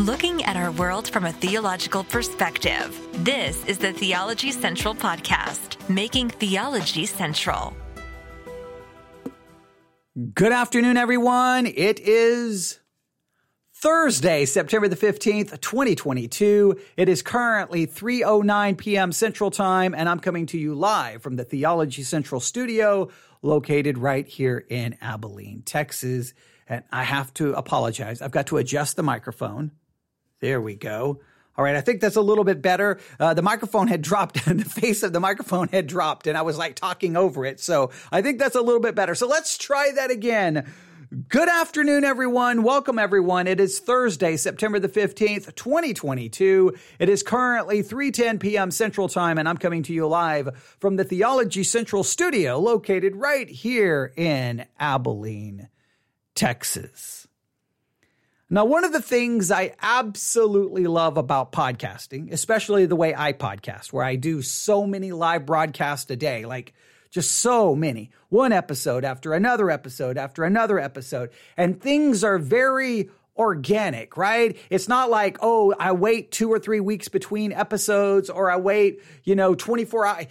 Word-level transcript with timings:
looking 0.00 0.42
at 0.44 0.56
our 0.56 0.72
world 0.72 1.10
from 1.10 1.26
a 1.26 1.32
theological 1.32 2.04
perspective. 2.04 2.98
This 3.22 3.62
is 3.66 3.76
the 3.76 3.92
Theology 3.92 4.50
Central 4.50 4.94
Podcast, 4.94 5.76
making 5.90 6.30
theology 6.30 7.04
central. 7.04 7.76
Good 10.34 10.52
afternoon, 10.52 10.96
everyone. 10.96 11.66
It 11.66 12.00
is 12.00 12.80
Thursday, 13.74 14.46
September 14.46 14.88
the 14.88 14.96
15th, 14.96 15.60
2022. 15.60 16.80
It 16.96 17.10
is 17.10 17.20
currently 17.20 17.86
3:09 17.86 18.78
p.m. 18.78 19.12
Central 19.12 19.50
Time 19.50 19.94
and 19.94 20.08
I'm 20.08 20.20
coming 20.20 20.46
to 20.46 20.58
you 20.58 20.74
live 20.74 21.22
from 21.22 21.36
the 21.36 21.44
Theology 21.44 22.04
Central 22.04 22.40
studio 22.40 23.10
located 23.42 23.98
right 23.98 24.26
here 24.26 24.64
in 24.70 24.96
Abilene, 25.02 25.60
Texas. 25.62 26.32
And 26.66 26.84
I 26.90 27.02
have 27.02 27.34
to 27.34 27.52
apologize. 27.52 28.22
I've 28.22 28.30
got 28.30 28.46
to 28.46 28.56
adjust 28.56 28.96
the 28.96 29.02
microphone. 29.02 29.72
There 30.40 30.60
we 30.60 30.74
go. 30.74 31.20
All 31.56 31.64
right, 31.64 31.76
I 31.76 31.82
think 31.82 32.00
that's 32.00 32.16
a 32.16 32.22
little 32.22 32.44
bit 32.44 32.62
better. 32.62 32.98
Uh, 33.18 33.34
the 33.34 33.42
microphone 33.42 33.86
had 33.88 34.00
dropped, 34.00 34.46
and 34.46 34.58
the 34.64 34.68
face 34.68 35.02
of 35.02 35.12
the 35.12 35.20
microphone 35.20 35.68
had 35.68 35.86
dropped, 35.86 36.26
and 36.26 36.38
I 36.38 36.42
was 36.42 36.56
like 36.56 36.74
talking 36.74 37.16
over 37.16 37.44
it. 37.44 37.60
So 37.60 37.90
I 38.10 38.22
think 38.22 38.38
that's 38.38 38.56
a 38.56 38.62
little 38.62 38.80
bit 38.80 38.94
better. 38.94 39.14
So 39.14 39.26
let's 39.26 39.58
try 39.58 39.92
that 39.96 40.10
again. 40.10 40.72
Good 41.28 41.48
afternoon, 41.48 42.04
everyone. 42.04 42.62
Welcome, 42.62 42.98
everyone. 42.98 43.48
It 43.48 43.58
is 43.58 43.80
Thursday, 43.80 44.36
September 44.36 44.78
the 44.78 44.88
15th, 44.88 45.54
2022. 45.56 46.76
It 47.00 47.08
is 47.08 47.24
currently 47.24 47.82
3.10 47.82 48.38
p.m. 48.38 48.70
Central 48.70 49.08
Time, 49.08 49.36
and 49.36 49.48
I'm 49.48 49.56
coming 49.56 49.82
to 49.82 49.92
you 49.92 50.06
live 50.06 50.56
from 50.78 50.94
the 50.94 51.04
Theology 51.04 51.64
Central 51.64 52.04
studio 52.04 52.60
located 52.60 53.16
right 53.16 53.48
here 53.48 54.12
in 54.16 54.64
Abilene, 54.78 55.68
Texas. 56.36 57.19
Now, 58.52 58.64
one 58.64 58.82
of 58.84 58.92
the 58.92 59.00
things 59.00 59.52
I 59.52 59.74
absolutely 59.80 60.88
love 60.88 61.16
about 61.16 61.52
podcasting, 61.52 62.32
especially 62.32 62.84
the 62.84 62.96
way 62.96 63.14
I 63.16 63.32
podcast, 63.32 63.92
where 63.92 64.02
I 64.02 64.16
do 64.16 64.42
so 64.42 64.88
many 64.88 65.12
live 65.12 65.46
broadcasts 65.46 66.10
a 66.10 66.16
day, 66.16 66.44
like 66.44 66.74
just 67.12 67.30
so 67.30 67.76
many, 67.76 68.10
one 68.28 68.50
episode 68.50 69.04
after 69.04 69.34
another 69.34 69.70
episode 69.70 70.18
after 70.18 70.42
another 70.42 70.80
episode, 70.80 71.30
and 71.56 71.80
things 71.80 72.24
are 72.24 72.38
very 72.38 73.08
organic, 73.40 74.18
right? 74.18 74.54
It's 74.68 74.86
not 74.86 75.08
like, 75.08 75.38
oh, 75.40 75.74
I 75.80 75.92
wait 75.92 76.30
two 76.30 76.52
or 76.52 76.58
three 76.58 76.78
weeks 76.78 77.08
between 77.08 77.52
episodes 77.52 78.28
or 78.28 78.50
I 78.50 78.58
wait, 78.58 79.00
you 79.24 79.34
know, 79.34 79.54
24 79.54 80.06
hours. 80.06 80.26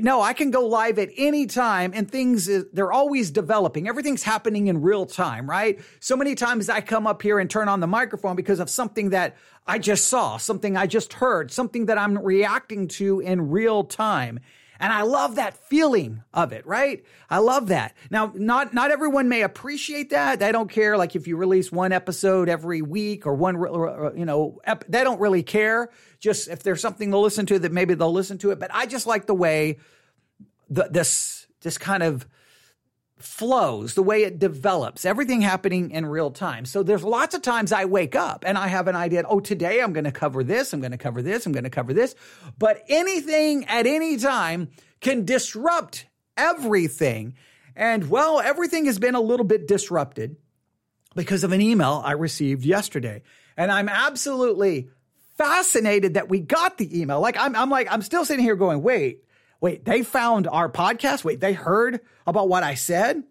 No, 0.00 0.22
I 0.22 0.32
can 0.32 0.50
go 0.50 0.66
live 0.66 0.98
at 0.98 1.10
any 1.18 1.44
time 1.44 1.92
and 1.94 2.10
things, 2.10 2.48
they're 2.72 2.92
always 2.92 3.30
developing. 3.30 3.86
Everything's 3.86 4.22
happening 4.22 4.68
in 4.68 4.80
real 4.80 5.04
time, 5.04 5.48
right? 5.48 5.78
So 6.00 6.16
many 6.16 6.34
times 6.34 6.70
I 6.70 6.80
come 6.80 7.06
up 7.06 7.20
here 7.20 7.38
and 7.38 7.50
turn 7.50 7.68
on 7.68 7.80
the 7.80 7.86
microphone 7.86 8.34
because 8.34 8.60
of 8.60 8.70
something 8.70 9.10
that 9.10 9.36
I 9.66 9.78
just 9.78 10.08
saw, 10.08 10.38
something 10.38 10.74
I 10.74 10.86
just 10.86 11.12
heard, 11.12 11.52
something 11.52 11.86
that 11.86 11.98
I'm 11.98 12.16
reacting 12.18 12.88
to 12.88 13.20
in 13.20 13.50
real 13.50 13.84
time. 13.84 14.40
And 14.80 14.92
I 14.92 15.02
love 15.02 15.36
that 15.36 15.56
feeling 15.68 16.22
of 16.32 16.52
it, 16.52 16.66
right? 16.66 17.04
I 17.30 17.38
love 17.38 17.68
that. 17.68 17.94
Now, 18.10 18.32
not, 18.34 18.74
not 18.74 18.90
everyone 18.90 19.28
may 19.28 19.42
appreciate 19.42 20.10
that. 20.10 20.40
They 20.40 20.52
don't 20.52 20.70
care. 20.70 20.96
Like 20.96 21.14
if 21.14 21.26
you 21.28 21.36
release 21.36 21.70
one 21.70 21.92
episode 21.92 22.48
every 22.48 22.82
week 22.82 23.26
or 23.26 23.34
one, 23.34 23.56
you 24.16 24.24
know, 24.24 24.60
ep- 24.64 24.84
they 24.88 25.04
don't 25.04 25.20
really 25.20 25.42
care. 25.42 25.90
Just 26.18 26.48
if 26.48 26.62
there's 26.62 26.80
something 26.80 27.10
to 27.12 27.18
listen 27.18 27.46
to 27.46 27.58
that 27.60 27.72
maybe 27.72 27.94
they'll 27.94 28.12
listen 28.12 28.38
to 28.38 28.50
it. 28.50 28.58
But 28.58 28.70
I 28.74 28.86
just 28.86 29.06
like 29.06 29.26
the 29.26 29.34
way 29.34 29.78
the, 30.68 30.88
this, 30.90 31.46
this 31.62 31.78
kind 31.78 32.02
of, 32.02 32.26
flows, 33.24 33.94
the 33.94 34.02
way 34.02 34.22
it 34.22 34.38
develops, 34.38 35.04
everything 35.04 35.40
happening 35.40 35.90
in 35.90 36.06
real 36.06 36.30
time. 36.30 36.64
So 36.64 36.82
there's 36.82 37.02
lots 37.02 37.34
of 37.34 37.42
times 37.42 37.72
I 37.72 37.86
wake 37.86 38.14
up 38.14 38.44
and 38.46 38.58
I 38.58 38.68
have 38.68 38.86
an 38.86 38.96
idea, 38.96 39.24
oh, 39.26 39.40
today 39.40 39.80
I'm 39.80 39.92
going 39.92 40.04
to 40.04 40.12
cover 40.12 40.44
this, 40.44 40.72
I'm 40.72 40.80
going 40.80 40.92
to 40.92 40.98
cover 40.98 41.22
this, 41.22 41.46
I'm 41.46 41.52
going 41.52 41.64
to 41.64 41.70
cover 41.70 41.92
this. 41.92 42.14
But 42.58 42.82
anything 42.88 43.64
at 43.66 43.86
any 43.86 44.18
time 44.18 44.68
can 45.00 45.24
disrupt 45.24 46.06
everything. 46.36 47.34
And 47.74 48.08
well, 48.10 48.40
everything 48.40 48.86
has 48.86 48.98
been 48.98 49.14
a 49.14 49.20
little 49.20 49.46
bit 49.46 49.66
disrupted 49.66 50.36
because 51.16 51.44
of 51.44 51.52
an 51.52 51.60
email 51.60 52.02
I 52.04 52.12
received 52.12 52.64
yesterday. 52.64 53.22
And 53.56 53.72
I'm 53.72 53.88
absolutely 53.88 54.90
fascinated 55.36 56.14
that 56.14 56.28
we 56.28 56.40
got 56.40 56.78
the 56.78 57.00
email. 57.00 57.20
Like 57.20 57.36
I'm, 57.38 57.56
I'm 57.56 57.70
like, 57.70 57.88
I'm 57.90 58.02
still 58.02 58.24
sitting 58.24 58.44
here 58.44 58.56
going, 58.56 58.82
wait, 58.82 59.23
wait, 59.64 59.86
they 59.86 60.02
found 60.02 60.46
our 60.46 60.68
podcast. 60.68 61.24
Wait, 61.24 61.40
they 61.40 61.54
heard 61.54 62.00
about 62.26 62.50
what 62.50 62.62
I 62.62 62.74
said. 62.74 63.22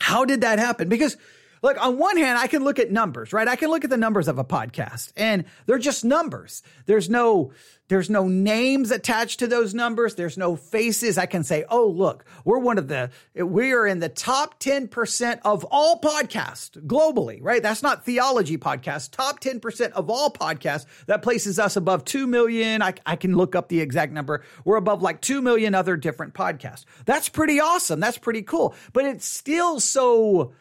How 0.00 0.24
did 0.24 0.42
that 0.42 0.60
happen? 0.60 0.88
Because 0.88 1.16
Look, 1.62 1.82
on 1.82 1.98
one 1.98 2.16
hand, 2.16 2.38
I 2.38 2.46
can 2.46 2.64
look 2.64 2.78
at 2.78 2.90
numbers, 2.90 3.32
right? 3.32 3.48
I 3.48 3.56
can 3.56 3.70
look 3.70 3.84
at 3.84 3.90
the 3.90 3.96
numbers 3.96 4.28
of 4.28 4.38
a 4.38 4.44
podcast 4.44 5.12
and 5.16 5.44
they're 5.66 5.78
just 5.78 6.04
numbers. 6.04 6.62
There's 6.86 7.10
no, 7.10 7.52
there's 7.88 8.10
no 8.10 8.28
names 8.28 8.90
attached 8.90 9.38
to 9.40 9.46
those 9.46 9.74
numbers. 9.74 10.14
There's 10.14 10.36
no 10.36 10.56
faces. 10.56 11.18
I 11.18 11.26
can 11.26 11.42
say, 11.42 11.64
oh, 11.68 11.86
look, 11.86 12.24
we're 12.44 12.58
one 12.58 12.78
of 12.78 12.88
the, 12.88 13.10
we 13.34 13.72
are 13.72 13.86
in 13.86 13.98
the 14.00 14.08
top 14.08 14.60
10% 14.60 15.40
of 15.44 15.64
all 15.70 16.00
podcasts 16.00 16.76
globally, 16.86 17.38
right? 17.42 17.62
That's 17.62 17.82
not 17.82 18.04
theology 18.04 18.58
podcasts, 18.58 19.10
top 19.10 19.40
10% 19.40 19.92
of 19.92 20.10
all 20.10 20.30
podcasts. 20.30 20.86
That 21.06 21.22
places 21.22 21.58
us 21.58 21.76
above 21.76 22.04
2 22.04 22.26
million. 22.26 22.82
I, 22.82 22.94
I 23.06 23.16
can 23.16 23.36
look 23.36 23.54
up 23.54 23.68
the 23.68 23.80
exact 23.80 24.12
number. 24.12 24.44
We're 24.64 24.76
above 24.76 25.02
like 25.02 25.20
2 25.20 25.40
million 25.40 25.74
other 25.74 25.96
different 25.96 26.34
podcasts. 26.34 26.84
That's 27.06 27.28
pretty 27.28 27.58
awesome. 27.58 28.00
That's 28.00 28.18
pretty 28.18 28.42
cool. 28.42 28.74
But 28.92 29.06
it's 29.06 29.26
still 29.26 29.80
so, 29.80 30.52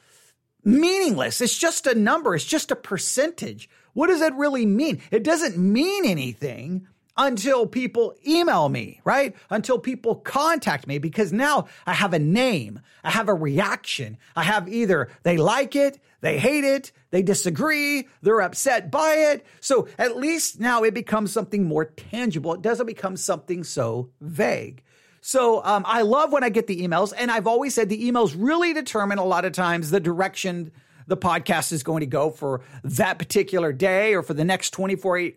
meaningless. 0.68 1.42
It's 1.42 1.58
just 1.58 1.88
a 1.88 1.96
number. 1.96 2.36
It's 2.36 2.46
just 2.46 2.72
a 2.72 2.76
percentage. 2.76 3.70
What 3.94 4.08
does 4.08 4.20
that 4.20 4.36
really 4.36 4.66
mean? 4.66 5.02
It 5.10 5.24
doesn't 5.24 5.58
mean 5.58 6.06
anything 6.06 6.88
until 7.16 7.66
people 7.66 8.14
email 8.28 8.70
me, 8.70 9.02
right? 9.04 9.36
Until 9.50 9.80
people 9.80 10.16
contact 10.16 10.86
me 10.86 11.00
because 11.00 11.34
now 11.34 11.68
I 11.86 11.94
have 11.94 12.14
a 12.14 12.20
name. 12.20 12.80
I 13.04 13.10
have 13.10 13.28
a 13.28 13.34
reaction. 13.34 14.18
I 14.36 14.44
have 14.44 14.70
either 14.70 15.10
they 15.24 15.38
like 15.38 15.76
it, 15.76 16.00
they 16.22 16.38
hate 16.38 16.64
it, 16.64 16.92
they 17.10 17.24
disagree, 17.24 18.08
they're 18.22 18.42
upset 18.42 18.92
by 18.92 19.14
it. 19.14 19.46
So 19.62 19.88
at 19.98 20.18
least 20.18 20.60
now 20.60 20.84
it 20.84 20.94
becomes 20.94 21.32
something 21.32 21.64
more 21.64 21.86
tangible. 21.86 22.54
It 22.54 22.62
doesn't 22.62 22.86
become 22.86 23.18
something 23.18 23.64
so 23.64 24.10
vague. 24.22 24.84
So 25.28 25.62
um, 25.62 25.84
I 25.86 26.04
love 26.04 26.32
when 26.32 26.46
I 26.46 26.48
get 26.48 26.68
the 26.68 26.88
emails, 26.88 27.12
and 27.16 27.30
I've 27.30 27.48
always 27.48 27.74
said 27.74 27.90
the 27.90 28.10
emails 28.10 28.34
really 28.38 28.72
determine 28.72 29.18
a 29.18 29.26
lot 29.26 29.44
of 29.44 29.52
times 29.52 29.92
the 29.92 30.00
direction 30.00 30.72
the 31.06 31.18
podcast 31.18 31.74
is 31.74 31.84
going 31.84 32.00
to 32.00 32.06
go 32.06 32.32
for 32.32 32.62
that 32.86 33.20
particular 33.20 33.74
day 33.74 34.14
or 34.14 34.24
for 34.24 34.34
the 34.34 34.46
next 34.46 34.70
24 34.70 35.32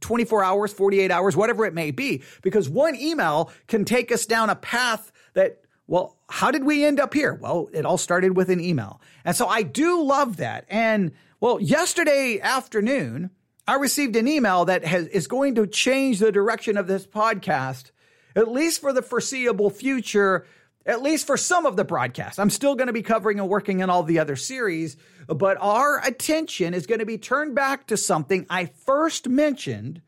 24 0.00 0.42
hours, 0.42 0.72
48 0.72 1.12
hours, 1.12 1.36
whatever 1.36 1.64
it 1.64 1.74
may 1.74 1.92
be, 1.92 2.24
because 2.42 2.68
one 2.68 2.96
email 2.96 3.52
can 3.68 3.84
take 3.84 4.10
us 4.10 4.26
down 4.26 4.50
a 4.50 4.56
path 4.56 5.12
that, 5.34 5.60
well, 5.86 6.16
how 6.28 6.50
did 6.50 6.64
we 6.64 6.84
end 6.84 6.98
up 6.98 7.14
here? 7.14 7.32
Well, 7.34 7.70
it 7.72 7.86
all 7.86 7.98
started 7.98 8.36
with 8.36 8.50
an 8.50 8.58
email. 8.58 9.00
And 9.24 9.36
so 9.36 9.46
I 9.46 9.62
do 9.62 10.02
love 10.02 10.38
that. 10.38 10.64
And 10.68 11.12
well, 11.38 11.60
yesterday 11.60 12.40
afternoon, 12.40 13.30
I 13.68 13.76
received 13.76 14.16
an 14.16 14.26
email 14.26 14.64
that 14.64 14.84
has, 14.84 15.06
is 15.06 15.28
going 15.28 15.54
to 15.54 15.68
change 15.68 16.18
the 16.18 16.32
direction 16.32 16.76
of 16.76 16.88
this 16.88 17.06
podcast 17.06 17.92
at 18.36 18.52
least 18.52 18.80
for 18.80 18.92
the 18.92 19.02
foreseeable 19.02 19.70
future, 19.70 20.46
at 20.84 21.02
least 21.02 21.26
for 21.26 21.36
some 21.36 21.66
of 21.66 21.74
the 21.74 21.84
broadcasts. 21.84 22.38
I'm 22.38 22.50
still 22.50 22.76
going 22.76 22.86
to 22.86 22.92
be 22.92 23.02
covering 23.02 23.40
and 23.40 23.48
working 23.48 23.80
in 23.80 23.90
all 23.90 24.02
the 24.02 24.18
other 24.18 24.36
series, 24.36 24.96
but 25.26 25.56
our 25.60 26.00
attention 26.06 26.74
is 26.74 26.86
going 26.86 27.00
to 27.00 27.06
be 27.06 27.18
turned 27.18 27.54
back 27.54 27.86
to 27.88 27.96
something 27.96 28.46
I 28.48 28.66
first 28.66 29.28
mentioned 29.28 30.02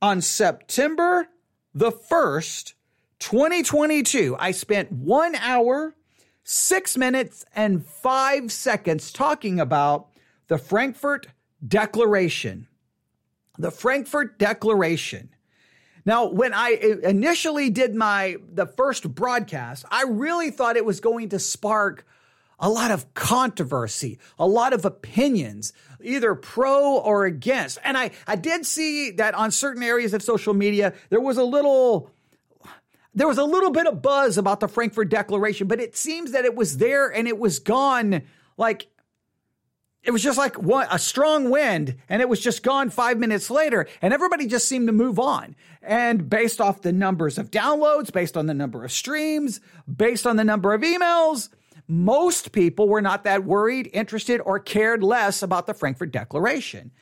on 0.00 0.20
September 0.20 1.28
the 1.74 1.90
1st, 1.90 2.74
2022. 3.18 4.36
I 4.38 4.50
spent 4.52 4.92
one 4.92 5.34
hour, 5.36 5.94
six 6.44 6.96
minutes, 6.96 7.44
and 7.54 7.84
five 7.84 8.52
seconds 8.52 9.12
talking 9.12 9.58
about 9.58 10.08
the 10.48 10.58
Frankfurt 10.58 11.28
Declaration. 11.66 12.66
The 13.58 13.70
Frankfurt 13.70 14.38
Declaration. 14.38 15.30
Now, 16.04 16.26
when 16.26 16.54
I 16.54 16.78
uh, 16.82 17.08
initially 17.08 17.70
did 17.70 17.94
my 17.94 18.36
the 18.52 18.66
first 18.66 19.14
broadcast, 19.14 19.84
I 19.90 20.04
really 20.04 20.50
thought 20.50 20.76
it 20.76 20.84
was 20.84 21.00
going 21.00 21.30
to 21.30 21.38
spark 21.38 22.06
a 22.60 22.68
lot 22.68 22.90
of 22.90 23.12
controversy, 23.14 24.18
a 24.38 24.46
lot 24.46 24.72
of 24.72 24.84
opinions, 24.84 25.72
either 26.02 26.34
pro 26.34 26.98
or 26.98 27.24
against. 27.24 27.78
And 27.82 27.96
I, 27.96 28.10
I 28.26 28.36
did 28.36 28.66
see 28.66 29.10
that 29.12 29.34
on 29.34 29.50
certain 29.50 29.82
areas 29.82 30.12
of 30.12 30.22
social 30.22 30.52
media, 30.52 30.92
there 31.08 31.20
was 31.20 31.38
a 31.38 31.42
little, 31.42 32.10
there 33.14 33.26
was 33.26 33.38
a 33.38 33.44
little 33.44 33.70
bit 33.70 33.86
of 33.86 34.02
buzz 34.02 34.36
about 34.36 34.60
the 34.60 34.68
Frankfurt 34.68 35.08
Declaration, 35.08 35.68
but 35.68 35.80
it 35.80 35.96
seems 35.96 36.32
that 36.32 36.44
it 36.44 36.54
was 36.54 36.76
there 36.76 37.08
and 37.08 37.26
it 37.26 37.38
was 37.38 37.58
gone 37.58 38.22
like 38.58 38.88
it 40.02 40.12
was 40.12 40.22
just 40.22 40.38
like 40.38 40.56
a 40.58 40.98
strong 40.98 41.50
wind 41.50 41.96
and 42.08 42.22
it 42.22 42.28
was 42.28 42.40
just 42.40 42.62
gone 42.62 42.88
five 42.88 43.18
minutes 43.18 43.50
later 43.50 43.86
and 44.00 44.14
everybody 44.14 44.46
just 44.46 44.66
seemed 44.66 44.86
to 44.86 44.92
move 44.92 45.18
on. 45.18 45.54
And 45.82 46.28
based 46.28 46.60
off 46.60 46.82
the 46.82 46.92
numbers 46.92 47.38
of 47.38 47.50
downloads, 47.50 48.12
based 48.12 48.36
on 48.36 48.46
the 48.46 48.54
number 48.54 48.84
of 48.84 48.92
streams, 48.92 49.60
based 49.94 50.26
on 50.26 50.36
the 50.36 50.44
number 50.44 50.72
of 50.72 50.82
emails, 50.82 51.50
most 51.86 52.52
people 52.52 52.88
were 52.88 53.02
not 53.02 53.24
that 53.24 53.44
worried, 53.44 53.90
interested, 53.92 54.40
or 54.40 54.58
cared 54.58 55.02
less 55.02 55.42
about 55.42 55.66
the 55.66 55.74
Frankfurt 55.74 56.12
Declaration. 56.12 56.92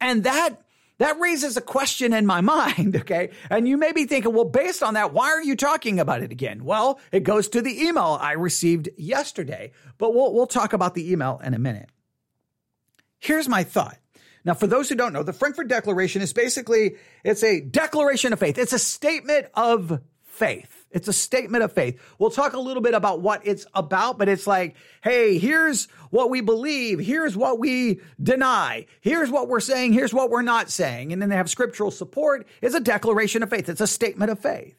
And 0.00 0.24
that 0.24 0.62
that 0.98 1.18
raises 1.20 1.56
a 1.56 1.60
question 1.60 2.12
in 2.12 2.26
my 2.26 2.40
mind, 2.42 2.96
okay? 2.96 3.30
And 3.50 3.68
you 3.68 3.76
may 3.76 3.92
be 3.92 4.04
thinking, 4.04 4.32
well, 4.32 4.44
based 4.44 4.82
on 4.82 4.94
that, 4.94 5.12
why 5.12 5.28
are 5.28 5.42
you 5.42 5.56
talking 5.56 5.98
about 5.98 6.22
it 6.22 6.32
again? 6.32 6.64
Well, 6.64 7.00
it 7.12 7.22
goes 7.22 7.48
to 7.48 7.62
the 7.62 7.82
email 7.84 8.18
I 8.20 8.32
received 8.32 8.88
yesterday, 8.96 9.72
but 9.98 10.14
we'll, 10.14 10.32
we'll 10.32 10.46
talk 10.46 10.72
about 10.72 10.94
the 10.94 11.10
email 11.10 11.40
in 11.44 11.54
a 11.54 11.58
minute. 11.58 11.90
Here's 13.26 13.48
my 13.48 13.64
thought. 13.64 13.98
Now, 14.44 14.54
for 14.54 14.68
those 14.68 14.88
who 14.88 14.94
don't 14.94 15.12
know, 15.12 15.24
the 15.24 15.32
Frankfurt 15.32 15.66
Declaration 15.66 16.22
is 16.22 16.32
basically, 16.32 16.94
it's 17.24 17.42
a 17.42 17.60
declaration 17.60 18.32
of 18.32 18.38
faith. 18.38 18.56
It's 18.56 18.72
a 18.72 18.78
statement 18.78 19.48
of 19.54 20.00
faith. 20.22 20.86
It's 20.92 21.08
a 21.08 21.12
statement 21.12 21.64
of 21.64 21.72
faith. 21.72 22.00
We'll 22.20 22.30
talk 22.30 22.52
a 22.52 22.60
little 22.60 22.84
bit 22.84 22.94
about 22.94 23.22
what 23.22 23.44
it's 23.44 23.66
about, 23.74 24.16
but 24.16 24.28
it's 24.28 24.46
like, 24.46 24.76
hey, 25.02 25.38
here's 25.38 25.86
what 26.10 26.30
we 26.30 26.40
believe. 26.40 27.00
Here's 27.00 27.36
what 27.36 27.58
we 27.58 28.00
deny. 28.22 28.86
Here's 29.00 29.28
what 29.28 29.48
we're 29.48 29.58
saying. 29.58 29.92
Here's 29.92 30.14
what 30.14 30.30
we're 30.30 30.42
not 30.42 30.70
saying. 30.70 31.12
And 31.12 31.20
then 31.20 31.28
they 31.28 31.36
have 31.36 31.50
scriptural 31.50 31.90
support. 31.90 32.46
It's 32.62 32.76
a 32.76 32.80
declaration 32.80 33.42
of 33.42 33.50
faith. 33.50 33.68
It's 33.68 33.80
a 33.80 33.88
statement 33.88 34.30
of 34.30 34.38
faith 34.38 34.76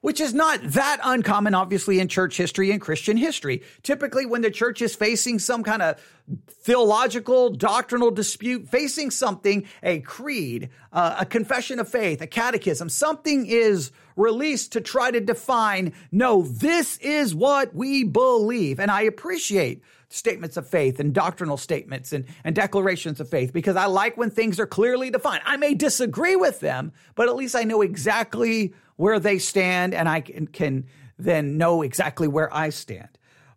which 0.00 0.20
is 0.20 0.34
not 0.34 0.60
that 0.62 1.00
uncommon, 1.02 1.54
obviously, 1.54 2.00
in 2.00 2.08
church 2.08 2.36
history 2.36 2.70
and 2.70 2.80
Christian 2.80 3.16
history. 3.16 3.62
Typically, 3.82 4.26
when 4.26 4.42
the 4.42 4.50
church 4.50 4.82
is 4.82 4.94
facing 4.94 5.38
some 5.38 5.62
kind 5.62 5.82
of 5.82 6.00
theological, 6.48 7.50
doctrinal 7.50 8.10
dispute, 8.10 8.68
facing 8.68 9.10
something, 9.10 9.66
a 9.82 10.00
creed, 10.00 10.70
uh, 10.92 11.16
a 11.20 11.26
confession 11.26 11.78
of 11.78 11.88
faith, 11.88 12.20
a 12.20 12.26
catechism, 12.26 12.88
something 12.88 13.46
is 13.46 13.90
released 14.16 14.72
to 14.72 14.80
try 14.80 15.10
to 15.10 15.20
define, 15.20 15.92
no, 16.10 16.42
this 16.42 16.98
is 16.98 17.34
what 17.34 17.74
we 17.74 18.04
believe. 18.04 18.80
And 18.80 18.90
I 18.90 19.02
appreciate 19.02 19.82
statements 20.10 20.56
of 20.56 20.66
faith 20.66 21.00
and 21.00 21.12
doctrinal 21.12 21.56
statements 21.56 22.12
and, 22.12 22.24
and 22.44 22.54
declarations 22.54 23.20
of 23.20 23.28
faith 23.28 23.52
because 23.52 23.76
I 23.76 23.86
like 23.86 24.16
when 24.16 24.30
things 24.30 24.58
are 24.58 24.66
clearly 24.66 25.10
defined. 25.10 25.42
I 25.44 25.56
may 25.56 25.74
disagree 25.74 26.36
with 26.36 26.60
them, 26.60 26.92
but 27.14 27.28
at 27.28 27.36
least 27.36 27.54
I 27.54 27.64
know 27.64 27.82
exactly 27.82 28.72
where 28.96 29.20
they 29.20 29.38
stand 29.38 29.94
and 29.94 30.08
I 30.08 30.22
can, 30.22 30.46
can 30.46 30.86
then 31.18 31.58
know 31.58 31.82
exactly 31.82 32.26
where 32.26 32.52
I 32.54 32.70
stand. 32.70 33.08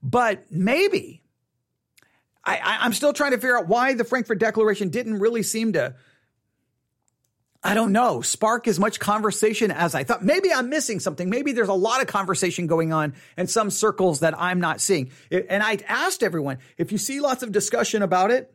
But 0.04 0.52
maybe 0.52 1.22
I, 2.44 2.78
I'm 2.82 2.94
still 2.94 3.14
trying 3.14 3.32
to 3.32 3.38
figure 3.38 3.58
out 3.58 3.68
why 3.68 3.94
the 3.94 4.04
Frankfurt 4.04 4.40
Declaration 4.40 4.90
didn't 4.90 5.20
really 5.20 5.44
seem 5.44 5.74
to, 5.74 5.96
I 7.64 7.76
don't 7.76 7.92
know, 7.92 8.22
spark 8.22 8.68
as 8.68 8.80
much 8.80 9.00
conversation 9.00 9.70
as 9.70 9.94
I 9.94 10.04
thought. 10.04 10.24
Maybe 10.24 10.52
I'm 10.52 10.70
missing 10.70 11.00
something. 11.00 11.30
Maybe 11.30 11.52
there's 11.52 11.70
a 11.70 11.74
lot 11.74 12.02
of 12.02 12.08
conversation 12.08 12.66
going 12.66 12.92
on 12.92 13.14
in 13.38 13.46
some 13.46 13.70
circles 13.70 14.22
that 14.22 14.34
I'm 14.40 14.60
not 14.60 14.82
seeing. 14.82 15.12
And 15.30 15.62
I 15.62 15.78
asked 15.88 16.24
everyone 16.24 16.58
if 16.78 16.92
you 16.92 16.98
see 16.98 17.20
lots 17.20 17.44
of 17.44 17.52
discussion 17.52 18.02
about 18.02 18.32
it, 18.32 18.52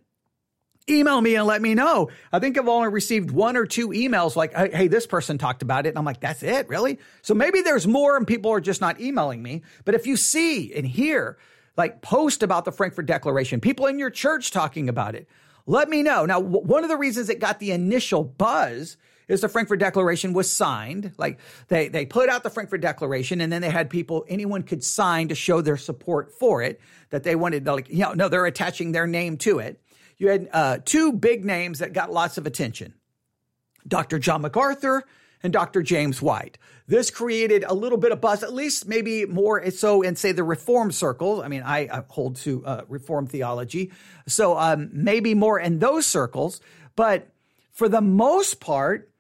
email 0.89 1.21
me 1.21 1.37
and 1.37 1.47
let 1.47 1.63
me 1.63 1.75
know. 1.75 2.11
I 2.33 2.41
think 2.41 2.59
I've 2.59 2.67
only 2.67 2.89
received 2.89 3.31
one 3.31 3.57
or 3.57 3.65
two 3.65 3.91
emails 3.91 4.35
like, 4.35 4.53
hey, 4.55 4.89
this 4.89 5.07
person 5.07 5.39
talked 5.39 5.63
about 5.63 5.87
it. 5.87 5.91
And 5.91 5.99
I'm 5.99 6.05
like, 6.05 6.21
that's 6.21 6.43
it, 6.43 6.69
really? 6.69 6.99
So 7.23 7.33
maybe 7.35 7.61
there's 7.63 7.87
more 7.87 8.17
and 8.17 8.27
people 8.27 8.51
are 8.53 8.61
just 8.61 8.81
not 8.81 9.01
emailing 9.01 9.41
me. 9.41 9.63
But 9.85 9.95
if 9.95 10.09
you 10.09 10.17
see 10.17 10.75
and 10.75 10.85
hear, 10.87 11.39
like, 11.77 12.03
post 12.03 12.43
about 12.43 12.65
the 12.65 12.73
Frankfurt 12.73 13.07
Declaration, 13.07 13.61
people 13.61 13.87
in 13.87 14.01
your 14.01 14.11
church 14.11 14.51
talking 14.51 14.89
about 14.89 15.15
it, 15.15 15.29
let 15.67 15.89
me 15.89 16.03
know. 16.03 16.25
Now, 16.27 16.41
w- 16.41 16.65
one 16.65 16.85
of 16.85 16.91
the 16.91 16.97
reasons 16.97 17.29
it 17.29 17.41
got 17.41 17.59
the 17.59 17.73
initial 17.73 18.25
buzz 18.25 18.97
is 19.29 19.41
the 19.41 19.49
Frankfurt 19.49 19.81
Declaration 19.81 20.33
was 20.33 20.51
signed. 20.51 21.13
Like 21.19 21.41
they, 21.69 21.89
they 21.89 22.07
put 22.07 22.29
out 22.29 22.43
the 22.43 22.51
Frankfurt 22.51 22.81
Declaration 22.81 23.41
and 23.41 23.53
then 23.53 23.61
they 23.61 23.71
had 23.71 23.91
people, 23.91 24.25
anyone 24.29 24.63
could 24.63 24.85
sign 24.85 25.29
to 25.29 25.35
show 25.35 25.61
their 25.61 25.77
support 25.77 26.33
for 26.33 26.63
it, 26.63 26.81
that 27.11 27.25
they 27.25 27.35
wanted, 27.35 27.65
to 27.65 27.75
like, 27.75 27.89
you 27.89 27.99
know, 27.99 28.13
no, 28.13 28.29
they're 28.29 28.47
attaching 28.47 28.93
their 28.93 29.07
name 29.07 29.37
to 29.39 29.59
it 29.59 29.81
you 30.19 30.29
had 30.29 30.49
uh, 30.53 30.79
two 30.85 31.13
big 31.13 31.45
names 31.45 31.79
that 31.81 31.93
got 31.93 32.13
lots 32.13 32.39
of 32.39 32.47
attention 32.47 32.95
Dr. 33.87 34.19
John 34.19 34.43
MacArthur 34.43 35.05
and 35.47 35.53
Dr. 35.53 35.83
James 35.83 36.21
White. 36.21 36.59
This 36.89 37.11
created 37.11 37.65
a 37.67 37.73
little 37.73 37.99
bit 37.99 38.13
of 38.13 38.21
buzz, 38.21 38.43
at 38.43 38.53
least 38.53 38.87
maybe 38.87 39.25
more 39.25 39.71
so 39.71 40.03
in, 40.03 40.17
say, 40.17 40.33
the 40.33 40.45
Reform 40.45 40.93
circles. 40.93 41.41
I 41.43 41.49
mean, 41.49 41.63
I, 41.65 41.89
I 41.91 42.03
hold 42.09 42.37
to 42.37 42.67
uh, 42.67 42.83
Reform 42.89 43.27
theology. 43.27 43.93
So 44.27 44.59
um, 44.59 44.91
maybe 44.93 45.35
more 45.35 45.59
in 45.59 45.79
those 45.79 46.05
circles. 46.05 46.61
But 46.97 47.29
for 47.73 47.89
the 47.89 48.01
most 48.01 48.61
part, 48.61 49.11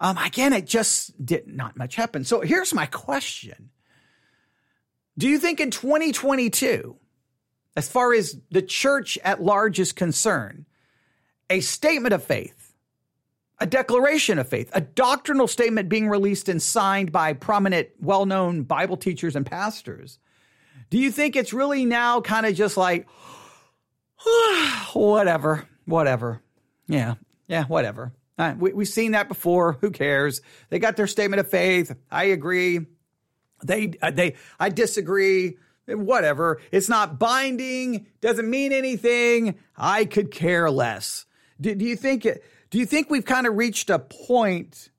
um, 0.00 0.18
again, 0.18 0.52
it 0.52 0.66
just 0.66 1.24
did 1.24 1.46
not 1.46 1.76
much 1.76 1.94
happen. 1.94 2.24
So 2.24 2.40
here's 2.40 2.74
my 2.74 2.86
question 2.86 3.70
Do 5.16 5.28
you 5.28 5.38
think 5.38 5.60
in 5.60 5.70
2022, 5.70 6.96
as 7.76 7.88
far 7.88 8.12
as 8.12 8.38
the 8.50 8.62
church 8.62 9.18
at 9.22 9.42
large 9.42 9.78
is 9.78 9.92
concerned, 9.92 10.66
a 11.48 11.60
statement 11.60 12.12
of 12.12 12.24
faith, 12.24 12.55
a 13.58 13.66
declaration 13.66 14.38
of 14.38 14.48
faith, 14.48 14.70
a 14.74 14.80
doctrinal 14.80 15.46
statement 15.46 15.88
being 15.88 16.08
released 16.08 16.48
and 16.48 16.60
signed 16.60 17.12
by 17.12 17.32
prominent, 17.32 17.88
well 18.00 18.26
known 18.26 18.62
Bible 18.62 18.96
teachers 18.96 19.34
and 19.36 19.46
pastors. 19.46 20.18
Do 20.90 20.98
you 20.98 21.10
think 21.10 21.36
it's 21.36 21.52
really 21.52 21.84
now 21.84 22.20
kind 22.20 22.46
of 22.46 22.54
just 22.54 22.76
like, 22.76 23.08
whatever, 24.92 25.66
whatever? 25.84 26.42
Yeah, 26.86 27.14
yeah, 27.48 27.64
whatever. 27.64 28.12
Uh, 28.38 28.54
we, 28.58 28.72
we've 28.72 28.88
seen 28.88 29.12
that 29.12 29.28
before. 29.28 29.78
Who 29.80 29.90
cares? 29.90 30.42
They 30.68 30.78
got 30.78 30.96
their 30.96 31.06
statement 31.06 31.40
of 31.40 31.50
faith. 31.50 31.96
I 32.10 32.24
agree. 32.24 32.80
They, 33.64 33.94
uh, 34.02 34.10
they, 34.10 34.34
I 34.60 34.68
disagree 34.68 35.56
whatever. 35.86 36.60
It's 36.72 36.88
not 36.88 37.18
binding, 37.18 38.06
doesn't 38.20 38.48
mean 38.48 38.72
anything. 38.72 39.56
I 39.76 40.04
could 40.04 40.30
care 40.30 40.70
less. 40.70 41.24
Do, 41.60 41.74
do 41.74 41.84
you 41.84 41.96
think 41.96 42.26
do 42.70 42.78
you 42.78 42.86
think 42.86 43.10
we've 43.10 43.24
kind 43.24 43.46
of 43.46 43.56
reached 43.56 43.90
a 43.90 43.98
point 43.98 44.90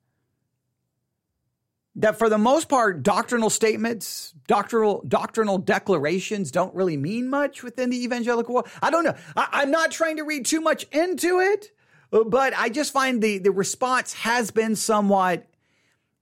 that 1.96 2.18
for 2.18 2.30
the 2.30 2.38
most 2.38 2.70
part 2.70 3.04
doctrinal 3.04 3.50
statements, 3.50 4.34
doctrinal 4.48 5.04
doctrinal 5.08 5.58
declarations 5.58 6.52
don't 6.52 6.74
really 6.76 6.98
mean 6.98 7.30
much 7.30 7.64
within 7.64 7.90
the 7.90 8.04
evangelical 8.04 8.56
world? 8.56 8.68
I 8.82 8.90
don't 8.90 9.04
know. 9.04 9.16
I, 9.36 9.48
I'm 9.52 9.72
not 9.72 9.92
trying 9.92 10.18
to 10.18 10.24
read 10.24 10.46
too 10.46 10.62
much 10.62 10.84
into 10.92 11.40
it, 11.40 11.72
but 12.12 12.54
I 12.56 12.70
just 12.70 12.94
find 12.94 13.22
the 13.22 13.40
the 13.40 13.52
response 13.52 14.14
has 14.14 14.52
been 14.52 14.76
somewhat 14.76 15.48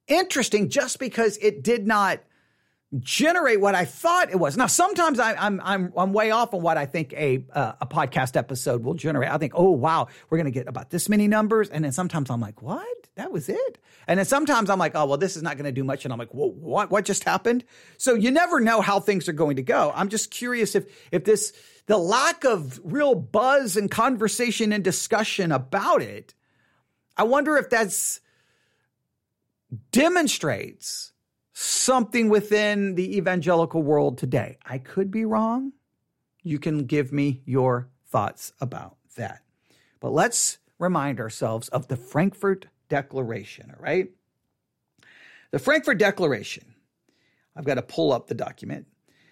interesting 0.07 0.69
just 0.69 0.99
because 0.99 1.37
it 1.37 1.63
did 1.63 1.85
not 1.85 2.19
generate 2.99 3.59
what 3.59 3.75
I 3.75 3.85
thought 3.85 4.29
it 4.29 4.37
was. 4.37 4.57
Now, 4.57 4.67
sometimes 4.67 5.19
I, 5.19 5.31
am 5.31 5.37
I'm, 5.39 5.61
I'm 5.63 5.93
I'm 5.97 6.13
way 6.13 6.31
off 6.31 6.53
on 6.53 6.61
what 6.61 6.77
I 6.77 6.85
think 6.85 7.13
a 7.13 7.45
uh, 7.51 7.73
a 7.81 7.85
podcast 7.85 8.37
episode 8.37 8.83
will 8.83 8.93
generate. 8.93 9.31
I 9.31 9.37
think, 9.37 9.53
oh 9.55 9.71
wow, 9.71 10.07
we're 10.29 10.37
going 10.37 10.45
to 10.45 10.51
get 10.51 10.67
about 10.67 10.89
this 10.89 11.09
many 11.09 11.27
numbers, 11.27 11.69
and 11.69 11.83
then 11.83 11.91
sometimes 11.91 12.29
I'm 12.29 12.41
like, 12.41 12.61
what? 12.61 12.87
That 13.15 13.31
was 13.31 13.49
it. 13.49 13.77
And 14.07 14.19
then 14.19 14.25
sometimes 14.25 14.69
I'm 14.69 14.79
like, 14.79 14.93
oh 14.95 15.05
well, 15.05 15.17
this 15.17 15.35
is 15.35 15.43
not 15.43 15.57
going 15.57 15.65
to 15.65 15.71
do 15.71 15.83
much, 15.83 16.05
and 16.05 16.13
I'm 16.13 16.19
like, 16.19 16.33
whoa, 16.33 16.49
what? 16.49 16.91
What 16.91 17.05
just 17.05 17.23
happened? 17.23 17.63
So 17.97 18.13
you 18.13 18.31
never 18.31 18.59
know 18.59 18.81
how 18.81 18.99
things 18.99 19.27
are 19.27 19.33
going 19.33 19.55
to 19.57 19.63
go. 19.63 19.91
I'm 19.95 20.09
just 20.09 20.31
curious 20.31 20.75
if 20.75 20.85
if 21.11 21.23
this 21.25 21.53
the 21.87 21.97
lack 21.97 22.45
of 22.45 22.79
real 22.83 23.15
buzz 23.15 23.77
and 23.77 23.89
conversation 23.89 24.71
and 24.71 24.83
discussion 24.83 25.51
about 25.51 26.01
it. 26.01 26.33
I 27.17 27.23
wonder 27.23 27.57
if 27.57 27.69
that's 27.69 28.19
demonstrates 29.91 31.13
something 31.85 32.29
within 32.29 32.95
the 32.95 33.15
evangelical 33.15 33.83
world 33.83 34.17
today. 34.17 34.57
I 34.65 34.79
could 34.79 35.11
be 35.11 35.23
wrong. 35.23 35.71
You 36.41 36.57
can 36.57 36.85
give 36.85 37.13
me 37.13 37.43
your 37.45 37.89
thoughts 38.07 38.53
about 38.59 38.97
that. 39.17 39.43
But 39.99 40.11
let's 40.11 40.57
remind 40.79 41.19
ourselves 41.19 41.67
of 41.69 41.87
the 41.87 41.95
Frankfurt 41.95 42.65
Declaration, 42.89 43.71
all 43.71 43.77
right? 43.83 44.09
The 45.51 45.59
Frankfurt 45.59 45.99
Declaration, 45.99 46.73
I've 47.55 47.65
got 47.65 47.75
to 47.75 47.83
pull 47.83 48.11
up 48.11 48.25
the 48.27 48.33
document. 48.33 48.87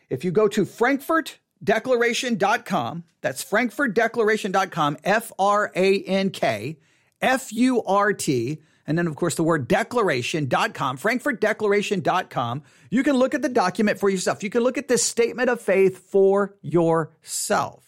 If 0.10 0.24
you 0.24 0.31
go 0.31 0.48
to 0.48 0.63
frankfurtdeclaration.com, 0.63 3.03
that's 3.22 3.43
frankfurtdeclaration.com, 3.43 4.98
F 5.03 5.31
R 5.39 5.72
A 5.75 6.03
N 6.03 6.29
K 6.29 6.77
F 7.19 7.51
U 7.51 7.81
R 7.83 8.13
T 8.13 8.62
and 8.85 8.97
then, 8.97 9.07
of 9.07 9.15
course, 9.15 9.35
the 9.35 9.43
word 9.43 9.67
declaration.com, 9.67 10.97
frankfurtdeclaration.com. 10.97 12.63
You 12.89 13.03
can 13.03 13.15
look 13.15 13.33
at 13.33 13.41
the 13.41 13.49
document 13.49 13.99
for 13.99 14.09
yourself. 14.09 14.43
You 14.43 14.49
can 14.49 14.63
look 14.63 14.77
at 14.77 14.87
this 14.87 15.03
statement 15.03 15.49
of 15.49 15.61
faith 15.61 16.09
for 16.09 16.55
yourself. 16.61 17.83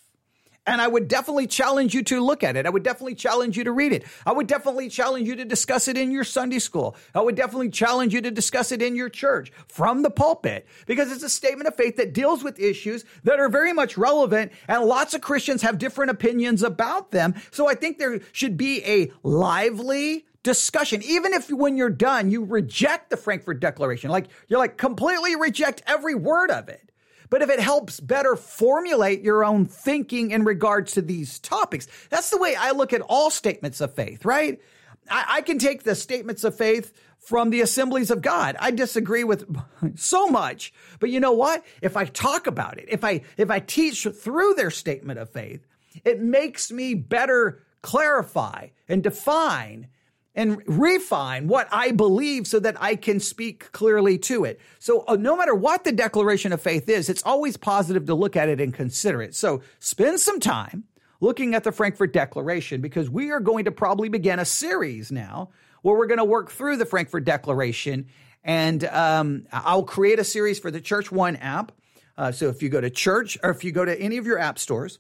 And 0.68 0.82
I 0.82 0.88
would 0.88 1.08
definitely 1.08 1.46
challenge 1.46 1.94
you 1.94 2.02
to 2.04 2.20
look 2.20 2.44
at 2.44 2.56
it. 2.56 2.66
I 2.66 2.70
would 2.70 2.82
definitely 2.82 3.14
challenge 3.14 3.56
you 3.56 3.66
to 3.66 3.72
read 3.72 3.94
it. 3.94 4.04
I 4.26 4.32
would 4.32 4.48
definitely 4.48 4.90
challenge 4.90 5.28
you 5.28 5.36
to 5.36 5.46
discuss 5.46 5.88
it 5.88 5.96
in 5.96 6.10
your 6.10 6.24
Sunday 6.24 6.58
school. 6.58 6.96
I 7.14 7.22
would 7.22 7.36
definitely 7.36 7.70
challenge 7.70 8.16
you 8.16 8.22
to 8.22 8.32
discuss 8.32 8.72
it 8.72 8.82
in 8.82 8.96
your 8.96 9.10
church 9.10 9.52
from 9.68 10.02
the 10.02 10.10
pulpit 10.10 10.66
because 10.88 11.12
it's 11.12 11.24
a 11.24 11.30
statement 11.30 11.68
of 11.68 11.76
faith 11.76 11.98
that 11.98 12.14
deals 12.14 12.44
with 12.44 12.60
issues 12.60 13.06
that 13.26 13.40
are 13.40 13.50
very 13.50 13.74
much 13.74 13.96
relevant 13.96 14.52
and 14.68 14.86
lots 14.86 15.14
of 15.14 15.22
Christians 15.22 15.62
have 15.62 15.78
different 15.78 16.10
opinions 16.10 16.64
about 16.64 17.12
them. 17.12 17.36
So 17.52 17.70
I 17.70 17.76
think 17.76 18.00
there 18.00 18.20
should 18.32 18.58
be 18.58 18.84
a 18.86 19.12
lively, 19.22 20.26
discussion. 20.46 21.02
Even 21.04 21.34
if 21.34 21.50
when 21.50 21.76
you're 21.76 21.90
done, 21.90 22.30
you 22.32 22.46
reject 22.46 23.10
the 23.10 23.18
Frankfurt 23.18 23.60
Declaration, 23.60 24.12
like 24.12 24.28
you're 24.48 24.60
like 24.60 24.78
completely 24.78 25.36
reject 25.36 25.82
every 25.88 26.16
word 26.16 26.52
of 26.52 26.70
it. 26.70 26.92
but 27.32 27.42
if 27.42 27.50
it 27.50 27.60
helps 27.60 28.00
better 28.00 28.36
formulate 28.36 29.22
your 29.22 29.44
own 29.44 29.66
thinking 29.66 30.30
in 30.30 30.46
regards 30.46 30.94
to 30.94 31.02
these 31.02 31.40
topics, 31.40 31.88
that's 32.12 32.30
the 32.30 32.38
way 32.38 32.56
I 32.56 32.72
look 32.72 32.94
at 32.94 33.02
all 33.02 33.32
statements 33.32 33.82
of 33.82 33.96
faith, 33.96 34.24
right? 34.24 34.62
I, 35.10 35.26
I 35.28 35.42
can 35.42 35.58
take 35.58 35.84
the 35.84 35.96
statements 35.96 36.44
of 36.44 36.56
faith 36.56 36.94
from 37.18 37.50
the 37.50 37.62
assemblies 37.62 38.12
of 38.12 38.22
God. 38.22 38.56
I 38.60 38.70
disagree 38.70 39.24
with 39.24 39.44
so 39.96 40.28
much, 40.28 40.72
but 41.00 41.10
you 41.10 41.20
know 41.20 41.32
what? 41.32 41.66
If 41.82 41.98
I 41.98 42.06
talk 42.06 42.46
about 42.46 42.78
it, 42.78 42.86
if 42.88 43.04
I, 43.04 43.22
if 43.36 43.50
I 43.50 43.60
teach 43.60 44.04
through 44.04 44.54
their 44.54 44.72
statement 44.72 45.18
of 45.18 45.32
faith, 45.32 45.66
it 46.04 46.22
makes 46.22 46.72
me 46.72 46.94
better 46.94 47.64
clarify 47.82 48.68
and 48.88 49.02
define 49.02 49.88
and 50.36 50.62
refine 50.68 51.48
what 51.48 51.68
I 51.72 51.92
believe 51.92 52.46
so 52.46 52.60
that 52.60 52.82
I 52.82 52.96
can 52.96 53.20
speak 53.20 53.72
clearly 53.72 54.18
to 54.20 54.44
it. 54.44 54.60
So 54.80 55.06
uh, 55.08 55.16
no 55.16 55.38
matter 55.38 55.56
what 55.56 55.86
the 55.86 55.94
declaration 55.94 56.52
of 56.52 56.62
faith 56.62 56.90
is, 56.90 57.10
it's 57.10 57.24
always 57.24 57.56
positive 57.58 58.06
to 58.08 58.16
look 58.16 58.36
at 58.36 58.50
it 58.50 58.60
and 58.60 58.74
consider 58.74 59.22
it. 59.22 59.34
So 59.34 59.62
spend 59.80 60.20
some 60.20 60.40
time 60.40 60.84
looking 61.22 61.56
at 61.56 61.64
the 61.64 61.72
Frankfurt 61.72 62.12
Declaration 62.12 62.82
because 62.82 63.10
we 63.10 63.32
are 63.32 63.40
going 63.40 63.66
to 63.66 63.72
probably 63.72 64.10
begin 64.10 64.40
a 64.40 64.46
series 64.46 65.12
now 65.12 65.50
where 65.82 65.96
we're 65.96 66.08
going 66.08 66.18
to 66.18 66.26
work 66.26 66.52
through 66.52 66.78
the 66.78 66.86
Frankfurt 66.86 67.24
Declaration. 67.24 68.08
And 68.44 68.84
um, 68.86 69.48
I'll 69.52 69.84
create 69.84 70.20
a 70.20 70.24
series 70.24 70.60
for 70.60 70.70
the 70.70 70.82
Church 70.82 71.12
One 71.12 71.38
app. 71.38 71.72
Uh, 72.18 72.32
so 72.32 72.50
if 72.50 72.62
you 72.62 72.70
go 72.70 72.82
to 72.82 72.90
church 72.90 73.38
or 73.42 73.50
if 73.50 73.64
you 73.64 73.72
go 73.72 73.86
to 73.86 74.00
any 74.00 74.18
of 74.18 74.26
your 74.26 74.38
app 74.38 74.60
stores, 74.60 75.00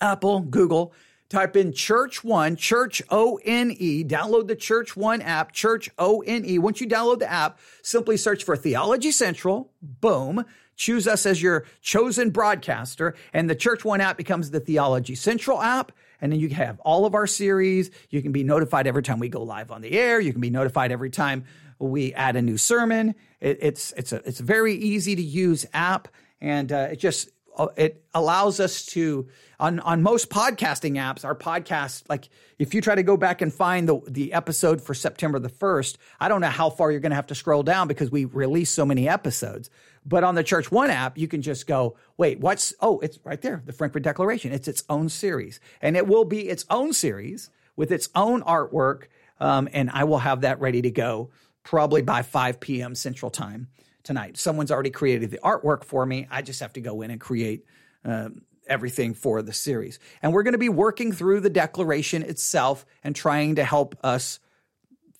Apple, 0.00 0.40
Google, 0.40 0.92
type 1.28 1.56
in 1.56 1.72
Church 1.72 2.24
One, 2.24 2.56
Church 2.56 3.02
O 3.10 3.38
N 3.44 3.70
E, 3.70 4.04
download 4.04 4.48
the 4.48 4.56
Church 4.56 4.96
One 4.96 5.20
app, 5.22 5.52
Church 5.52 5.90
O 5.98 6.20
N 6.20 6.44
E. 6.44 6.58
Once 6.58 6.80
you 6.80 6.88
download 6.88 7.18
the 7.18 7.30
app, 7.30 7.58
simply 7.82 8.16
search 8.16 8.44
for 8.44 8.56
Theology 8.56 9.10
Central, 9.10 9.72
boom. 9.82 10.44
Choose 10.76 11.08
us 11.08 11.26
as 11.26 11.42
your 11.42 11.66
chosen 11.80 12.30
broadcaster, 12.30 13.16
and 13.32 13.50
the 13.50 13.56
Church 13.56 13.84
One 13.84 14.00
app 14.00 14.16
becomes 14.16 14.50
the 14.50 14.60
Theology 14.60 15.16
Central 15.16 15.60
app. 15.60 15.92
And 16.20 16.32
then 16.32 16.40
you 16.40 16.48
have 16.50 16.80
all 16.80 17.04
of 17.04 17.14
our 17.14 17.28
series. 17.28 17.90
You 18.10 18.22
can 18.22 18.32
be 18.32 18.42
notified 18.42 18.86
every 18.86 19.02
time 19.02 19.20
we 19.20 19.28
go 19.28 19.42
live 19.42 19.70
on 19.70 19.82
the 19.82 19.92
air. 19.92 20.20
You 20.20 20.32
can 20.32 20.40
be 20.40 20.50
notified 20.50 20.90
every 20.90 21.10
time 21.10 21.44
we 21.78 22.12
add 22.14 22.34
a 22.34 22.42
new 22.42 22.58
sermon. 22.58 23.14
It, 23.40 23.58
it's 23.60 23.92
it's 23.96 24.12
a 24.12 24.16
it's 24.24 24.40
a 24.40 24.44
very 24.44 24.74
easy 24.74 25.14
to 25.14 25.22
use 25.22 25.66
app, 25.72 26.08
and 26.40 26.72
uh, 26.72 26.88
it 26.92 26.96
just 26.96 27.28
it 27.76 28.04
allows 28.14 28.60
us 28.60 28.86
to 28.86 29.28
on 29.60 29.80
on 29.80 30.02
most 30.02 30.30
podcasting 30.30 30.92
apps 30.94 31.24
our 31.24 31.34
podcast 31.34 32.02
like 32.08 32.28
if 32.58 32.74
you 32.74 32.80
try 32.80 32.94
to 32.94 33.02
go 33.02 33.16
back 33.16 33.42
and 33.42 33.52
find 33.52 33.88
the 33.88 34.00
the 34.06 34.32
episode 34.32 34.80
for 34.80 34.94
September 34.94 35.38
the 35.38 35.48
1st 35.48 35.96
I 36.20 36.28
don't 36.28 36.40
know 36.40 36.48
how 36.48 36.70
far 36.70 36.90
you're 36.90 37.00
going 37.00 37.10
to 37.10 37.16
have 37.16 37.26
to 37.28 37.34
scroll 37.34 37.62
down 37.62 37.88
because 37.88 38.10
we 38.10 38.24
release 38.24 38.70
so 38.70 38.86
many 38.86 39.08
episodes 39.08 39.70
but 40.08 40.24
on 40.24 40.34
the 40.34 40.42
Church 40.42 40.72
One 40.72 40.88
app, 40.88 41.18
you 41.18 41.28
can 41.28 41.42
just 41.42 41.66
go, 41.66 41.96
wait, 42.16 42.40
what's, 42.40 42.72
oh, 42.80 42.98
it's 43.00 43.18
right 43.24 43.40
there, 43.40 43.62
the 43.66 43.74
Frankfurt 43.74 44.02
Declaration. 44.02 44.52
It's 44.52 44.66
its 44.66 44.82
own 44.88 45.10
series. 45.10 45.60
And 45.82 45.96
it 45.96 46.06
will 46.06 46.24
be 46.24 46.48
its 46.48 46.64
own 46.70 46.94
series 46.94 47.50
with 47.76 47.92
its 47.92 48.08
own 48.14 48.42
artwork. 48.42 49.04
Um, 49.38 49.68
and 49.72 49.90
I 49.90 50.04
will 50.04 50.18
have 50.18 50.40
that 50.40 50.60
ready 50.60 50.80
to 50.82 50.90
go 50.90 51.30
probably 51.62 52.00
by 52.00 52.22
5 52.22 52.58
p.m. 52.58 52.94
Central 52.94 53.30
Time 53.30 53.68
tonight. 54.02 54.36
Someone's 54.36 54.70
already 54.70 54.90
created 54.90 55.30
the 55.30 55.40
artwork 55.42 55.84
for 55.84 56.04
me. 56.04 56.26
I 56.30 56.42
just 56.42 56.60
have 56.60 56.72
to 56.74 56.80
go 56.80 57.02
in 57.02 57.10
and 57.10 57.20
create 57.20 57.64
um, 58.04 58.42
everything 58.66 59.14
for 59.14 59.42
the 59.42 59.52
series. 59.52 59.98
And 60.22 60.32
we're 60.32 60.42
going 60.42 60.52
to 60.52 60.58
be 60.58 60.68
working 60.68 61.12
through 61.12 61.40
the 61.40 61.50
declaration 61.50 62.22
itself 62.22 62.86
and 63.02 63.14
trying 63.14 63.56
to 63.56 63.64
help 63.64 63.96
us 64.02 64.40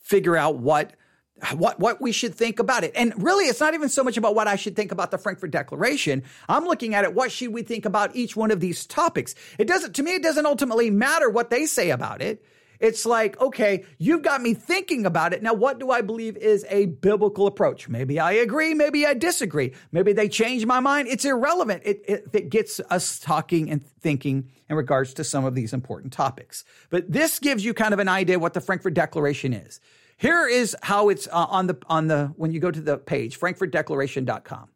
figure 0.02 0.36
out 0.36 0.56
what 0.56 0.94
what 1.54 1.78
what 1.78 2.00
we 2.00 2.10
should 2.10 2.34
think 2.34 2.58
about 2.58 2.82
it. 2.82 2.92
And 2.96 3.12
really 3.22 3.44
it's 3.44 3.60
not 3.60 3.74
even 3.74 3.88
so 3.88 4.02
much 4.02 4.16
about 4.16 4.34
what 4.34 4.48
I 4.48 4.56
should 4.56 4.74
think 4.74 4.90
about 4.90 5.10
the 5.10 5.18
Frankfurt 5.18 5.52
Declaration. 5.52 6.24
I'm 6.48 6.64
looking 6.64 6.94
at 6.94 7.04
it 7.04 7.14
what 7.14 7.30
should 7.30 7.52
we 7.52 7.62
think 7.62 7.84
about 7.84 8.16
each 8.16 8.34
one 8.34 8.50
of 8.50 8.58
these 8.58 8.86
topics. 8.86 9.34
It 9.56 9.68
doesn't 9.68 9.94
to 9.94 10.02
me 10.02 10.14
it 10.14 10.22
doesn't 10.22 10.46
ultimately 10.46 10.90
matter 10.90 11.30
what 11.30 11.50
they 11.50 11.66
say 11.66 11.90
about 11.90 12.22
it. 12.22 12.44
It's 12.80 13.04
like, 13.04 13.40
okay, 13.40 13.84
you've 13.98 14.22
got 14.22 14.40
me 14.40 14.54
thinking 14.54 15.04
about 15.04 15.32
it. 15.32 15.42
Now, 15.42 15.54
what 15.54 15.80
do 15.80 15.90
I 15.90 16.00
believe 16.00 16.36
is 16.36 16.64
a 16.68 16.86
biblical 16.86 17.46
approach? 17.46 17.88
Maybe 17.88 18.20
I 18.20 18.32
agree, 18.32 18.74
maybe 18.74 19.04
I 19.04 19.14
disagree. 19.14 19.74
Maybe 19.90 20.12
they 20.12 20.28
change 20.28 20.64
my 20.64 20.80
mind. 20.80 21.08
It's 21.08 21.24
irrelevant. 21.24 21.82
It, 21.84 22.04
it, 22.06 22.24
it 22.32 22.50
gets 22.50 22.80
us 22.90 23.18
talking 23.18 23.70
and 23.70 23.84
thinking 23.84 24.50
in 24.68 24.76
regards 24.76 25.14
to 25.14 25.24
some 25.24 25.44
of 25.44 25.54
these 25.54 25.72
important 25.72 26.12
topics. 26.12 26.64
But 26.90 27.10
this 27.10 27.38
gives 27.38 27.64
you 27.64 27.74
kind 27.74 27.92
of 27.92 28.00
an 28.00 28.08
idea 28.08 28.38
what 28.38 28.54
the 28.54 28.60
Frankfurt 28.60 28.94
Declaration 28.94 29.52
is. 29.52 29.80
Here 30.16 30.48
is 30.48 30.76
how 30.82 31.08
it's 31.08 31.28
uh, 31.28 31.46
on 31.48 31.68
the 31.68 31.78
on 31.86 32.08
the 32.08 32.32
when 32.36 32.52
you 32.52 32.58
go 32.58 32.70
to 32.70 32.80
the 32.80 32.98
page 32.98 33.38
frankfurtdeclaration.com. 33.38 34.68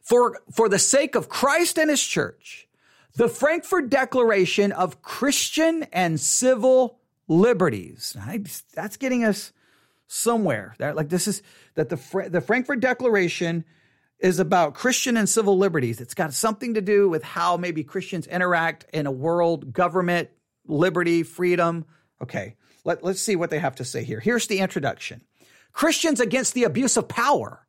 For 0.00 0.40
for 0.50 0.68
the 0.70 0.78
sake 0.78 1.14
of 1.14 1.28
Christ 1.28 1.78
and 1.78 1.90
his 1.90 2.02
church, 2.02 2.67
the 3.16 3.28
Frankfurt 3.28 3.90
Declaration 3.90 4.72
of 4.72 5.02
Christian 5.02 5.84
and 5.92 6.20
Civil 6.20 6.98
Liberties. 7.26 8.16
That's 8.74 8.96
getting 8.96 9.24
us 9.24 9.52
somewhere. 10.06 10.74
That 10.78 10.96
like 10.96 11.08
this 11.08 11.28
is 11.28 11.42
that 11.74 11.88
the 11.88 12.28
the 12.30 12.40
Frankfurt 12.40 12.80
Declaration 12.80 13.64
is 14.18 14.38
about 14.40 14.74
Christian 14.74 15.16
and 15.16 15.28
civil 15.28 15.56
liberties. 15.56 16.00
It's 16.00 16.14
got 16.14 16.32
something 16.32 16.74
to 16.74 16.80
do 16.80 17.08
with 17.08 17.22
how 17.22 17.56
maybe 17.56 17.84
Christians 17.84 18.26
interact 18.26 18.84
in 18.92 19.06
a 19.06 19.12
world, 19.12 19.72
government, 19.72 20.28
liberty, 20.66 21.22
freedom. 21.22 21.84
Okay. 22.20 22.56
Let, 22.84 23.04
let's 23.04 23.20
see 23.20 23.36
what 23.36 23.50
they 23.50 23.58
have 23.58 23.76
to 23.76 23.84
say 23.84 24.02
here. 24.02 24.18
Here's 24.18 24.46
the 24.46 24.60
introduction 24.60 25.22
Christians 25.72 26.20
against 26.20 26.54
the 26.54 26.64
abuse 26.64 26.96
of 26.96 27.08
power. 27.08 27.66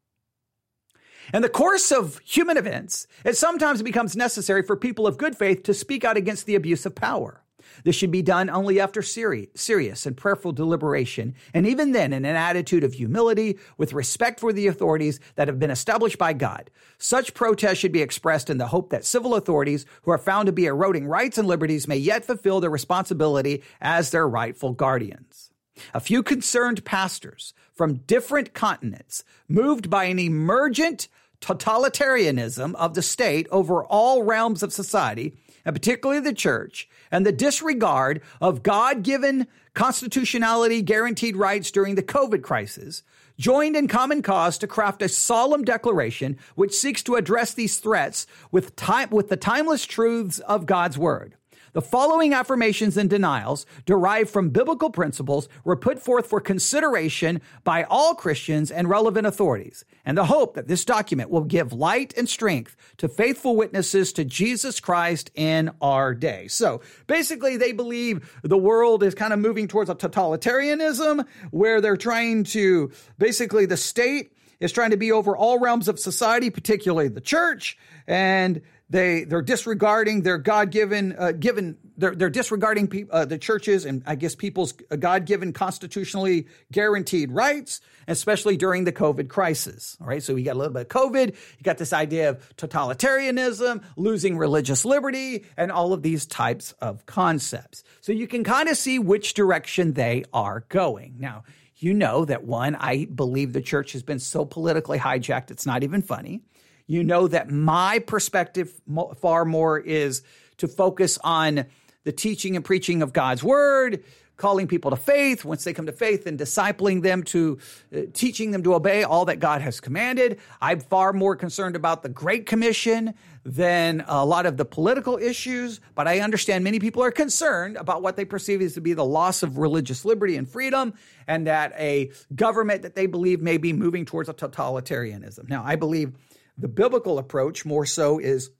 In 1.31 1.43
the 1.43 1.49
course 1.49 1.91
of 1.91 2.19
human 2.25 2.57
events, 2.57 3.05
it 3.23 3.37
sometimes 3.37 3.83
becomes 3.83 4.15
necessary 4.15 4.63
for 4.63 4.75
people 4.75 5.05
of 5.05 5.17
good 5.17 5.37
faith 5.37 5.61
to 5.63 5.75
speak 5.75 6.03
out 6.03 6.17
against 6.17 6.47
the 6.47 6.55
abuse 6.55 6.87
of 6.87 6.95
power. 6.95 7.43
This 7.83 7.95
should 7.95 8.09
be 8.09 8.23
done 8.23 8.49
only 8.49 8.79
after 8.79 9.03
serious 9.03 10.05
and 10.07 10.17
prayerful 10.17 10.53
deliberation, 10.53 11.35
and 11.53 11.67
even 11.67 11.91
then 11.91 12.13
in 12.13 12.25
an 12.25 12.35
attitude 12.35 12.83
of 12.83 12.93
humility 12.93 13.59
with 13.77 13.93
respect 13.93 14.39
for 14.39 14.51
the 14.51 14.65
authorities 14.65 15.19
that 15.35 15.47
have 15.47 15.59
been 15.59 15.69
established 15.69 16.17
by 16.17 16.33
God. 16.33 16.71
Such 16.97 17.35
protest 17.35 17.79
should 17.79 17.91
be 17.91 18.01
expressed 18.01 18.49
in 18.49 18.57
the 18.57 18.67
hope 18.67 18.89
that 18.89 19.05
civil 19.05 19.35
authorities 19.35 19.85
who 20.01 20.11
are 20.11 20.17
found 20.17 20.47
to 20.47 20.51
be 20.51 20.65
eroding 20.65 21.05
rights 21.05 21.37
and 21.37 21.47
liberties 21.47 21.87
may 21.87 21.97
yet 21.97 22.25
fulfill 22.25 22.59
their 22.59 22.71
responsibility 22.71 23.61
as 23.79 24.09
their 24.09 24.27
rightful 24.27 24.73
guardians. 24.73 25.51
A 25.93 25.99
few 25.99 26.23
concerned 26.23 26.83
pastors 26.83 27.53
from 27.79 27.99
different 27.99 28.53
continents, 28.53 29.23
moved 29.47 29.89
by 29.89 30.03
an 30.03 30.19
emergent 30.19 31.07
totalitarianism 31.41 32.75
of 32.75 32.93
the 32.93 33.01
state 33.01 33.47
over 33.51 33.83
all 33.83 34.23
realms 34.23 34.63
of 34.63 34.73
society, 34.73 35.35
and 35.65 35.75
particularly 35.75 36.21
the 36.21 36.33
church, 36.33 36.89
and 37.11 37.25
the 37.25 37.31
disregard 37.31 38.21
of 38.41 38.63
God 38.63 39.03
given 39.03 39.47
constitutionality 39.73 40.81
guaranteed 40.81 41.35
rights 41.35 41.71
during 41.71 41.95
the 41.95 42.03
COVID 42.03 42.41
crisis, 42.41 43.03
joined 43.37 43.75
in 43.75 43.87
common 43.87 44.21
cause 44.21 44.57
to 44.57 44.67
craft 44.67 45.01
a 45.01 45.09
solemn 45.09 45.63
declaration 45.63 46.37
which 46.55 46.73
seeks 46.73 47.01
to 47.03 47.15
address 47.15 47.53
these 47.53 47.79
threats 47.79 48.27
with, 48.51 48.75
time, 48.75 49.09
with 49.11 49.29
the 49.29 49.37
timeless 49.37 49.85
truths 49.85 50.39
of 50.39 50.65
God's 50.65 50.97
word. 50.97 51.35
The 51.73 51.81
following 51.81 52.33
affirmations 52.33 52.97
and 52.97 53.09
denials, 53.09 53.65
derived 53.85 54.29
from 54.29 54.49
biblical 54.49 54.89
principles, 54.89 55.47
were 55.63 55.75
put 55.75 55.99
forth 55.99 56.25
for 56.25 56.41
consideration 56.41 57.41
by 57.63 57.83
all 57.83 58.15
Christians 58.15 58.71
and 58.71 58.89
relevant 58.89 59.27
authorities, 59.27 59.85
and 60.05 60.17
the 60.17 60.25
hope 60.25 60.55
that 60.55 60.67
this 60.67 60.83
document 60.83 61.29
will 61.29 61.43
give 61.43 61.71
light 61.71 62.13
and 62.17 62.27
strength 62.27 62.75
to 62.97 63.07
faithful 63.07 63.55
witnesses 63.55 64.13
to 64.13 64.25
Jesus 64.25 64.79
Christ 64.79 65.29
in 65.35 65.71
our 65.81 66.13
day. 66.13 66.47
So 66.47 66.81
basically, 67.07 67.57
they 67.57 67.71
believe 67.71 68.39
the 68.43 68.57
world 68.57 69.03
is 69.03 69.13
kind 69.13 69.33
of 69.33 69.39
moving 69.39 69.67
towards 69.67 69.89
a 69.89 69.95
totalitarianism 69.95 71.25
where 71.51 71.81
they're 71.81 71.97
trying 71.97 72.45
to 72.45 72.91
basically 73.17 73.65
the 73.65 73.77
state 73.77 74.33
is 74.59 74.71
trying 74.71 74.91
to 74.91 74.97
be 74.97 75.11
over 75.11 75.37
all 75.37 75.59
realms 75.59 75.87
of 75.87 75.99
society, 75.99 76.49
particularly 76.49 77.07
the 77.07 77.21
church, 77.21 77.77
and 78.07 78.61
they 78.89 79.23
they're 79.23 79.41
disregarding 79.41 80.23
their 80.23 80.37
God 80.37 80.71
given 80.71 81.15
uh, 81.17 81.31
given 81.31 81.77
they're 81.97 82.15
they're 82.15 82.29
disregarding 82.29 82.87
pe- 82.87 83.05
uh, 83.11 83.25
the 83.25 83.37
churches 83.37 83.85
and 83.85 84.01
I 84.05 84.15
guess 84.15 84.35
people's 84.35 84.73
uh, 84.89 84.95
God 84.95 85.25
given 85.25 85.53
constitutionally 85.53 86.47
guaranteed 86.71 87.31
rights, 87.31 87.81
especially 88.07 88.57
during 88.57 88.85
the 88.85 88.91
COVID 88.91 89.29
crisis. 89.29 89.95
All 90.01 90.07
right, 90.07 90.23
so 90.23 90.33
we 90.33 90.43
got 90.43 90.55
a 90.55 90.59
little 90.59 90.73
bit 90.73 90.81
of 90.81 90.87
COVID. 90.87 91.27
You 91.29 91.63
got 91.63 91.77
this 91.77 91.93
idea 91.93 92.29
of 92.29 92.55
totalitarianism, 92.57 93.83
losing 93.95 94.37
religious 94.37 94.85
liberty, 94.85 95.45
and 95.55 95.71
all 95.71 95.93
of 95.93 96.01
these 96.01 96.25
types 96.25 96.71
of 96.81 97.05
concepts. 97.05 97.83
So 98.01 98.11
you 98.11 98.27
can 98.27 98.43
kind 98.43 98.69
of 98.69 98.77
see 98.77 98.97
which 98.97 99.35
direction 99.35 99.93
they 99.93 100.25
are 100.33 100.65
going. 100.69 101.15
Now 101.19 101.43
you 101.81 101.93
know 101.93 102.25
that 102.25 102.43
one, 102.43 102.75
I 102.75 103.05
believe 103.05 103.53
the 103.53 103.61
church 103.61 103.93
has 103.93 104.03
been 104.03 104.19
so 104.19 104.45
politically 104.45 104.99
hijacked, 104.99 105.49
it's 105.49 105.65
not 105.65 105.83
even 105.83 106.01
funny. 106.01 106.41
You 106.89 107.03
know 107.03 107.27
that 107.27 107.51
my 107.51 107.99
perspective 107.99 108.73
far 109.21 109.45
more 109.45 109.79
is 109.79 110.23
to 110.57 110.67
focus 110.67 111.19
on 111.23 111.65
the 112.03 112.11
teaching 112.11 112.55
and 112.55 112.65
preaching 112.65 113.03
of 113.03 113.13
God's 113.13 113.43
word, 113.43 114.03
calling 114.37 114.67
people 114.67 114.89
to 114.89 114.97
faith. 114.97 115.45
Once 115.45 115.63
they 115.63 115.71
come 115.71 115.85
to 115.85 115.91
faith 115.91 116.25
and 116.25 116.39
discipling 116.39 117.03
them 117.03 117.21
to 117.25 117.59
uh, 117.95 117.99
teaching 118.13 118.49
them 118.49 118.63
to 118.63 118.73
obey 118.73 119.03
all 119.03 119.25
that 119.25 119.39
God 119.39 119.61
has 119.61 119.79
commanded. 119.79 120.39
I'm 120.61 120.79
far 120.79 121.13
more 121.13 121.35
concerned 121.35 121.75
about 121.75 122.01
the 122.01 122.09
Great 122.09 122.47
Commission 122.47 123.13
than 123.45 124.03
a 124.07 124.25
lot 124.25 124.47
of 124.47 124.57
the 124.57 124.65
political 124.65 125.19
issues, 125.19 125.81
but 125.93 126.07
I 126.07 126.21
understand 126.21 126.63
many 126.63 126.79
people 126.79 127.03
are 127.03 127.11
concerned 127.11 127.77
about 127.77 128.01
what 128.01 128.15
they 128.15 128.25
perceive 128.25 128.63
as 128.63 128.73
to 128.73 128.81
be 128.81 128.93
the 128.93 129.05
loss 129.05 129.43
of 129.43 129.59
religious 129.59 130.05
liberty 130.05 130.37
and 130.37 130.49
freedom 130.49 130.95
and 131.27 131.45
that 131.45 131.71
a 131.77 132.09
government 132.33 132.81
that 132.81 132.95
they 132.95 133.05
believe 133.05 133.41
may 133.41 133.57
be 133.57 133.73
moving 133.73 134.05
towards 134.05 134.27
a 134.27 134.33
totalitarianism. 134.33 135.47
Now, 135.47 135.63
I 135.63 135.75
believe 135.75 136.13
the 136.59 136.67
biblical 136.67 137.17
approach 137.17 137.65
more 137.65 137.85
so 137.85 138.19
is 138.19 138.51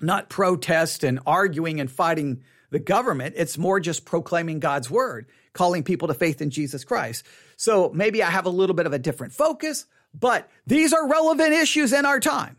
not 0.00 0.28
protest 0.28 1.04
and 1.04 1.20
arguing 1.24 1.80
and 1.80 1.90
fighting 1.90 2.42
the 2.70 2.80
government. 2.80 3.34
It's 3.36 3.56
more 3.56 3.78
just 3.78 4.04
proclaiming 4.04 4.58
God's 4.58 4.90
word, 4.90 5.26
calling 5.52 5.84
people 5.84 6.08
to 6.08 6.14
faith 6.14 6.42
in 6.42 6.50
Jesus 6.50 6.84
Christ. 6.84 7.24
So 7.56 7.90
maybe 7.94 8.22
I 8.22 8.30
have 8.30 8.46
a 8.46 8.50
little 8.50 8.74
bit 8.74 8.86
of 8.86 8.92
a 8.92 8.98
different 8.98 9.32
focus, 9.32 9.86
but 10.12 10.50
these 10.66 10.92
are 10.92 11.08
relevant 11.08 11.52
issues 11.52 11.92
in 11.92 12.04
our 12.04 12.18
time. 12.18 12.56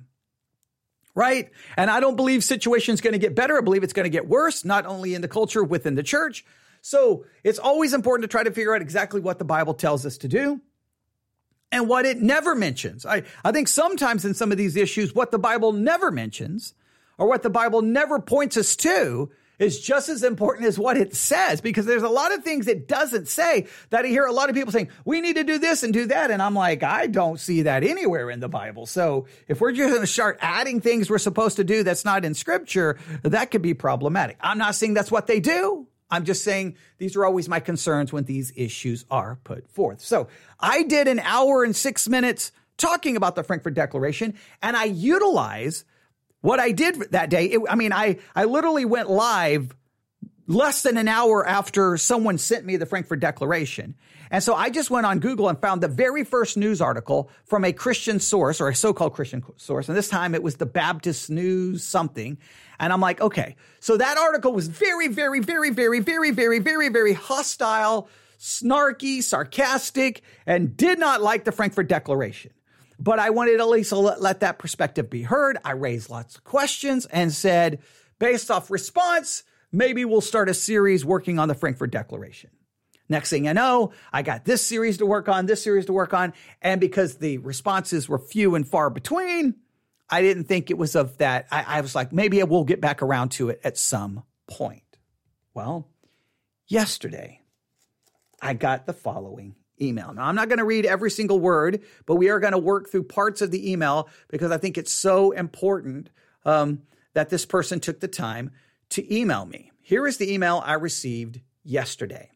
Right? 1.15 1.51
And 1.77 1.91
I 1.91 1.99
don't 1.99 2.15
believe 2.15 2.43
situation's 2.43 3.01
going 3.01 3.13
to 3.13 3.19
get 3.19 3.35
better. 3.35 3.57
I 3.57 3.61
believe 3.61 3.83
it's 3.83 3.93
going 3.93 4.05
to 4.05 4.09
get 4.09 4.27
worse, 4.27 4.65
not 4.65 4.87
only 4.87 5.13
in 5.13 5.21
the 5.21 5.27
culture 5.27 5.63
within 5.63 5.93
the 5.93 6.01
church. 6.01 6.43
So 6.81 7.25
it's 7.43 7.59
always 7.59 7.93
important 7.93 8.23
to 8.23 8.27
try 8.29 8.43
to 8.43 8.51
figure 8.51 8.73
out 8.73 8.81
exactly 8.81 9.21
what 9.21 9.37
the 9.37 9.45
Bible 9.45 9.75
tells 9.75 10.07
us 10.07 10.17
to 10.19 10.27
do 10.27 10.59
and 11.73 11.89
what 11.89 12.05
it 12.05 12.21
never 12.21 12.53
mentions. 12.53 13.03
I, 13.03 13.23
I 13.43 13.51
think 13.51 13.67
sometimes 13.67 14.23
in 14.23 14.35
some 14.35 14.51
of 14.51 14.59
these 14.59 14.77
issues, 14.77 15.15
what 15.15 15.31
the 15.31 15.39
Bible 15.39 15.73
never 15.73 16.11
mentions 16.11 16.75
or 17.17 17.27
what 17.27 17.41
the 17.41 17.49
Bible 17.49 17.81
never 17.81 18.19
points 18.19 18.55
us 18.57 18.75
to 18.77 19.31
is 19.57 19.79
just 19.79 20.07
as 20.07 20.23
important 20.23 20.67
as 20.67 20.77
what 20.77 20.97
it 20.97 21.15
says 21.15 21.61
because 21.61 21.85
there's 21.85 22.03
a 22.03 22.09
lot 22.09 22.31
of 22.31 22.43
things 22.43 22.67
it 22.67 22.87
doesn't 22.87 23.27
say 23.27 23.65
that 23.89 24.05
I 24.05 24.07
hear 24.07 24.25
a 24.25 24.31
lot 24.31 24.49
of 24.49 24.55
people 24.55 24.71
saying, 24.71 24.89
we 25.03 25.19
need 25.19 25.35
to 25.35 25.43
do 25.43 25.57
this 25.57 25.81
and 25.81 25.91
do 25.91 26.05
that. 26.07 26.29
And 26.29 26.43
I'm 26.43 26.53
like, 26.53 26.83
I 26.83 27.07
don't 27.07 27.39
see 27.39 27.63
that 27.63 27.83
anywhere 27.83 28.29
in 28.29 28.39
the 28.39 28.49
Bible. 28.49 28.85
So 28.85 29.25
if 29.47 29.59
we're 29.59 29.71
just 29.71 29.89
going 29.89 30.01
to 30.01 30.07
start 30.07 30.37
adding 30.41 30.79
things 30.79 31.09
we're 31.09 31.17
supposed 31.17 31.55
to 31.55 31.63
do 31.63 31.81
that's 31.81 32.05
not 32.05 32.23
in 32.23 32.35
scripture, 32.35 32.99
that 33.23 33.49
could 33.49 33.63
be 33.63 33.73
problematic. 33.73 34.37
I'm 34.41 34.59
not 34.59 34.75
saying 34.75 34.93
that's 34.93 35.11
what 35.11 35.25
they 35.25 35.39
do. 35.39 35.87
I'm 36.13 36.25
just 36.25 36.43
saying 36.43 36.77
these 36.99 37.15
are 37.15 37.25
always 37.25 37.49
my 37.49 37.59
concerns 37.59 38.13
when 38.13 38.25
these 38.25 38.53
issues 38.55 39.03
are 39.09 39.39
put 39.43 39.67
forth. 39.69 39.99
So 40.01 40.27
I 40.59 40.83
did 40.83 41.07
an 41.07 41.19
hour 41.19 41.63
and 41.63 41.75
six 41.75 42.07
minutes 42.07 42.51
talking 42.77 43.17
about 43.17 43.35
the 43.35 43.43
Frankfurt 43.43 43.73
Declaration 43.73 44.35
and 44.61 44.77
I 44.77 44.85
utilize 44.85 45.85
what 46.41 46.59
I 46.59 46.71
did 46.71 46.99
that 47.11 47.29
day, 47.29 47.45
it, 47.45 47.61
I 47.69 47.75
mean, 47.75 47.93
I, 47.93 48.19
I 48.35 48.43
literally 48.43 48.85
went 48.85 49.09
live 49.09 49.73
less 50.47 50.81
than 50.83 50.97
an 50.97 51.07
hour 51.07 51.47
after 51.47 51.97
someone 51.97 52.37
sent 52.37 52.65
me 52.65 52.75
the 52.77 52.85
Frankfurt 52.85 53.19
Declaration. 53.19 53.95
And 54.29 54.43
so 54.43 54.55
I 54.55 54.69
just 54.69 54.89
went 54.89 55.05
on 55.05 55.19
Google 55.19 55.47
and 55.47 55.59
found 55.59 55.81
the 55.81 55.87
very 55.87 56.23
first 56.23 56.57
news 56.57 56.81
article 56.81 57.29
from 57.45 57.63
a 57.63 57.71
Christian 57.71 58.19
source 58.19 58.59
or 58.59 58.67
a 58.67 58.75
so-called 58.75 59.13
Christian 59.13 59.43
source. 59.57 59.87
And 59.87 59.97
this 59.97 60.09
time 60.09 60.33
it 60.33 60.41
was 60.41 60.55
the 60.55 60.65
Baptist 60.65 61.29
News 61.29 61.83
something. 61.83 62.37
And 62.79 62.91
I'm 62.91 62.99
like, 62.99 63.21
okay. 63.21 63.55
So 63.79 63.95
that 63.97 64.17
article 64.17 64.51
was 64.51 64.67
very, 64.67 65.07
very, 65.07 65.39
very, 65.39 65.69
very, 65.69 65.99
very, 65.99 66.31
very, 66.31 66.59
very, 66.59 66.89
very 66.89 67.13
hostile, 67.13 68.09
snarky, 68.39 69.21
sarcastic, 69.21 70.23
and 70.45 70.75
did 70.75 70.99
not 70.99 71.21
like 71.21 71.43
the 71.43 71.51
Frankfurt 71.51 71.87
Declaration. 71.87 72.51
But 72.99 73.19
I 73.19 73.29
wanted 73.29 73.59
at 73.59 73.67
least 73.67 73.89
to 73.89 73.99
let, 73.99 74.21
let 74.21 74.39
that 74.41 74.59
perspective 74.59 75.09
be 75.09 75.21
heard. 75.21 75.57
I 75.63 75.71
raised 75.71 76.09
lots 76.09 76.37
of 76.37 76.43
questions 76.43 77.05
and 77.05 77.31
said, 77.31 77.79
based 78.17 78.49
off 78.49 78.71
response, 78.71 79.43
maybe 79.73 80.05
we'll 80.05 80.21
start 80.21 80.47
a 80.47 80.53
series 80.53 81.03
working 81.03 81.39
on 81.39 81.49
the 81.49 81.55
Frankfurt 81.55 81.91
Declaration. 81.91 82.51
Next 83.09 83.29
thing 83.29 83.49
I 83.49 83.53
know, 83.53 83.91
I 84.13 84.21
got 84.21 84.45
this 84.45 84.65
series 84.65 84.99
to 84.99 85.05
work 85.05 85.27
on, 85.27 85.45
this 85.45 85.61
series 85.61 85.87
to 85.87 85.93
work 85.93 86.13
on. 86.13 86.31
And 86.61 86.79
because 86.79 87.17
the 87.17 87.39
responses 87.39 88.07
were 88.07 88.17
few 88.17 88.55
and 88.55 88.65
far 88.65 88.89
between, 88.89 89.55
I 90.09 90.21
didn't 90.21 90.45
think 90.45 90.71
it 90.71 90.77
was 90.77 90.95
of 90.95 91.17
that. 91.17 91.47
I, 91.51 91.63
I 91.63 91.81
was 91.81 91.95
like, 91.95 92.13
maybe 92.13 92.41
we'll 92.43 92.63
get 92.63 92.79
back 92.79 93.01
around 93.01 93.29
to 93.33 93.49
it 93.49 93.59
at 93.63 93.77
some 93.77 94.23
point. 94.47 94.83
Well, 95.53 95.89
yesterday, 96.67 97.41
I 98.41 98.53
got 98.53 98.85
the 98.85 98.93
following 98.93 99.55
email. 99.81 100.13
Now, 100.13 100.23
I'm 100.23 100.35
not 100.35 100.49
going 100.49 100.59
to 100.59 100.65
read 100.65 100.85
every 100.85 101.11
single 101.11 101.39
word, 101.39 101.81
but 102.05 102.15
we 102.15 102.29
are 102.29 102.39
going 102.39 102.53
to 102.53 102.59
work 102.59 102.89
through 102.89 103.03
parts 103.03 103.41
of 103.41 103.51
the 103.51 103.71
email 103.71 104.07
because 104.29 104.51
I 104.51 104.57
think 104.57 104.77
it's 104.77 104.93
so 104.93 105.31
important 105.31 106.09
um, 106.45 106.83
that 107.13 107.29
this 107.29 107.45
person 107.45 107.79
took 107.79 107.99
the 107.99 108.07
time 108.07 108.51
to 108.93 109.13
email 109.15 109.45
me. 109.45 109.71
Here 109.81 110.07
is 110.07 110.17
the 110.17 110.31
email 110.31 110.61
I 110.65 110.73
received 110.73 111.41
yesterday. 111.63 112.29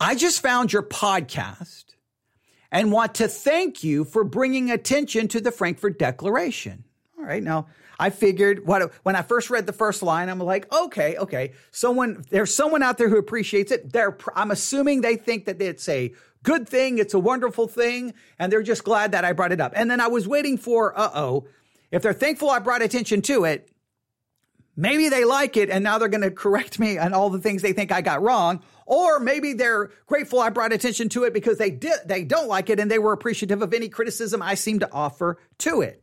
I 0.00 0.14
just 0.14 0.40
found 0.40 0.72
your 0.72 0.82
podcast 0.82 1.84
and 2.70 2.92
want 2.92 3.16
to 3.16 3.28
thank 3.28 3.82
you 3.82 4.04
for 4.04 4.22
bringing 4.24 4.70
attention 4.70 5.28
to 5.28 5.40
the 5.40 5.50
Frankfurt 5.50 5.98
Declaration. 5.98 6.84
All 7.18 7.24
right, 7.24 7.42
now 7.42 7.66
I 7.98 8.10
figured 8.10 8.64
what 8.66 8.92
when 9.02 9.16
I 9.16 9.22
first 9.22 9.50
read 9.50 9.66
the 9.66 9.72
first 9.72 10.02
line, 10.02 10.28
I'm 10.28 10.38
like, 10.38 10.72
okay, 10.72 11.16
okay, 11.16 11.52
someone 11.72 12.24
there's 12.30 12.54
someone 12.54 12.82
out 12.82 12.98
there 12.98 13.08
who 13.08 13.18
appreciates 13.18 13.72
it. 13.72 13.92
They're 13.92 14.16
I'm 14.36 14.52
assuming 14.52 15.00
they 15.00 15.16
think 15.16 15.46
that 15.46 15.60
it's 15.60 15.88
a 15.88 16.12
good 16.44 16.68
thing, 16.68 16.98
it's 16.98 17.14
a 17.14 17.18
wonderful 17.18 17.66
thing, 17.66 18.14
and 18.38 18.52
they're 18.52 18.62
just 18.62 18.84
glad 18.84 19.12
that 19.12 19.24
I 19.24 19.32
brought 19.32 19.50
it 19.52 19.60
up. 19.60 19.72
And 19.74 19.90
then 19.90 20.00
I 20.00 20.06
was 20.06 20.28
waiting 20.28 20.58
for, 20.58 20.96
uh 20.96 21.10
oh, 21.12 21.48
if 21.90 22.02
they're 22.02 22.12
thankful 22.12 22.50
I 22.50 22.60
brought 22.60 22.82
attention 22.82 23.20
to 23.22 23.44
it, 23.44 23.68
maybe 24.78 25.08
they 25.08 25.24
like 25.24 25.56
it 25.56 25.68
and 25.68 25.82
now 25.82 25.98
they're 25.98 26.08
going 26.08 26.22
to 26.22 26.30
correct 26.30 26.78
me 26.78 26.96
on 26.98 27.12
all 27.12 27.28
the 27.28 27.40
things 27.40 27.60
they 27.60 27.72
think 27.72 27.90
I 27.90 28.00
got 28.00 28.22
wrong. 28.22 28.62
Or 28.86 29.18
maybe 29.18 29.52
they're 29.52 29.90
grateful 30.06 30.38
I 30.38 30.50
brought 30.50 30.72
attention 30.72 31.08
to 31.10 31.24
it 31.24 31.34
because 31.34 31.58
they 31.58 31.70
did, 31.70 31.98
they 32.06 32.24
don't 32.24 32.48
like 32.48 32.70
it 32.70 32.78
and 32.78 32.90
they 32.90 33.00
were 33.00 33.12
appreciative 33.12 33.60
of 33.60 33.74
any 33.74 33.88
criticism 33.88 34.40
I 34.40 34.54
seem 34.54 34.78
to 34.78 34.90
offer 34.90 35.38
to 35.58 35.82
it. 35.82 36.02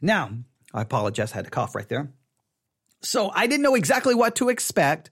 Now, 0.00 0.30
I 0.72 0.82
apologize, 0.82 1.32
I 1.32 1.36
had 1.36 1.46
to 1.46 1.50
cough 1.50 1.74
right 1.74 1.88
there. 1.88 2.12
So 3.00 3.32
I 3.34 3.46
didn't 3.46 3.62
know 3.62 3.74
exactly 3.74 4.14
what 4.14 4.36
to 4.36 4.50
expect, 4.50 5.10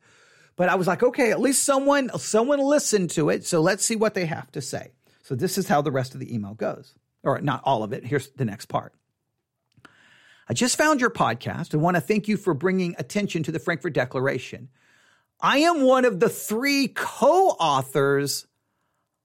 but 0.57 0.69
I 0.69 0.75
was 0.75 0.87
like, 0.87 1.03
okay, 1.03 1.31
at 1.31 1.41
least 1.41 1.65
someone 1.65 2.11
someone 2.19 2.61
listened 2.61 3.11
to 3.11 3.31
it, 3.31 3.47
so 3.47 3.61
let's 3.61 3.85
see 3.85 3.97
what 3.97 4.15
they 4.15 4.27
have 4.27 4.53
to 4.53 4.61
say. 4.61 4.93
So 5.23 5.35
this 5.35 5.59
is 5.59 5.69
how 5.69 5.83
the 5.83 5.91
rest 5.91 6.15
of 6.15 6.21
the 6.21 6.33
email 6.33 6.55
goes. 6.55 6.95
Or 7.23 7.41
not 7.41 7.63
all 7.65 7.83
of 7.83 7.93
it. 7.93 8.05
Here's 8.05 8.29
the 8.31 8.45
next 8.45 8.67
part. 8.67 8.93
I 10.49 10.55
just 10.55 10.77
found 10.77 11.01
your 11.01 11.11
podcast 11.11 11.73
and 11.73 11.83
want 11.83 11.97
to 11.97 12.01
thank 12.01 12.29
you 12.29 12.37
for 12.37 12.55
bringing 12.55 12.95
attention 12.99 13.43
to 13.45 13.53
the 13.53 13.59
Frankfurt 13.59 13.95
Declaration. 13.95 14.69
I 15.41 15.59
am 15.59 15.83
one 15.83 16.05
of 16.05 16.21
the 16.21 16.29
three 16.29 16.89
co-authors 16.89 18.47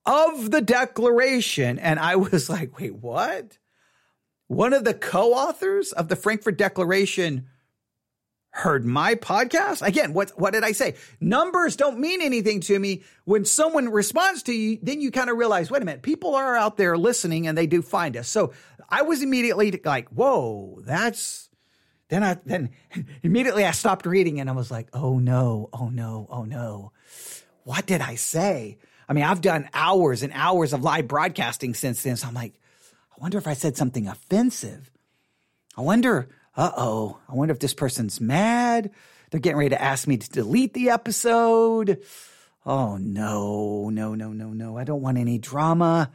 of 0.06 0.52
the 0.52 0.62
declaration 0.62 1.80
and 1.80 2.00
I 2.00 2.16
was 2.16 2.50
like, 2.50 2.80
"Wait, 2.80 2.96
what?" 2.96 3.58
one 4.52 4.74
of 4.74 4.84
the 4.84 4.94
co-authors 4.94 5.94
of 5.94 6.10
the 6.10 6.16
Frankfurt 6.18 6.58
Declaration 6.58 7.48
heard 8.52 8.86
my 8.86 9.16
podcast. 9.16 9.86
Again, 9.86 10.14
what 10.14 10.32
what 10.40 10.54
did 10.54 10.64
I 10.64 10.74
say? 10.74 10.96
Numbers 11.20 11.76
don't 11.76 12.00
mean 12.00 12.22
anything 12.22 12.60
to 12.62 12.78
me. 12.78 13.04
When 13.26 13.46
someone 13.46 13.90
responds 13.90 14.44
to 14.44 14.54
you, 14.54 14.78
then 14.82 15.02
you 15.02 15.10
kind 15.10 15.30
of 15.30 15.38
realize, 15.38 15.72
wait 15.72 15.82
a 15.82 15.86
minute, 15.86 16.02
people 16.02 16.36
are 16.36 16.56
out 16.56 16.78
there 16.78 16.98
listening 16.98 17.48
and 17.48 17.58
they 17.58 17.68
do 17.68 17.82
find 17.82 18.16
us. 18.18 18.28
So 18.28 18.54
I 18.90 19.04
was 19.04 19.24
immediately 19.24 19.72
like, 19.84 20.10
whoa, 20.10 20.82
that's 20.86 21.50
then 22.10 22.24
I 22.24 22.38
then 22.46 22.72
immediately 23.24 23.66
I 23.66 23.72
stopped 23.72 24.06
reading 24.06 24.40
and 24.40 24.50
I 24.50 24.54
was 24.54 24.70
like, 24.70 24.90
oh 24.94 25.18
no, 25.18 25.70
oh 25.74 25.90
no, 25.90 26.28
oh 26.30 26.44
no. 26.44 26.92
What 27.64 27.86
did 27.86 28.02
I 28.02 28.16
say? 28.16 28.78
I 29.08 29.14
mean, 29.14 29.24
I've 29.24 29.42
done 29.42 29.70
hours 29.74 30.24
and 30.24 30.32
hours 30.36 30.74
of 30.74 30.84
live 30.84 31.08
broadcasting 31.08 31.74
since 31.74 32.04
then. 32.04 32.18
So 32.18 32.28
I'm 32.28 32.34
like, 32.34 32.54
I 33.12 33.22
wonder 33.22 33.38
if 33.38 33.48
I 33.48 33.54
said 33.54 33.78
something 33.78 34.08
offensive. 34.08 34.92
I 35.78 35.82
wonder, 35.82 36.30
uh 36.56 36.72
oh, 36.76 37.20
I 37.30 37.36
wonder 37.36 37.54
if 37.54 37.60
this 37.60 37.74
person's 37.74 38.20
mad. 38.20 38.92
They're 39.30 39.40
getting 39.40 39.58
ready 39.58 39.70
to 39.70 39.82
ask 39.82 40.08
me 40.08 40.18
to 40.18 40.30
delete 40.30 40.74
the 40.74 40.90
episode. 40.90 42.02
Oh 42.66 42.98
no, 42.98 43.90
no, 43.90 44.16
no, 44.16 44.34
no, 44.34 44.50
no. 44.50 44.78
I 44.78 44.84
don't 44.84 45.02
want 45.02 45.18
any 45.18 45.38
drama. 45.38 46.12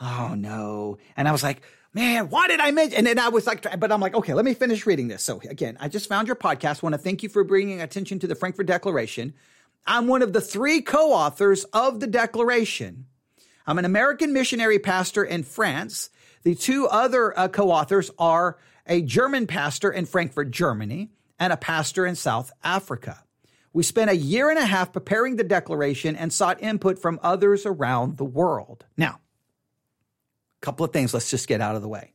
Oh 0.00 0.34
no. 0.36 0.98
And 1.16 1.28
I 1.28 1.32
was 1.32 1.42
like, 1.42 1.62
man, 1.92 2.30
why 2.30 2.48
did 2.48 2.60
I 2.60 2.70
mention? 2.70 2.98
And 2.98 3.06
then 3.06 3.18
I 3.18 3.28
was 3.28 3.46
like, 3.46 3.78
but 3.78 3.92
I'm 3.92 4.00
like, 4.00 4.14
okay, 4.14 4.34
let 4.34 4.44
me 4.44 4.54
finish 4.54 4.86
reading 4.86 5.08
this. 5.08 5.22
So 5.22 5.40
again, 5.48 5.76
I 5.78 5.88
just 5.88 6.08
found 6.08 6.26
your 6.28 6.36
podcast. 6.36 6.82
Want 6.82 6.94
to 6.94 6.98
thank 6.98 7.22
you 7.22 7.28
for 7.28 7.44
bringing 7.44 7.80
attention 7.80 8.18
to 8.20 8.26
the 8.26 8.34
Frankfurt 8.34 8.66
Declaration. 8.66 9.34
I'm 9.86 10.08
one 10.08 10.22
of 10.22 10.32
the 10.32 10.40
three 10.40 10.80
co-authors 10.80 11.64
of 11.64 12.00
the 12.00 12.06
Declaration. 12.06 13.06
I'm 13.66 13.78
an 13.78 13.84
American 13.84 14.32
missionary 14.32 14.78
pastor 14.78 15.22
in 15.22 15.42
France 15.42 16.10
the 16.44 16.54
two 16.54 16.86
other 16.86 17.36
uh, 17.36 17.48
co 17.48 17.70
authors 17.70 18.10
are 18.18 18.58
a 18.86 19.02
German 19.02 19.46
pastor 19.46 19.90
in 19.90 20.06
Frankfurt, 20.06 20.50
Germany, 20.50 21.10
and 21.38 21.52
a 21.52 21.56
pastor 21.56 22.06
in 22.06 22.14
South 22.14 22.52
Africa. 22.62 23.22
We 23.72 23.82
spent 23.82 24.10
a 24.10 24.16
year 24.16 24.50
and 24.50 24.58
a 24.58 24.64
half 24.64 24.92
preparing 24.92 25.36
the 25.36 25.44
declaration 25.44 26.16
and 26.16 26.32
sought 26.32 26.62
input 26.62 26.98
from 26.98 27.18
others 27.22 27.66
around 27.66 28.16
the 28.18 28.24
world. 28.24 28.84
Now, 28.96 29.20
a 30.62 30.64
couple 30.64 30.84
of 30.86 30.92
things 30.92 31.12
let's 31.12 31.30
just 31.30 31.48
get 31.48 31.60
out 31.60 31.76
of 31.76 31.82
the 31.82 31.88
way. 31.88 32.12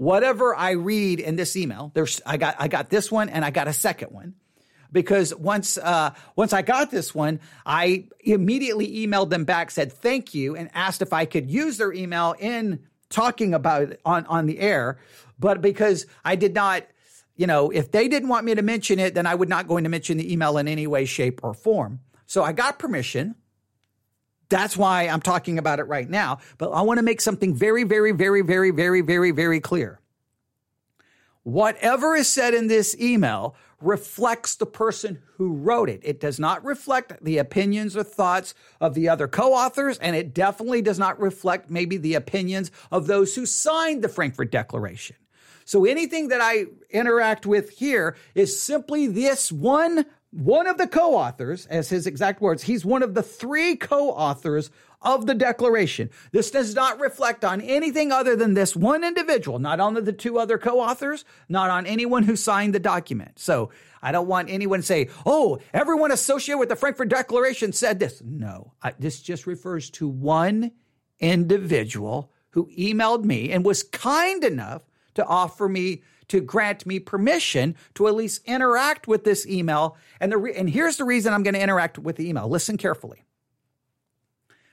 whatever 0.00 0.56
I 0.56 0.70
read 0.70 1.20
in 1.20 1.36
this 1.36 1.56
email, 1.56 1.90
there's 1.92 2.22
I 2.24 2.38
got 2.38 2.56
I 2.58 2.68
got 2.68 2.88
this 2.88 3.12
one 3.12 3.28
and 3.28 3.44
I 3.44 3.50
got 3.50 3.68
a 3.68 3.72
second 3.74 4.12
one 4.12 4.34
because 4.90 5.34
once 5.34 5.76
uh, 5.76 6.14
once 6.36 6.54
I 6.54 6.62
got 6.62 6.90
this 6.90 7.14
one, 7.14 7.40
I 7.66 8.08
immediately 8.20 9.06
emailed 9.06 9.28
them 9.28 9.44
back, 9.44 9.70
said 9.70 9.92
thank 9.92 10.32
you, 10.34 10.56
and 10.56 10.70
asked 10.72 11.02
if 11.02 11.12
I 11.12 11.26
could 11.26 11.50
use 11.50 11.76
their 11.76 11.92
email 11.92 12.34
in 12.38 12.80
talking 13.10 13.52
about 13.52 13.82
it 13.82 14.00
on 14.06 14.24
on 14.24 14.46
the 14.46 14.58
air. 14.58 14.98
But 15.40 15.62
because 15.62 16.06
I 16.24 16.36
did 16.36 16.54
not, 16.54 16.84
you 17.34 17.46
know, 17.46 17.70
if 17.70 17.90
they 17.90 18.06
didn't 18.06 18.28
want 18.28 18.44
me 18.44 18.54
to 18.54 18.62
mention 18.62 18.98
it, 18.98 19.14
then 19.14 19.26
I 19.26 19.34
would 19.34 19.48
not 19.48 19.66
going 19.66 19.84
to 19.84 19.90
mention 19.90 20.18
the 20.18 20.30
email 20.30 20.58
in 20.58 20.68
any 20.68 20.86
way, 20.86 21.06
shape, 21.06 21.40
or 21.42 21.54
form. 21.54 22.00
So 22.26 22.44
I 22.44 22.52
got 22.52 22.78
permission. 22.78 23.34
That's 24.50 24.76
why 24.76 25.08
I'm 25.08 25.22
talking 25.22 25.58
about 25.58 25.78
it 25.78 25.84
right 25.84 26.08
now. 26.08 26.38
But 26.58 26.70
I 26.70 26.82
want 26.82 26.98
to 26.98 27.02
make 27.02 27.20
something 27.20 27.54
very, 27.54 27.84
very, 27.84 28.12
very, 28.12 28.42
very, 28.42 28.70
very, 28.70 29.00
very, 29.00 29.30
very 29.30 29.60
clear. 29.60 30.00
Whatever 31.42 32.14
is 32.14 32.28
said 32.28 32.52
in 32.52 32.68
this 32.68 32.94
email 33.00 33.56
reflects 33.80 34.56
the 34.56 34.66
person 34.66 35.22
who 35.36 35.54
wrote 35.54 35.88
it. 35.88 36.00
It 36.04 36.20
does 36.20 36.38
not 36.38 36.62
reflect 36.64 37.24
the 37.24 37.38
opinions 37.38 37.96
or 37.96 38.02
thoughts 38.02 38.54
of 38.78 38.92
the 38.94 39.08
other 39.08 39.26
co-authors, 39.26 39.96
and 39.98 40.14
it 40.14 40.34
definitely 40.34 40.82
does 40.82 40.98
not 40.98 41.18
reflect 41.18 41.70
maybe 41.70 41.96
the 41.96 42.14
opinions 42.14 42.70
of 42.90 43.06
those 43.06 43.34
who 43.34 43.46
signed 43.46 44.02
the 44.02 44.08
Frankfurt 44.10 44.52
Declaration. 44.52 45.16
So 45.70 45.84
anything 45.84 46.26
that 46.28 46.40
I 46.40 46.64
interact 46.90 47.46
with 47.46 47.70
here 47.70 48.16
is 48.34 48.60
simply 48.60 49.06
this 49.06 49.52
one 49.52 50.04
one 50.32 50.66
of 50.66 50.78
the 50.78 50.88
co-authors, 50.88 51.66
as 51.66 51.90
his 51.90 52.08
exact 52.08 52.40
words, 52.40 52.64
he's 52.64 52.84
one 52.84 53.04
of 53.04 53.14
the 53.14 53.22
three 53.22 53.76
co-authors 53.76 54.72
of 55.00 55.26
the 55.26 55.34
declaration. 55.34 56.10
This 56.32 56.50
does 56.50 56.74
not 56.74 56.98
reflect 56.98 57.44
on 57.44 57.60
anything 57.60 58.10
other 58.10 58.34
than 58.34 58.54
this 58.54 58.74
one 58.74 59.04
individual, 59.04 59.60
not 59.60 59.78
on 59.78 59.94
the 59.94 60.12
two 60.12 60.40
other 60.40 60.58
co-authors, 60.58 61.24
not 61.48 61.70
on 61.70 61.86
anyone 61.86 62.24
who 62.24 62.34
signed 62.34 62.74
the 62.74 62.80
document. 62.80 63.38
So 63.38 63.70
I 64.02 64.10
don't 64.10 64.26
want 64.26 64.50
anyone 64.50 64.80
to 64.80 64.86
say, 64.86 65.08
oh, 65.24 65.60
everyone 65.72 66.10
associated 66.10 66.58
with 66.58 66.68
the 66.68 66.76
Frankfurt 66.76 67.10
Declaration 67.10 67.72
said 67.72 68.00
this. 68.00 68.20
No, 68.24 68.72
I, 68.82 68.94
this 68.98 69.22
just 69.22 69.46
refers 69.46 69.88
to 69.90 70.08
one 70.08 70.72
individual 71.20 72.32
who 72.50 72.68
emailed 72.76 73.22
me 73.22 73.52
and 73.52 73.64
was 73.64 73.84
kind 73.84 74.42
enough 74.42 74.89
to 75.14 75.24
offer 75.24 75.68
me 75.68 76.02
to 76.28 76.40
grant 76.40 76.86
me 76.86 77.00
permission 77.00 77.74
to 77.94 78.06
at 78.06 78.14
least 78.14 78.42
interact 78.46 79.08
with 79.08 79.24
this 79.24 79.46
email. 79.46 79.96
And 80.20 80.30
the 80.30 80.38
re- 80.38 80.54
and 80.54 80.70
here's 80.70 80.96
the 80.96 81.04
reason 81.04 81.34
I'm 81.34 81.42
going 81.42 81.54
to 81.54 81.60
interact 81.60 81.98
with 81.98 82.16
the 82.16 82.28
email. 82.28 82.48
Listen 82.48 82.76
carefully, 82.76 83.24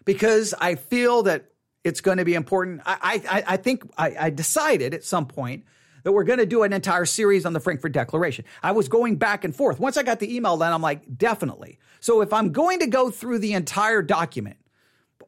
because 0.05 0.53
I 0.59 0.75
feel 0.75 1.23
that 1.23 1.51
it's 1.83 2.01
going 2.01 2.17
to 2.17 2.25
be 2.25 2.35
important. 2.35 2.81
I 2.85 3.21
I, 3.29 3.43
I 3.53 3.57
think 3.57 3.89
I, 3.97 4.15
I 4.19 4.29
decided 4.29 4.93
at 4.93 5.03
some 5.03 5.25
point 5.25 5.63
that 6.03 6.11
we're 6.11 6.23
going 6.23 6.39
to 6.39 6.45
do 6.45 6.63
an 6.63 6.71
entire 6.71 7.05
series 7.05 7.45
on 7.45 7.53
the 7.53 7.59
Frankfurt 7.59 7.91
Declaration. 7.91 8.45
I 8.61 8.71
was 8.71 8.87
going 8.87 9.17
back 9.17 9.43
and 9.43 9.53
forth. 9.53 9.79
Once 9.79 9.97
I 9.97 10.03
got 10.03 10.19
the 10.19 10.33
email, 10.33 10.55
then 10.55 10.71
I'm 10.71 10.81
like, 10.81 11.17
definitely. 11.17 11.79
So 11.99 12.21
if 12.21 12.31
I'm 12.31 12.51
going 12.51 12.79
to 12.79 12.87
go 12.87 13.09
through 13.09 13.39
the 13.39 13.53
entire 13.53 14.01
document, 14.01 14.57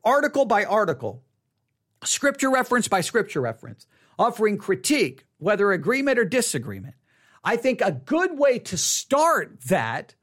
article 0.06 0.46
by 0.46 0.64
article, 0.64 1.24
scripture 2.04 2.50
reference 2.50 2.88
by 2.88 3.02
scripture 3.02 3.42
reference, 3.42 3.88
offering 4.20 4.58
critique, 4.58 5.26
whether 5.40 5.72
agreement 5.72 6.20
or 6.20 6.26
disagreement. 6.26 6.94
I 7.44 7.56
think 7.56 7.82
a 7.82 7.94
good 7.94 8.38
way 8.38 8.60
to 8.60 8.78
start 8.78 9.62
that 9.70 10.14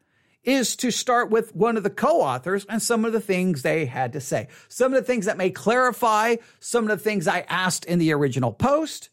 is 0.45 0.77
to 0.77 0.93
start 0.93 1.29
with 1.31 1.57
one 1.57 1.77
of 1.77 1.83
the 1.83 1.91
co-authors 1.91 2.65
and 2.67 2.81
some 2.81 3.05
of 3.05 3.13
the 3.13 3.21
things 3.21 3.63
they 3.63 3.87
had 3.87 4.13
to 4.13 4.21
say. 4.21 4.47
Some 4.69 4.95
of 4.95 5.01
the 5.01 5.07
things 5.07 5.27
that 5.27 5.37
may 5.37 5.51
clarify 5.51 6.37
some 6.61 6.85
of 6.85 6.91
the 6.91 7.03
things 7.03 7.27
I 7.27 7.41
asked 7.49 7.85
in 7.87 7.99
the 7.99 8.13
original 8.13 8.53
post. 8.53 9.09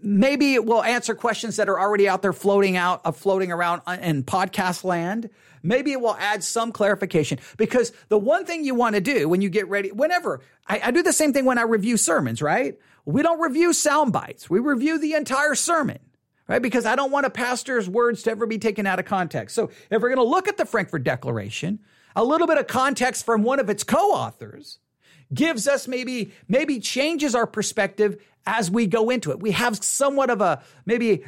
Maybe 0.00 0.54
it 0.54 0.64
will 0.64 0.82
answer 0.82 1.14
questions 1.14 1.56
that 1.56 1.68
are 1.68 1.78
already 1.78 2.08
out 2.08 2.22
there 2.22 2.32
floating 2.32 2.76
out, 2.76 3.02
uh, 3.04 3.12
floating 3.12 3.52
around 3.52 3.82
in 4.00 4.22
podcast 4.22 4.84
land. 4.84 5.28
Maybe 5.62 5.92
it 5.92 6.00
will 6.00 6.14
add 6.14 6.44
some 6.44 6.72
clarification 6.72 7.40
because 7.56 7.92
the 8.08 8.16
one 8.16 8.46
thing 8.46 8.64
you 8.64 8.74
want 8.74 8.94
to 8.94 9.00
do 9.00 9.28
when 9.28 9.42
you 9.42 9.50
get 9.50 9.68
ready, 9.68 9.90
whenever 9.90 10.40
I, 10.66 10.80
I 10.84 10.90
do 10.92 11.02
the 11.02 11.12
same 11.12 11.32
thing 11.32 11.44
when 11.44 11.58
I 11.58 11.62
review 11.62 11.96
sermons, 11.96 12.40
right? 12.40 12.78
We 13.08 13.22
don't 13.22 13.40
review 13.40 13.72
sound 13.72 14.12
bites. 14.12 14.50
We 14.50 14.58
review 14.58 14.98
the 14.98 15.14
entire 15.14 15.54
sermon, 15.54 15.98
right? 16.46 16.60
Because 16.60 16.84
I 16.84 16.94
don't 16.94 17.10
want 17.10 17.24
a 17.24 17.30
pastor's 17.30 17.88
words 17.88 18.22
to 18.24 18.30
ever 18.30 18.46
be 18.46 18.58
taken 18.58 18.86
out 18.86 18.98
of 18.98 19.06
context. 19.06 19.54
So 19.54 19.70
if 19.90 20.02
we're 20.02 20.14
going 20.14 20.16
to 20.16 20.24
look 20.24 20.46
at 20.46 20.58
the 20.58 20.66
Frankfurt 20.66 21.04
Declaration, 21.04 21.78
a 22.14 22.22
little 22.22 22.46
bit 22.46 22.58
of 22.58 22.66
context 22.66 23.24
from 23.24 23.44
one 23.44 23.60
of 23.60 23.70
its 23.70 23.82
co-authors 23.82 24.78
gives 25.32 25.66
us 25.66 25.88
maybe, 25.88 26.32
maybe 26.48 26.80
changes 26.80 27.34
our 27.34 27.46
perspective 27.46 28.22
as 28.44 28.70
we 28.70 28.86
go 28.86 29.08
into 29.08 29.30
it. 29.30 29.40
We 29.40 29.52
have 29.52 29.82
somewhat 29.82 30.28
of 30.28 30.42
a, 30.42 30.62
maybe 30.84 31.24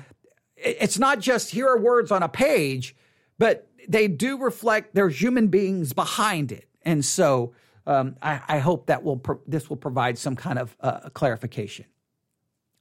it's 0.56 0.98
not 0.98 1.18
just 1.18 1.50
here 1.50 1.66
are 1.66 1.78
words 1.78 2.10
on 2.10 2.22
a 2.22 2.28
page, 2.28 2.94
but 3.38 3.68
they 3.88 4.06
do 4.06 4.36
reflect 4.36 4.94
there's 4.94 5.18
human 5.18 5.48
beings 5.48 5.94
behind 5.94 6.52
it. 6.52 6.68
And 6.82 7.02
so 7.06 7.54
um, 7.90 8.16
I, 8.22 8.40
I, 8.46 8.58
hope 8.60 8.86
that 8.86 9.02
will 9.02 9.16
pro- 9.16 9.40
this 9.48 9.68
will 9.68 9.76
provide 9.76 10.16
some 10.16 10.36
kind 10.36 10.60
of 10.60 10.76
uh, 10.80 11.08
clarification. 11.10 11.86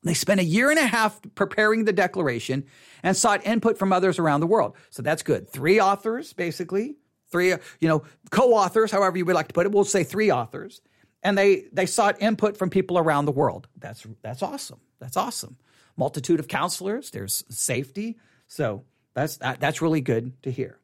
They 0.03 0.13
spent 0.13 0.39
a 0.39 0.43
year 0.43 0.69
and 0.69 0.77
a 0.77 0.85
half 0.85 1.19
preparing 1.33 1.85
the 1.85 1.91
declaration 1.91 2.65
and 3.01 3.17
sought 3.17 3.45
input 3.45 3.79
from 3.79 3.91
others 3.91 4.19
around 4.19 4.41
the 4.41 4.47
world. 4.47 4.77
So 4.91 5.01
that's 5.01 5.23
good. 5.23 5.49
Three 5.49 5.81
authors, 5.81 6.31
basically, 6.33 6.95
three, 7.31 7.49
you 7.49 7.87
know, 7.87 8.03
co-authors, 8.29 8.91
however 8.91 9.17
you 9.17 9.25
would 9.25 9.35
like 9.35 9.47
to 9.47 9.53
put 9.53 9.65
it. 9.65 9.71
We'll 9.71 9.83
say 9.83 10.03
three 10.03 10.31
authors, 10.31 10.79
and 11.23 11.35
they 11.35 11.65
they 11.73 11.87
sought 11.87 12.21
input 12.21 12.55
from 12.55 12.69
people 12.69 12.99
around 12.99 13.25
the 13.25 13.31
world. 13.31 13.67
That's 13.77 14.05
that's 14.21 14.43
awesome. 14.43 14.79
That's 14.99 15.17
awesome. 15.17 15.57
Multitude 15.97 16.39
of 16.39 16.47
counselors. 16.47 17.09
There's 17.09 17.43
safety. 17.49 18.19
So 18.47 18.85
that's 19.15 19.37
that, 19.37 19.59
that's 19.59 19.81
really 19.81 20.01
good 20.01 20.41
to 20.43 20.51
hear. 20.51 20.77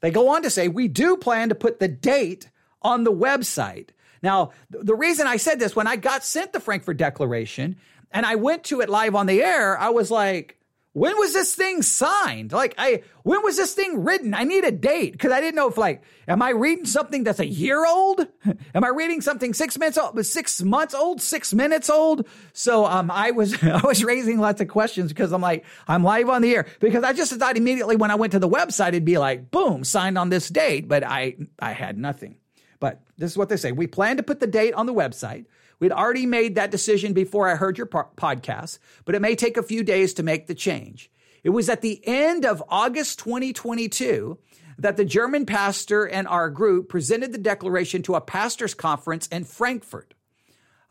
They 0.00 0.10
go 0.10 0.30
on 0.30 0.42
to 0.42 0.50
say 0.50 0.66
we 0.66 0.88
do 0.88 1.16
plan 1.16 1.50
to 1.50 1.54
put 1.54 1.78
the 1.78 1.86
date 1.86 2.48
on 2.84 3.04
the 3.04 3.12
website. 3.12 3.90
Now, 4.22 4.52
the 4.70 4.94
reason 4.94 5.26
I 5.26 5.36
said 5.36 5.58
this, 5.58 5.74
when 5.74 5.86
I 5.86 5.96
got 5.96 6.24
sent 6.24 6.52
the 6.52 6.60
Frankfurt 6.60 6.96
Declaration 6.96 7.76
and 8.10 8.24
I 8.24 8.36
went 8.36 8.64
to 8.64 8.80
it 8.80 8.88
live 8.88 9.14
on 9.14 9.26
the 9.26 9.42
air, 9.42 9.78
I 9.78 9.90
was 9.90 10.10
like, 10.10 10.58
when 10.94 11.16
was 11.16 11.32
this 11.32 11.54
thing 11.54 11.80
signed? 11.80 12.52
Like, 12.52 12.74
I, 12.76 13.02
when 13.22 13.42
was 13.42 13.56
this 13.56 13.72
thing 13.72 14.04
written? 14.04 14.34
I 14.34 14.44
need 14.44 14.64
a 14.64 14.70
date 14.70 15.12
because 15.12 15.32
I 15.32 15.40
didn't 15.40 15.54
know 15.54 15.68
if, 15.68 15.78
like, 15.78 16.02
am 16.28 16.42
I 16.42 16.50
reading 16.50 16.84
something 16.84 17.24
that's 17.24 17.40
a 17.40 17.46
year 17.46 17.86
old? 17.86 18.28
am 18.74 18.84
I 18.84 18.88
reading 18.88 19.22
something 19.22 19.54
six 19.54 19.78
minutes 19.78 19.96
old, 19.96 20.24
six 20.26 20.60
months 20.60 20.94
old, 20.94 21.22
six 21.22 21.54
minutes 21.54 21.88
old? 21.88 22.28
So, 22.52 22.84
um, 22.84 23.10
I 23.10 23.30
was, 23.30 23.54
I 23.62 23.80
was 23.86 24.04
raising 24.04 24.38
lots 24.38 24.60
of 24.60 24.68
questions 24.68 25.08
because 25.12 25.32
I'm 25.32 25.40
like, 25.40 25.64
I'm 25.88 26.04
live 26.04 26.28
on 26.28 26.42
the 26.42 26.54
air 26.54 26.66
because 26.78 27.04
I 27.04 27.14
just 27.14 27.32
thought 27.32 27.56
immediately 27.56 27.96
when 27.96 28.10
I 28.10 28.16
went 28.16 28.32
to 28.32 28.38
the 28.38 28.48
website, 28.48 28.88
it'd 28.88 29.04
be 29.06 29.18
like, 29.18 29.50
boom, 29.50 29.84
signed 29.84 30.18
on 30.18 30.28
this 30.28 30.50
date, 30.50 30.88
but 30.88 31.02
I, 31.04 31.36
I 31.58 31.72
had 31.72 31.96
nothing. 31.96 32.36
But 32.82 33.00
this 33.16 33.30
is 33.30 33.38
what 33.38 33.48
they 33.48 33.56
say. 33.56 33.70
We 33.70 33.86
plan 33.86 34.16
to 34.16 34.24
put 34.24 34.40
the 34.40 34.46
date 34.48 34.74
on 34.74 34.86
the 34.86 34.92
website. 34.92 35.44
We'd 35.78 35.92
already 35.92 36.26
made 36.26 36.56
that 36.56 36.72
decision 36.72 37.12
before 37.12 37.48
I 37.48 37.54
heard 37.54 37.78
your 37.78 37.86
po- 37.86 38.10
podcast, 38.16 38.80
but 39.04 39.14
it 39.14 39.22
may 39.22 39.36
take 39.36 39.56
a 39.56 39.62
few 39.62 39.84
days 39.84 40.12
to 40.14 40.24
make 40.24 40.48
the 40.48 40.54
change. 40.56 41.08
It 41.44 41.50
was 41.50 41.68
at 41.68 41.80
the 41.80 42.02
end 42.04 42.44
of 42.44 42.60
August 42.68 43.20
2022 43.20 44.36
that 44.78 44.96
the 44.96 45.04
German 45.04 45.46
pastor 45.46 46.08
and 46.08 46.26
our 46.26 46.50
group 46.50 46.88
presented 46.88 47.30
the 47.30 47.38
declaration 47.38 48.02
to 48.02 48.16
a 48.16 48.20
pastors' 48.20 48.74
conference 48.74 49.28
in 49.28 49.44
Frankfurt. 49.44 50.14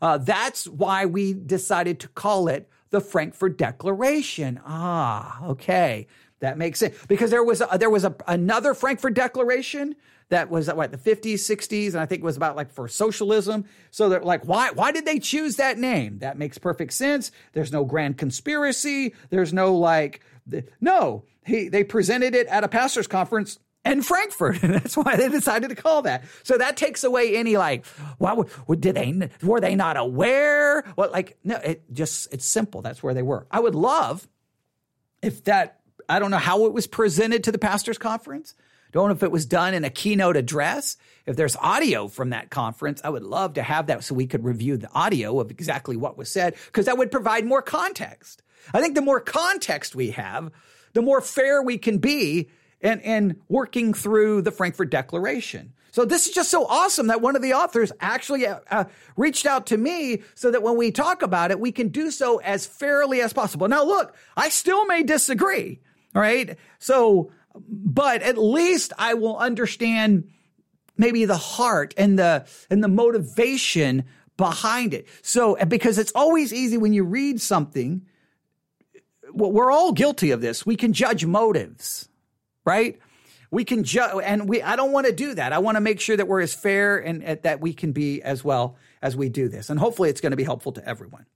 Uh, 0.00 0.16
that's 0.16 0.66
why 0.66 1.04
we 1.04 1.34
decided 1.34 2.00
to 2.00 2.08
call 2.08 2.48
it 2.48 2.70
the 2.88 3.02
Frankfurt 3.02 3.58
Declaration. 3.58 4.58
Ah, 4.64 5.44
okay. 5.44 6.06
That 6.40 6.56
makes 6.56 6.78
sense 6.78 6.96
because 7.06 7.30
there 7.30 7.44
was 7.44 7.60
a, 7.60 7.76
there 7.78 7.90
was 7.90 8.04
a, 8.04 8.16
another 8.26 8.72
Frankfurt 8.72 9.12
Declaration 9.12 9.94
that 10.32 10.50
was 10.50 10.72
what 10.72 10.90
the 10.90 10.96
50s, 10.96 11.34
60s, 11.34 11.88
and 11.88 11.98
I 11.98 12.06
think 12.06 12.22
it 12.22 12.24
was 12.24 12.38
about 12.38 12.56
like 12.56 12.72
for 12.72 12.88
socialism. 12.88 13.66
So 13.90 14.08
they're 14.08 14.20
like, 14.20 14.46
why 14.46 14.70
why 14.70 14.90
did 14.90 15.04
they 15.04 15.18
choose 15.18 15.56
that 15.56 15.78
name? 15.78 16.18
That 16.20 16.38
makes 16.38 16.56
perfect 16.58 16.94
sense. 16.94 17.30
There's 17.52 17.70
no 17.70 17.84
grand 17.84 18.16
conspiracy. 18.16 19.14
There's 19.30 19.52
no 19.52 19.76
like 19.76 20.20
no. 20.80 21.24
He 21.44 21.68
they 21.68 21.84
presented 21.84 22.34
it 22.34 22.46
at 22.46 22.64
a 22.64 22.68
pastors 22.68 23.06
conference 23.06 23.58
in 23.84 24.00
Frankfurt. 24.00 24.62
And 24.62 24.74
that's 24.78 24.96
why 24.96 25.16
they 25.16 25.28
decided 25.28 25.68
to 25.68 25.74
call 25.74 26.02
that. 26.02 26.24
So 26.44 26.56
that 26.56 26.78
takes 26.78 27.04
away 27.04 27.36
any 27.36 27.56
like, 27.56 27.84
why 28.18 28.32
would, 28.32 28.80
did 28.80 28.94
they, 28.94 29.28
were 29.42 29.60
they 29.60 29.74
not 29.74 29.96
aware? 29.96 30.82
What 30.94 31.12
like, 31.12 31.36
no, 31.42 31.56
it 31.56 31.82
just, 31.92 32.32
it's 32.32 32.46
simple. 32.46 32.80
That's 32.80 33.02
where 33.02 33.12
they 33.12 33.22
were. 33.22 33.46
I 33.50 33.60
would 33.60 33.74
love 33.74 34.28
if 35.20 35.44
that 35.44 35.80
I 36.08 36.18
don't 36.18 36.30
know 36.30 36.38
how 36.38 36.66
it 36.66 36.72
was 36.72 36.86
presented 36.86 37.44
to 37.44 37.52
the 37.52 37.58
pastors 37.58 37.98
conference. 37.98 38.54
Don't 38.92 39.08
know 39.08 39.14
if 39.14 39.22
it 39.22 39.32
was 39.32 39.46
done 39.46 39.74
in 39.74 39.84
a 39.84 39.90
keynote 39.90 40.36
address. 40.36 40.96
If 41.24 41.36
there's 41.36 41.56
audio 41.56 42.08
from 42.08 42.30
that 42.30 42.50
conference, 42.50 43.00
I 43.02 43.08
would 43.08 43.22
love 43.22 43.54
to 43.54 43.62
have 43.62 43.86
that 43.86 44.04
so 44.04 44.14
we 44.14 44.26
could 44.26 44.44
review 44.44 44.76
the 44.76 44.92
audio 44.92 45.40
of 45.40 45.50
exactly 45.50 45.96
what 45.96 46.18
was 46.18 46.30
said 46.30 46.54
because 46.66 46.86
that 46.86 46.98
would 46.98 47.10
provide 47.10 47.44
more 47.44 47.62
context. 47.62 48.42
I 48.72 48.80
think 48.80 48.94
the 48.94 49.00
more 49.02 49.20
context 49.20 49.94
we 49.94 50.10
have, 50.10 50.50
the 50.92 51.02
more 51.02 51.20
fair 51.20 51.62
we 51.62 51.78
can 51.78 51.98
be 51.98 52.50
and, 52.82 53.00
and 53.02 53.36
working 53.48 53.94
through 53.94 54.42
the 54.42 54.50
Frankfurt 54.50 54.90
Declaration. 54.90 55.72
So 55.92 56.06
this 56.06 56.26
is 56.26 56.34
just 56.34 56.50
so 56.50 56.66
awesome 56.66 57.08
that 57.08 57.20
one 57.20 57.36
of 57.36 57.42
the 57.42 57.52
authors 57.52 57.92
actually 58.00 58.46
uh, 58.46 58.60
uh, 58.70 58.84
reached 59.16 59.44
out 59.44 59.66
to 59.66 59.76
me 59.76 60.22
so 60.34 60.50
that 60.50 60.62
when 60.62 60.76
we 60.76 60.90
talk 60.90 61.22
about 61.22 61.50
it, 61.50 61.60
we 61.60 61.70
can 61.70 61.88
do 61.88 62.10
so 62.10 62.38
as 62.38 62.66
fairly 62.66 63.20
as 63.20 63.32
possible. 63.34 63.68
Now, 63.68 63.84
look, 63.84 64.16
I 64.34 64.48
still 64.48 64.86
may 64.86 65.02
disagree, 65.02 65.80
right? 66.14 66.56
So, 66.78 67.30
but 67.54 68.22
at 68.22 68.38
least 68.38 68.92
I 68.98 69.14
will 69.14 69.36
understand 69.36 70.28
maybe 70.96 71.24
the 71.24 71.36
heart 71.36 71.94
and 71.96 72.18
the 72.18 72.46
and 72.70 72.82
the 72.82 72.88
motivation 72.88 74.04
behind 74.36 74.94
it. 74.94 75.06
So, 75.22 75.56
because 75.66 75.98
it's 75.98 76.12
always 76.14 76.52
easy 76.52 76.78
when 76.78 76.92
you 76.92 77.04
read 77.04 77.40
something, 77.40 78.06
we're 79.32 79.70
all 79.70 79.92
guilty 79.92 80.30
of 80.30 80.40
this. 80.40 80.66
We 80.66 80.76
can 80.76 80.92
judge 80.92 81.24
motives, 81.24 82.08
right? 82.64 82.98
we 83.52 83.64
can 83.64 83.84
judge 83.84 84.20
and 84.24 84.48
we 84.48 84.60
i 84.62 84.74
don't 84.74 84.90
want 84.90 85.06
to 85.06 85.12
do 85.12 85.34
that 85.34 85.52
i 85.52 85.58
want 85.58 85.76
to 85.76 85.80
make 85.80 86.00
sure 86.00 86.16
that 86.16 86.26
we're 86.26 86.40
as 86.40 86.52
fair 86.52 86.98
and 86.98 87.22
uh, 87.22 87.36
that 87.42 87.60
we 87.60 87.72
can 87.72 87.92
be 87.92 88.20
as 88.22 88.42
well 88.42 88.76
as 89.00 89.14
we 89.14 89.28
do 89.28 89.48
this 89.48 89.70
and 89.70 89.78
hopefully 89.78 90.08
it's 90.08 90.20
going 90.20 90.32
to 90.32 90.36
be 90.36 90.42
helpful 90.42 90.72
to 90.72 90.84
everyone 90.88 91.26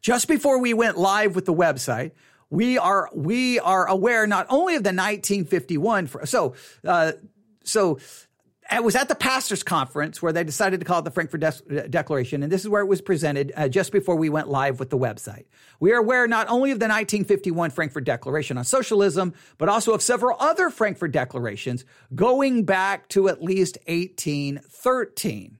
just 0.00 0.28
before 0.28 0.58
we 0.58 0.72
went 0.72 0.96
live 0.96 1.34
with 1.34 1.44
the 1.44 1.52
website 1.52 2.12
we 2.50 2.76
are 2.76 3.08
we 3.14 3.58
are 3.60 3.86
aware 3.86 4.26
not 4.26 4.46
only 4.50 4.74
of 4.74 4.82
the 4.82 4.88
1951 4.88 6.08
so 6.24 6.54
uh, 6.84 7.12
so 7.64 7.98
it 8.72 8.84
was 8.84 8.94
at 8.94 9.08
the 9.08 9.14
pastors 9.14 9.62
conference 9.62 10.22
where 10.22 10.32
they 10.32 10.44
decided 10.44 10.80
to 10.80 10.86
call 10.86 11.00
it 11.00 11.04
the 11.04 11.10
Frankfurt 11.10 11.40
De- 11.40 11.88
Declaration, 11.88 12.42
and 12.42 12.52
this 12.52 12.60
is 12.60 12.68
where 12.68 12.82
it 12.82 12.86
was 12.86 13.00
presented 13.00 13.52
uh, 13.56 13.68
just 13.68 13.90
before 13.90 14.16
we 14.16 14.28
went 14.28 14.48
live 14.48 14.78
with 14.78 14.90
the 14.90 14.98
website. 14.98 15.46
We 15.80 15.92
are 15.92 15.98
aware 15.98 16.28
not 16.28 16.48
only 16.48 16.70
of 16.70 16.78
the 16.78 16.84
1951 16.84 17.70
Frankfurt 17.70 18.04
Declaration 18.04 18.58
on 18.58 18.64
socialism, 18.64 19.34
but 19.58 19.68
also 19.68 19.92
of 19.92 20.02
several 20.02 20.36
other 20.38 20.70
Frankfurt 20.70 21.12
Declarations 21.12 21.84
going 22.14 22.64
back 22.64 23.08
to 23.08 23.28
at 23.28 23.42
least 23.42 23.78
1813. 23.86 25.58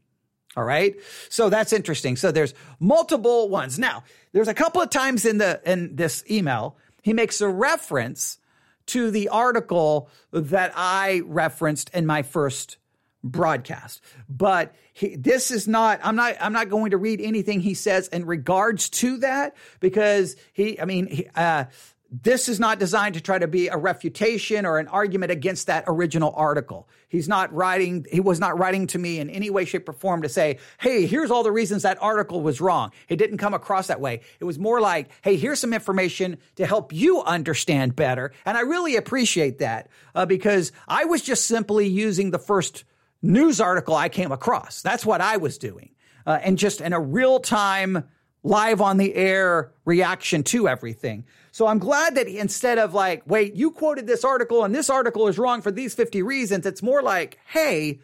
All 0.56 0.64
right. 0.64 0.96
So 1.28 1.48
that's 1.48 1.72
interesting. 1.72 2.16
So 2.16 2.32
there's 2.32 2.54
multiple 2.80 3.48
ones. 3.48 3.78
Now, 3.78 4.02
there's 4.32 4.48
a 4.48 4.54
couple 4.54 4.82
of 4.82 4.90
times 4.90 5.24
in 5.24 5.38
the 5.38 5.60
in 5.64 5.96
this 5.96 6.24
email 6.30 6.76
he 7.02 7.12
makes 7.12 7.40
a 7.40 7.48
reference 7.48 8.38
to 8.86 9.10
the 9.10 9.28
article 9.28 10.10
that 10.32 10.72
I 10.74 11.22
referenced 11.24 11.90
in 11.94 12.06
my 12.06 12.22
first 12.22 12.78
broadcast. 13.22 14.02
But 14.28 14.74
he, 14.92 15.16
this 15.16 15.50
is 15.50 15.68
not, 15.68 16.00
I'm 16.02 16.16
not, 16.16 16.36
I'm 16.40 16.52
not 16.52 16.68
going 16.68 16.90
to 16.90 16.96
read 16.96 17.20
anything 17.20 17.60
he 17.60 17.74
says 17.74 18.08
in 18.08 18.26
regards 18.26 18.88
to 18.90 19.18
that 19.18 19.56
because 19.78 20.36
he, 20.52 20.80
I 20.80 20.84
mean, 20.86 21.06
he, 21.06 21.28
uh, 21.34 21.64
this 22.11 22.49
is 22.49 22.59
not 22.59 22.81
designed 22.81 23.14
to 23.14 23.20
try 23.20 23.38
to 23.38 23.46
be 23.46 23.68
a 23.68 23.77
refutation 23.77 24.66
or 24.66 24.79
an 24.79 24.88
argument 24.88 25.31
against 25.31 25.68
that 25.68 25.85
original 25.87 26.33
article. 26.37 26.88
He's 27.09 27.29
not 27.29 27.53
writing, 27.53 28.05
he 28.11 28.18
was 28.18 28.40
not 28.40 28.59
writing 28.59 28.88
to 28.88 28.99
me 28.99 29.20
in 29.20 29.31
any 29.31 29.49
way, 29.49 29.64
shape, 29.64 29.88
or 29.88 29.92
form 29.92 30.23
to 30.23 30.29
say, 30.29 30.59
hey, 30.81 31.07
here's 31.07 31.31
all 31.31 31.44
the 31.44 31.53
reasons 31.53 31.85
that 31.85 32.03
article 32.03 32.42
was 32.42 32.61
wrong. 32.61 32.90
It 33.09 33.16
didn't 33.16 33.38
come 33.38 33.55
across 33.55 33.87
that 33.87 34.01
way. 34.01 34.23
It 34.40 34.44
was 34.44 34.59
more 34.59 34.81
like, 34.81 35.11
hey, 35.23 35.37
here's 35.37 35.61
some 35.61 35.73
information 35.73 36.38
to 36.57 36.66
help 36.66 36.92
you 36.92 37.23
understand 37.23 37.94
better. 37.94 38.33
And 38.44 38.59
I 38.59 38.62
really 38.62 38.96
appreciate 38.96 39.61
that 39.61 39.88
uh, 40.14 40.27
because 40.27 40.73
I 40.88 41.05
was 41.05 41.23
just 41.23 41.46
simply 41.46 41.87
using 41.87 42.33
the 42.33 42.38
first 42.40 42.85
news 43.23 43.61
article 43.61 43.94
I 43.94 44.09
came 44.09 44.33
across. 44.33 44.83
That's 44.83 45.07
what 45.07 45.20
I 45.20 45.37
was 45.37 45.59
doing. 45.59 45.90
Uh, 46.27 46.40
and 46.42 46.59
just 46.59 46.81
in 46.81 46.92
a 46.92 47.01
real 47.01 47.38
time, 47.38 48.05
live 48.42 48.81
on 48.81 48.96
the 48.96 49.14
air 49.14 49.73
reaction 49.85 50.42
to 50.42 50.68
everything. 50.68 51.25
So 51.52 51.66
I'm 51.66 51.78
glad 51.78 52.14
that 52.14 52.28
instead 52.28 52.78
of 52.78 52.94
like, 52.94 53.22
wait, 53.26 53.54
you 53.54 53.70
quoted 53.70 54.06
this 54.06 54.24
article 54.24 54.64
and 54.64 54.74
this 54.74 54.90
article 54.90 55.28
is 55.28 55.38
wrong 55.38 55.62
for 55.62 55.70
these 55.70 55.94
50 55.94 56.22
reasons, 56.22 56.66
it's 56.66 56.82
more 56.82 57.02
like, 57.02 57.38
hey, 57.46 58.00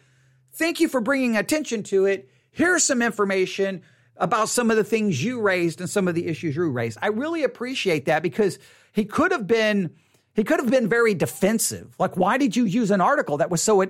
thank 0.53 0.79
you 0.79 0.87
for 0.89 1.01
bringing 1.01 1.37
attention 1.37 1.83
to 1.83 2.05
it. 2.05 2.29
Here's 2.51 2.83
some 2.83 3.01
information 3.01 3.83
about 4.17 4.49
some 4.49 4.71
of 4.71 4.77
the 4.77 4.83
things 4.83 5.23
you 5.23 5.39
raised 5.39 5.79
and 5.79 5.89
some 5.89 6.07
of 6.07 6.15
the 6.15 6.27
issues 6.27 6.55
you 6.55 6.69
raised. 6.69 6.97
I 7.01 7.07
really 7.07 7.43
appreciate 7.43 8.05
that 8.05 8.23
because 8.23 8.59
he 8.91 9.05
could 9.05 9.31
have 9.31 9.47
been 9.47 9.95
he 10.37 10.43
could 10.43 10.59
have 10.59 10.69
been 10.69 10.87
very 10.87 11.15
defensive. 11.15 11.95
Like, 11.97 12.15
why 12.15 12.37
did 12.37 12.55
you 12.55 12.65
use 12.65 12.91
an 12.91 13.01
article 13.01 13.37
that 13.37 13.49
was 13.49 13.63
so, 13.63 13.81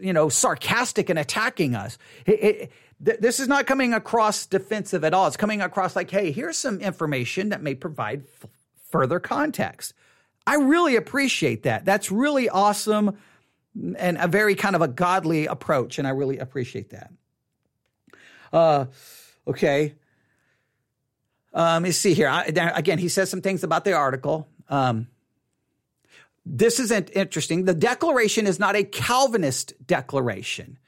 you 0.00 0.12
know, 0.12 0.28
sarcastic 0.28 1.08
and 1.08 1.16
attacking 1.16 1.76
us? 1.76 1.98
It, 2.26 2.42
it, 2.42 2.72
th- 3.04 3.20
this 3.20 3.38
is 3.38 3.46
not 3.46 3.68
coming 3.68 3.94
across 3.94 4.44
defensive 4.44 5.04
at 5.04 5.14
all. 5.14 5.28
It's 5.28 5.36
coming 5.36 5.62
across 5.62 5.94
like, 5.94 6.10
hey, 6.10 6.32
here's 6.32 6.56
some 6.58 6.80
information 6.80 7.50
that 7.50 7.62
may 7.62 7.76
provide 7.76 8.24
f- 8.42 8.50
further 8.90 9.20
context. 9.20 9.94
I 10.46 10.56
really 10.56 10.96
appreciate 10.96 11.64
that. 11.64 11.84
That's 11.84 12.10
really 12.10 12.48
awesome 12.48 13.18
and 13.96 14.18
a 14.18 14.26
very 14.26 14.54
kind 14.54 14.74
of 14.74 14.82
a 14.82 14.88
godly 14.88 15.46
approach. 15.46 15.98
And 15.98 16.08
I 16.08 16.10
really 16.10 16.38
appreciate 16.38 16.90
that. 16.90 17.12
Uh, 18.52 18.86
okay. 19.46 19.94
Um, 21.52 21.74
let 21.74 21.82
me 21.82 21.90
see 21.92 22.14
here. 22.14 22.28
I, 22.28 22.44
again, 22.44 22.98
he 22.98 23.08
says 23.08 23.30
some 23.30 23.40
things 23.40 23.62
about 23.62 23.84
the 23.84 23.92
article. 23.92 24.48
Um, 24.68 25.08
this 26.44 26.80
is 26.80 26.90
interesting. 26.90 27.64
The 27.64 27.74
declaration 27.74 28.46
is 28.46 28.58
not 28.58 28.74
a 28.74 28.84
Calvinist 28.84 29.74
declaration. 29.86 30.78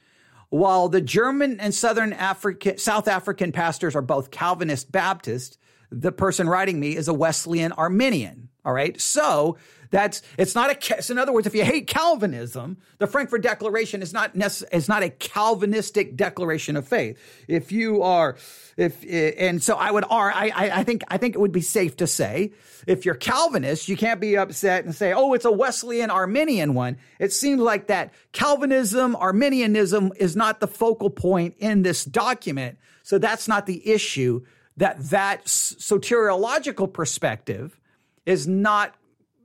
While 0.49 0.89
the 0.89 1.01
German 1.01 1.59
and 1.59 1.73
Southern 1.73 2.13
African, 2.13 2.77
South 2.77 3.07
African 3.07 3.51
pastors 3.51 3.95
are 3.95 4.01
both 4.01 4.31
Calvinist 4.31 4.91
Baptist, 4.91 5.57
the 5.91 6.11
person 6.11 6.47
writing 6.47 6.79
me 6.79 6.95
is 6.95 7.07
a 7.07 7.13
Wesleyan 7.13 7.71
Arminian. 7.73 8.49
All 8.63 8.73
right. 8.73 8.99
So 8.99 9.57
that's 9.89 10.21
it's 10.37 10.55
not 10.55 10.71
a. 10.71 11.01
So 11.01 11.13
in 11.13 11.17
other 11.17 11.33
words, 11.33 11.47
if 11.47 11.53
you 11.53 11.65
hate 11.65 11.87
Calvinism, 11.87 12.77
the 12.99 13.07
Frankfurt 13.07 13.43
Declaration 13.43 14.01
is 14.01 14.13
not 14.13 14.35
necess- 14.35 14.63
is 14.71 14.87
not 14.87 15.03
a 15.03 15.09
Calvinistic 15.09 16.15
declaration 16.15 16.77
of 16.77 16.87
faith. 16.87 17.19
If 17.47 17.71
you 17.71 18.03
are, 18.03 18.37
if 18.77 19.03
eh, 19.05 19.33
and 19.37 19.61
so 19.61 19.75
I 19.75 19.91
would 19.91 20.05
are 20.09 20.31
I 20.31 20.51
I 20.55 20.83
think 20.83 21.03
I 21.09 21.17
think 21.17 21.35
it 21.35 21.39
would 21.39 21.51
be 21.51 21.61
safe 21.61 21.97
to 21.97 22.07
say 22.07 22.53
if 22.87 23.05
you're 23.05 23.15
Calvinist, 23.15 23.89
you 23.89 23.97
can't 23.97 24.21
be 24.21 24.37
upset 24.37 24.85
and 24.85 24.95
say, 24.95 25.11
oh, 25.11 25.33
it's 25.33 25.45
a 25.45 25.51
Wesleyan 25.51 26.09
Arminian 26.09 26.73
one. 26.73 26.97
It 27.19 27.33
seems 27.33 27.59
like 27.59 27.87
that 27.87 28.13
Calvinism, 28.31 29.15
Arminianism 29.15 30.13
is 30.17 30.35
not 30.35 30.59
the 30.59 30.67
focal 30.67 31.09
point 31.09 31.55
in 31.57 31.81
this 31.81 32.05
document. 32.05 32.77
So 33.03 33.17
that's 33.17 33.47
not 33.47 33.65
the 33.65 33.89
issue. 33.89 34.45
That 34.81 34.97
that 35.11 35.45
soteriological 35.45 36.91
perspective 36.91 37.79
is 38.25 38.47
not 38.47 38.95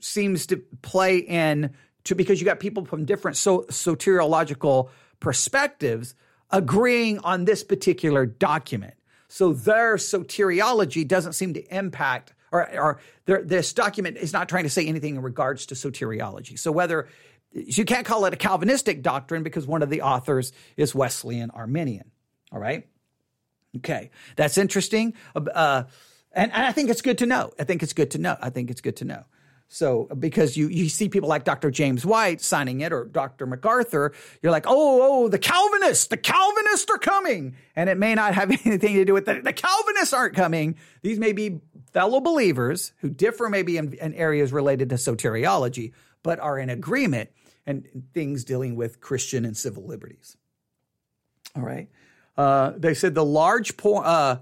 seems 0.00 0.46
to 0.46 0.56
play 0.80 1.18
in 1.18 1.74
to 2.04 2.14
because 2.14 2.40
you 2.40 2.46
got 2.46 2.58
people 2.58 2.86
from 2.86 3.04
different 3.04 3.36
so, 3.36 3.64
soteriological 3.64 4.88
perspectives 5.20 6.14
agreeing 6.50 7.18
on 7.18 7.44
this 7.44 7.62
particular 7.62 8.24
document. 8.24 8.94
So 9.28 9.52
their 9.52 9.96
soteriology 9.96 11.06
doesn't 11.06 11.34
seem 11.34 11.52
to 11.52 11.76
impact, 11.76 12.32
or, 12.50 12.70
or 12.80 13.00
this 13.26 13.74
document 13.74 14.16
is 14.16 14.32
not 14.32 14.48
trying 14.48 14.64
to 14.64 14.70
say 14.70 14.86
anything 14.86 15.16
in 15.16 15.20
regards 15.20 15.66
to 15.66 15.74
soteriology. 15.74 16.58
So 16.58 16.72
whether 16.72 17.08
you 17.52 17.84
can't 17.84 18.06
call 18.06 18.24
it 18.24 18.32
a 18.32 18.38
Calvinistic 18.38 19.02
doctrine 19.02 19.42
because 19.42 19.66
one 19.66 19.82
of 19.82 19.90
the 19.90 20.00
authors 20.00 20.54
is 20.78 20.94
Wesleyan 20.94 21.50
Arminian. 21.50 22.10
All 22.50 22.58
right. 22.58 22.88
Okay. 23.76 24.10
That's 24.36 24.58
interesting. 24.58 25.14
Uh, 25.34 25.84
and, 26.32 26.52
and 26.52 26.66
I 26.66 26.72
think 26.72 26.90
it's 26.90 27.02
good 27.02 27.18
to 27.18 27.26
know. 27.26 27.52
I 27.58 27.64
think 27.64 27.82
it's 27.82 27.92
good 27.92 28.10
to 28.12 28.18
know. 28.18 28.36
I 28.40 28.50
think 28.50 28.70
it's 28.70 28.80
good 28.80 28.96
to 28.96 29.04
know. 29.04 29.24
So 29.68 30.04
because 30.18 30.56
you 30.56 30.68
you 30.68 30.88
see 30.88 31.08
people 31.08 31.28
like 31.28 31.44
Dr. 31.44 31.70
James 31.70 32.06
White 32.06 32.40
signing 32.40 32.82
it 32.82 32.92
or 32.92 33.04
Dr. 33.04 33.46
MacArthur, 33.46 34.12
you're 34.40 34.52
like, 34.52 34.66
oh, 34.68 35.24
oh, 35.24 35.28
the 35.28 35.38
Calvinists, 35.40 36.06
the 36.06 36.16
Calvinists 36.16 36.88
are 36.90 36.98
coming. 36.98 37.56
And 37.74 37.90
it 37.90 37.98
may 37.98 38.14
not 38.14 38.34
have 38.34 38.50
anything 38.66 38.94
to 38.94 39.04
do 39.04 39.12
with 39.12 39.26
the, 39.26 39.40
the 39.42 39.52
Calvinists 39.52 40.12
aren't 40.12 40.36
coming. 40.36 40.76
These 41.02 41.18
may 41.18 41.32
be 41.32 41.60
fellow 41.92 42.20
believers 42.20 42.92
who 42.98 43.10
differ 43.10 43.48
maybe 43.48 43.76
in, 43.76 43.94
in 43.94 44.14
areas 44.14 44.52
related 44.52 44.90
to 44.90 44.96
soteriology, 44.96 45.92
but 46.22 46.38
are 46.38 46.58
in 46.58 46.70
agreement 46.70 47.30
and 47.66 47.88
things 48.14 48.44
dealing 48.44 48.76
with 48.76 49.00
Christian 49.00 49.44
and 49.44 49.56
civil 49.56 49.84
liberties. 49.84 50.36
All 51.56 51.62
right. 51.62 51.88
Uh, 52.36 52.72
they 52.76 52.94
said 52.94 53.14
the 53.14 53.24
large 53.24 53.76
point, 53.76 54.06
uh, 54.06 54.38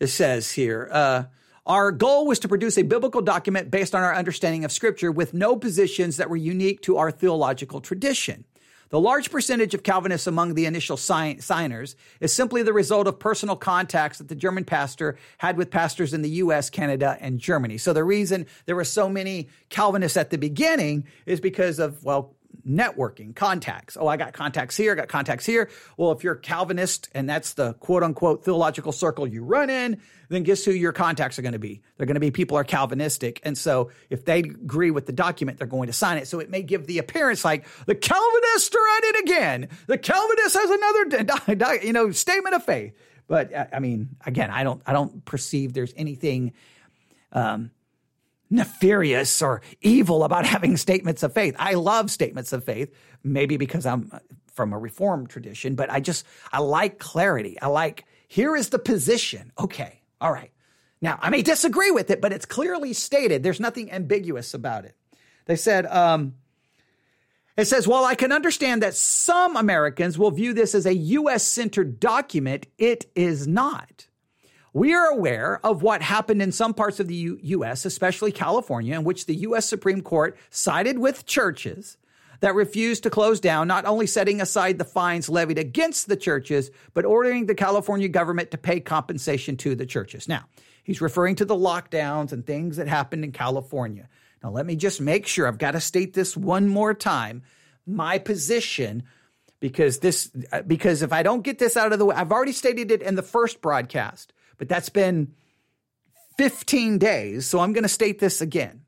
it 0.00 0.08
says 0.08 0.52
here, 0.52 0.88
uh, 0.92 1.24
our 1.64 1.92
goal 1.92 2.26
was 2.26 2.40
to 2.40 2.48
produce 2.48 2.76
a 2.76 2.82
biblical 2.82 3.22
document 3.22 3.70
based 3.70 3.94
on 3.94 4.02
our 4.02 4.14
understanding 4.14 4.64
of 4.64 4.72
Scripture 4.72 5.12
with 5.12 5.32
no 5.32 5.56
positions 5.56 6.16
that 6.16 6.28
were 6.28 6.36
unique 6.36 6.80
to 6.82 6.96
our 6.96 7.10
theological 7.10 7.80
tradition. 7.80 8.44
The 8.92 9.00
large 9.00 9.30
percentage 9.30 9.72
of 9.72 9.82
Calvinists 9.82 10.26
among 10.26 10.52
the 10.52 10.66
initial 10.66 10.98
sign- 10.98 11.40
signers 11.40 11.96
is 12.20 12.30
simply 12.30 12.62
the 12.62 12.74
result 12.74 13.06
of 13.06 13.18
personal 13.18 13.56
contacts 13.56 14.18
that 14.18 14.28
the 14.28 14.34
German 14.34 14.64
pastor 14.64 15.16
had 15.38 15.56
with 15.56 15.70
pastors 15.70 16.12
in 16.12 16.20
the 16.20 16.28
US, 16.28 16.68
Canada, 16.68 17.16
and 17.18 17.38
Germany. 17.38 17.78
So 17.78 17.94
the 17.94 18.04
reason 18.04 18.44
there 18.66 18.76
were 18.76 18.84
so 18.84 19.08
many 19.08 19.48
Calvinists 19.70 20.18
at 20.18 20.28
the 20.28 20.36
beginning 20.36 21.06
is 21.24 21.40
because 21.40 21.78
of, 21.78 22.04
well, 22.04 22.34
networking, 22.66 23.34
contacts. 23.34 23.96
Oh, 23.98 24.06
I 24.06 24.16
got 24.16 24.32
contacts 24.32 24.76
here, 24.76 24.92
I 24.92 24.94
got 24.94 25.08
contacts 25.08 25.46
here. 25.46 25.70
Well, 25.96 26.12
if 26.12 26.22
you're 26.24 26.34
Calvinist 26.34 27.08
and 27.14 27.28
that's 27.28 27.54
the 27.54 27.74
quote 27.74 28.02
unquote 28.02 28.44
theological 28.44 28.92
circle 28.92 29.26
you 29.26 29.44
run 29.44 29.70
in, 29.70 30.00
then 30.28 30.42
guess 30.42 30.64
who 30.64 30.72
your 30.72 30.92
contacts 30.92 31.38
are 31.38 31.42
going 31.42 31.52
to 31.52 31.58
be? 31.58 31.82
They're 31.96 32.06
going 32.06 32.14
to 32.14 32.20
be 32.20 32.30
people 32.30 32.56
are 32.56 32.64
Calvinistic. 32.64 33.40
And 33.42 33.56
so 33.56 33.90
if 34.10 34.24
they 34.24 34.40
agree 34.40 34.90
with 34.90 35.06
the 35.06 35.12
document, 35.12 35.58
they're 35.58 35.66
going 35.66 35.88
to 35.88 35.92
sign 35.92 36.18
it. 36.18 36.26
So 36.26 36.40
it 36.40 36.50
may 36.50 36.62
give 36.62 36.86
the 36.86 36.98
appearance 36.98 37.44
like 37.44 37.66
the 37.86 37.94
Calvinists 37.94 38.74
are 38.74 38.96
at 38.98 39.04
it 39.04 39.20
again. 39.24 39.68
The 39.86 39.98
Calvinist 39.98 40.56
has 40.56 40.70
another, 40.70 41.80
you 41.86 41.92
know, 41.92 42.10
statement 42.12 42.54
of 42.54 42.64
faith. 42.64 42.94
But 43.28 43.52
I 43.72 43.78
mean, 43.78 44.16
again, 44.26 44.50
I 44.50 44.64
don't, 44.64 44.82
I 44.86 44.92
don't 44.92 45.24
perceive 45.24 45.72
there's 45.72 45.94
anything, 45.96 46.52
um, 47.32 47.70
nefarious 48.52 49.42
or 49.42 49.62
evil 49.80 50.22
about 50.22 50.46
having 50.54 50.76
statements 50.76 51.22
of 51.22 51.32
faith. 51.32 51.56
I 51.58 51.74
love 51.74 52.10
statements 52.10 52.52
of 52.52 52.64
faith, 52.64 52.94
maybe 53.24 53.56
because 53.56 53.86
I'm 53.86 54.12
from 54.52 54.72
a 54.72 54.78
reformed 54.78 55.30
tradition, 55.30 55.74
but 55.74 55.90
I 55.90 56.00
just, 56.00 56.26
I 56.52 56.60
like 56.60 56.98
clarity. 56.98 57.58
I 57.60 57.68
like, 57.68 58.04
here 58.28 58.54
is 58.54 58.68
the 58.68 58.78
position. 58.78 59.50
Okay. 59.58 60.00
All 60.20 60.32
right. 60.32 60.52
Now, 61.00 61.18
I 61.20 61.30
may 61.30 61.42
disagree 61.42 61.90
with 61.90 62.10
it, 62.10 62.20
but 62.20 62.32
it's 62.32 62.46
clearly 62.46 62.92
stated. 62.92 63.42
There's 63.42 63.58
nothing 63.58 63.90
ambiguous 63.90 64.54
about 64.54 64.84
it. 64.84 64.94
They 65.46 65.56
said, 65.56 65.86
um, 65.86 66.34
it 67.56 67.64
says, 67.66 67.88
while 67.88 68.04
I 68.04 68.14
can 68.14 68.30
understand 68.30 68.82
that 68.82 68.94
some 68.94 69.56
Americans 69.56 70.18
will 70.18 70.30
view 70.30 70.54
this 70.54 70.74
as 70.74 70.86
a 70.86 70.94
U.S. 70.94 71.42
centered 71.42 71.98
document, 71.98 72.66
it 72.78 73.10
is 73.14 73.48
not. 73.48 74.06
We 74.74 74.94
are 74.94 75.10
aware 75.10 75.60
of 75.64 75.82
what 75.82 76.00
happened 76.00 76.40
in 76.40 76.50
some 76.50 76.72
parts 76.72 76.98
of 76.98 77.06
the 77.06 77.14
U- 77.14 77.38
U.S., 77.42 77.84
especially 77.84 78.32
California, 78.32 78.94
in 78.94 79.04
which 79.04 79.26
the 79.26 79.34
U.S. 79.36 79.68
Supreme 79.68 80.00
Court 80.00 80.36
sided 80.50 80.98
with 80.98 81.26
churches 81.26 81.98
that 82.40 82.54
refused 82.54 83.02
to 83.02 83.10
close 83.10 83.38
down, 83.38 83.68
not 83.68 83.84
only 83.84 84.06
setting 84.06 84.40
aside 84.40 84.78
the 84.78 84.84
fines 84.84 85.28
levied 85.28 85.58
against 85.58 86.08
the 86.08 86.16
churches, 86.16 86.70
but 86.94 87.04
ordering 87.04 87.46
the 87.46 87.54
California 87.54 88.08
government 88.08 88.50
to 88.50 88.58
pay 88.58 88.80
compensation 88.80 89.56
to 89.58 89.74
the 89.74 89.86
churches. 89.86 90.26
Now, 90.26 90.46
he's 90.82 91.02
referring 91.02 91.36
to 91.36 91.44
the 91.44 91.54
lockdowns 91.54 92.32
and 92.32 92.44
things 92.44 92.78
that 92.78 92.88
happened 92.88 93.24
in 93.24 93.32
California. 93.32 94.08
Now, 94.42 94.50
let 94.50 94.64
me 94.64 94.74
just 94.74 95.00
make 95.00 95.26
sure 95.26 95.46
I've 95.46 95.58
got 95.58 95.72
to 95.72 95.80
state 95.80 96.14
this 96.14 96.36
one 96.36 96.66
more 96.66 96.94
time. 96.94 97.42
My 97.86 98.18
position 98.18 99.04
because 99.60 100.00
this 100.00 100.28
because 100.66 101.02
if 101.02 101.12
I 101.12 101.22
don't 101.22 101.42
get 101.42 101.60
this 101.60 101.76
out 101.76 101.92
of 101.92 102.00
the 102.00 102.06
way, 102.06 102.16
I've 102.16 102.32
already 102.32 102.52
stated 102.52 102.90
it 102.90 103.02
in 103.02 103.14
the 103.14 103.22
first 103.22 103.60
broadcast 103.60 104.32
but 104.58 104.68
that's 104.68 104.88
been 104.88 105.34
15 106.38 106.98
days. 106.98 107.46
So 107.46 107.60
I'm 107.60 107.72
going 107.72 107.82
to 107.82 107.88
state 107.88 108.18
this 108.18 108.40
again 108.40 108.82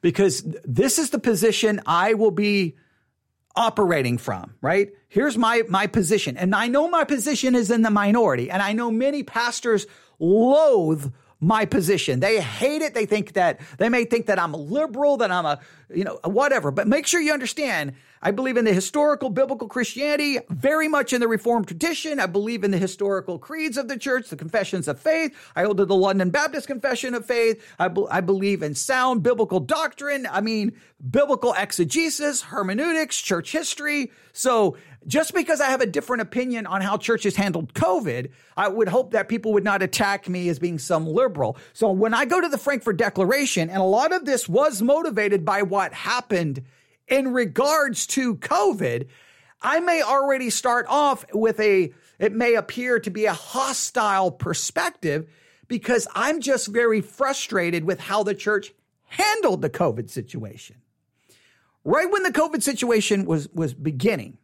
because 0.00 0.42
this 0.64 0.98
is 0.98 1.10
the 1.10 1.18
position 1.18 1.80
I 1.86 2.14
will 2.14 2.30
be 2.30 2.76
operating 3.54 4.18
from, 4.18 4.54
right? 4.60 4.90
Here's 5.08 5.38
my, 5.38 5.62
my 5.68 5.86
position. 5.86 6.36
And 6.36 6.54
I 6.54 6.68
know 6.68 6.88
my 6.88 7.04
position 7.04 7.54
is 7.54 7.70
in 7.70 7.82
the 7.82 7.90
minority. 7.90 8.50
And 8.50 8.62
I 8.62 8.72
know 8.72 8.90
many 8.90 9.22
pastors 9.22 9.86
loathe 10.18 11.12
my 11.40 11.64
position. 11.64 12.20
They 12.20 12.40
hate 12.40 12.82
it. 12.82 12.94
They 12.94 13.06
think 13.06 13.32
that 13.32 13.60
they 13.78 13.88
may 13.88 14.04
think 14.04 14.26
that 14.26 14.38
I'm 14.38 14.54
a 14.54 14.58
liberal, 14.58 15.18
that 15.18 15.30
I'm 15.30 15.46
a, 15.46 15.60
you 15.92 16.04
know, 16.04 16.18
whatever. 16.24 16.70
But 16.70 16.86
make 16.86 17.06
sure 17.06 17.20
you 17.20 17.32
understand 17.32 17.94
I 18.26 18.32
believe 18.32 18.56
in 18.56 18.64
the 18.64 18.72
historical 18.72 19.30
biblical 19.30 19.68
Christianity, 19.68 20.40
very 20.50 20.88
much 20.88 21.12
in 21.12 21.20
the 21.20 21.28
Reformed 21.28 21.68
tradition. 21.68 22.18
I 22.18 22.26
believe 22.26 22.64
in 22.64 22.72
the 22.72 22.76
historical 22.76 23.38
creeds 23.38 23.76
of 23.76 23.86
the 23.86 23.96
church, 23.96 24.30
the 24.30 24.36
confessions 24.36 24.88
of 24.88 24.98
faith. 24.98 25.32
I 25.54 25.62
hold 25.62 25.76
to 25.76 25.84
the 25.84 25.94
London 25.94 26.30
Baptist 26.30 26.66
Confession 26.66 27.14
of 27.14 27.24
Faith. 27.24 27.64
I, 27.78 27.86
be- 27.86 28.04
I 28.10 28.20
believe 28.20 28.64
in 28.64 28.74
sound 28.74 29.22
biblical 29.22 29.60
doctrine. 29.60 30.26
I 30.28 30.40
mean, 30.40 30.72
biblical 31.08 31.54
exegesis, 31.56 32.42
hermeneutics, 32.42 33.16
church 33.20 33.52
history. 33.52 34.10
So 34.32 34.76
just 35.06 35.32
because 35.32 35.60
I 35.60 35.66
have 35.66 35.80
a 35.80 35.86
different 35.86 36.22
opinion 36.22 36.66
on 36.66 36.80
how 36.80 36.96
churches 36.96 37.36
handled 37.36 37.74
COVID, 37.74 38.32
I 38.56 38.66
would 38.66 38.88
hope 38.88 39.12
that 39.12 39.28
people 39.28 39.52
would 39.52 39.62
not 39.62 39.84
attack 39.84 40.28
me 40.28 40.48
as 40.48 40.58
being 40.58 40.80
some 40.80 41.06
liberal. 41.06 41.56
So 41.74 41.92
when 41.92 42.12
I 42.12 42.24
go 42.24 42.40
to 42.40 42.48
the 42.48 42.58
Frankfurt 42.58 42.96
Declaration, 42.96 43.70
and 43.70 43.80
a 43.80 43.84
lot 43.84 44.12
of 44.12 44.24
this 44.24 44.48
was 44.48 44.82
motivated 44.82 45.44
by 45.44 45.62
what 45.62 45.92
happened 45.92 46.64
in 47.08 47.32
regards 47.32 48.06
to 48.08 48.36
COVID, 48.36 49.08
I 49.62 49.80
may 49.80 50.02
already 50.02 50.50
start 50.50 50.86
off 50.88 51.24
with 51.32 51.58
a, 51.60 51.92
it 52.18 52.32
may 52.32 52.54
appear 52.54 52.98
to 53.00 53.10
be 53.10 53.26
a 53.26 53.32
hostile 53.32 54.30
perspective 54.30 55.28
because 55.68 56.06
I'm 56.14 56.40
just 56.40 56.68
very 56.68 57.00
frustrated 57.00 57.84
with 57.84 58.00
how 58.00 58.22
the 58.22 58.34
church 58.34 58.72
handled 59.04 59.62
the 59.62 59.70
COVID 59.70 60.10
situation. 60.10 60.76
Right 61.84 62.10
when 62.10 62.22
the 62.22 62.32
COVID 62.32 62.62
situation 62.62 63.24
was, 63.24 63.48
was 63.50 63.72
beginning, 63.72 64.38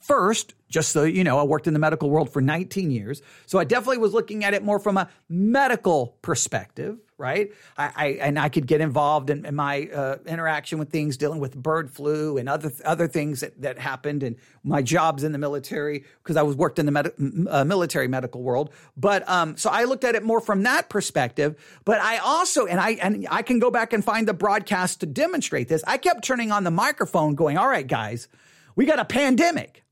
first, 0.00 0.54
just 0.68 0.90
so 0.92 1.04
you 1.04 1.24
know, 1.24 1.38
I 1.38 1.42
worked 1.42 1.66
in 1.66 1.74
the 1.74 1.78
medical 1.78 2.10
world 2.10 2.32
for 2.32 2.40
19 2.40 2.90
years. 2.90 3.22
So 3.46 3.58
I 3.58 3.64
definitely 3.64 3.98
was 3.98 4.12
looking 4.12 4.44
at 4.44 4.54
it 4.54 4.62
more 4.62 4.78
from 4.78 4.96
a 4.96 5.08
medical 5.28 6.16
perspective, 6.22 6.98
right? 7.18 7.50
I, 7.76 7.90
I 7.94 8.06
and 8.22 8.38
I 8.38 8.48
could 8.48 8.66
get 8.66 8.80
involved 8.80 9.30
in, 9.30 9.44
in 9.44 9.54
my 9.54 9.88
uh, 9.92 10.16
interaction 10.26 10.78
with 10.78 10.90
things 10.90 11.16
dealing 11.16 11.40
with 11.40 11.54
bird 11.54 11.90
flu 11.90 12.38
and 12.38 12.48
other 12.48 12.72
other 12.84 13.08
things 13.08 13.40
that, 13.40 13.60
that 13.60 13.78
happened 13.78 14.22
and 14.22 14.36
my 14.64 14.80
jobs 14.80 15.22
in 15.22 15.32
the 15.32 15.38
military 15.38 16.04
because 16.22 16.36
I 16.36 16.42
was 16.42 16.56
worked 16.56 16.78
in 16.78 16.86
the 16.86 16.92
med- 16.92 17.12
uh, 17.48 17.64
military 17.64 18.08
medical 18.08 18.42
world. 18.42 18.70
But 18.96 19.28
um, 19.28 19.56
so 19.56 19.70
I 19.70 19.84
looked 19.84 20.04
at 20.04 20.14
it 20.14 20.22
more 20.22 20.40
from 20.40 20.62
that 20.62 20.88
perspective. 20.88 21.80
But 21.84 22.00
I 22.00 22.18
also 22.18 22.66
and 22.66 22.80
I 22.80 22.92
and 22.92 23.26
I 23.30 23.42
can 23.42 23.58
go 23.58 23.70
back 23.70 23.92
and 23.92 24.04
find 24.04 24.26
the 24.26 24.34
broadcast 24.34 25.00
to 25.00 25.06
demonstrate 25.06 25.68
this. 25.68 25.84
I 25.86 25.98
kept 25.98 26.24
turning 26.24 26.52
on 26.52 26.64
the 26.64 26.70
microphone, 26.70 27.34
going, 27.34 27.58
"All 27.58 27.68
right, 27.68 27.86
guys, 27.86 28.28
we 28.76 28.86
got 28.86 28.98
a 28.98 29.04
pandemic." 29.04 29.84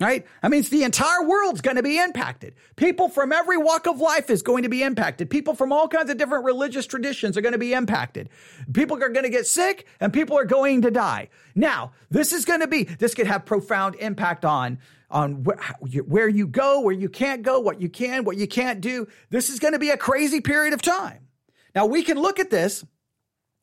Right? 0.00 0.26
I 0.42 0.48
mean, 0.48 0.62
the 0.62 0.82
entire 0.82 1.22
world's 1.22 1.60
going 1.60 1.76
to 1.76 1.82
be 1.82 1.98
impacted. 1.98 2.54
People 2.76 3.08
from 3.08 3.30
every 3.30 3.56
walk 3.56 3.86
of 3.86 4.00
life 4.00 4.28
is 4.28 4.42
going 4.42 4.64
to 4.64 4.68
be 4.68 4.82
impacted. 4.82 5.30
People 5.30 5.54
from 5.54 5.72
all 5.72 5.86
kinds 5.86 6.10
of 6.10 6.16
different 6.16 6.44
religious 6.44 6.86
traditions 6.86 7.36
are 7.36 7.40
going 7.40 7.52
to 7.52 7.58
be 7.58 7.72
impacted. 7.72 8.28
People 8.72 8.96
are 9.02 9.08
going 9.08 9.24
to 9.24 9.30
get 9.30 9.46
sick 9.46 9.86
and 10.00 10.12
people 10.12 10.36
are 10.36 10.44
going 10.44 10.82
to 10.82 10.90
die. 10.90 11.28
Now, 11.54 11.92
this 12.10 12.32
is 12.32 12.44
going 12.44 12.60
to 12.60 12.66
be, 12.66 12.84
this 12.84 13.14
could 13.14 13.28
have 13.28 13.44
profound 13.44 13.94
impact 13.96 14.44
on, 14.44 14.78
on 15.10 15.44
wh- 15.44 16.08
where 16.08 16.28
you 16.28 16.48
go, 16.48 16.80
where 16.80 16.94
you 16.94 17.08
can't 17.08 17.42
go, 17.42 17.60
what 17.60 17.80
you 17.80 17.88
can, 17.88 18.24
what 18.24 18.36
you 18.36 18.48
can't 18.48 18.80
do. 18.80 19.06
This 19.30 19.48
is 19.48 19.60
going 19.60 19.74
to 19.74 19.78
be 19.78 19.90
a 19.90 19.96
crazy 19.96 20.40
period 20.40 20.74
of 20.74 20.82
time. 20.82 21.28
Now, 21.72 21.86
we 21.86 22.02
can 22.02 22.18
look 22.18 22.40
at 22.40 22.50
this 22.50 22.84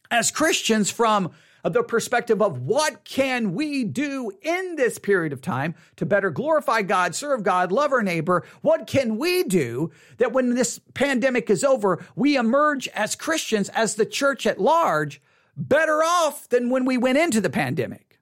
as 0.10 0.32
Christians 0.32 0.90
from 0.90 1.32
the 1.64 1.84
perspective 1.84 2.42
of 2.42 2.60
what 2.60 3.04
can 3.04 3.54
we 3.54 3.84
do 3.84 4.32
in 4.42 4.76
this 4.76 4.98
period 4.98 5.34
of 5.34 5.42
time 5.42 5.76
to 5.98 6.06
better 6.06 6.30
glorify 6.30 6.82
God, 6.82 7.16
serve 7.16 7.44
God, 7.44 7.72
love 7.72 7.92
our 7.92 8.04
neighbor? 8.04 8.44
What 8.62 8.88
can 8.88 9.18
we 9.18 9.44
do 9.44 9.92
that 10.18 10.34
when 10.34 10.56
this 10.56 10.80
pandemic 10.94 11.50
is 11.50 11.64
over, 11.64 12.04
we 12.16 12.38
emerge 12.38 12.88
as 12.90 13.16
Christians, 13.16 13.70
as 13.70 13.96
the 13.96 14.06
church 14.06 14.46
at 14.46 14.60
large, 14.60 15.22
better 15.56 16.04
off 16.04 16.50
than 16.50 16.70
when 16.70 16.86
we 16.86 16.98
went 16.98 17.18
into 17.18 17.42
the 17.42 17.50
pandemic? 17.50 18.20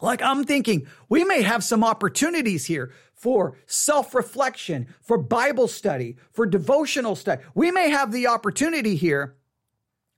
Like 0.00 0.22
I'm 0.22 0.44
thinking, 0.44 0.86
we 1.08 1.24
may 1.24 1.42
have 1.42 1.62
some 1.62 1.84
opportunities 1.84 2.66
here 2.66 2.92
for 3.14 3.58
self 3.66 4.14
reflection, 4.14 4.88
for 5.02 5.18
Bible 5.18 5.68
study, 5.68 6.16
for 6.32 6.46
devotional 6.46 7.14
study. 7.14 7.42
We 7.54 7.70
may 7.70 7.90
have 7.90 8.12
the 8.12 8.26
opportunity 8.26 8.96
here 8.96 9.36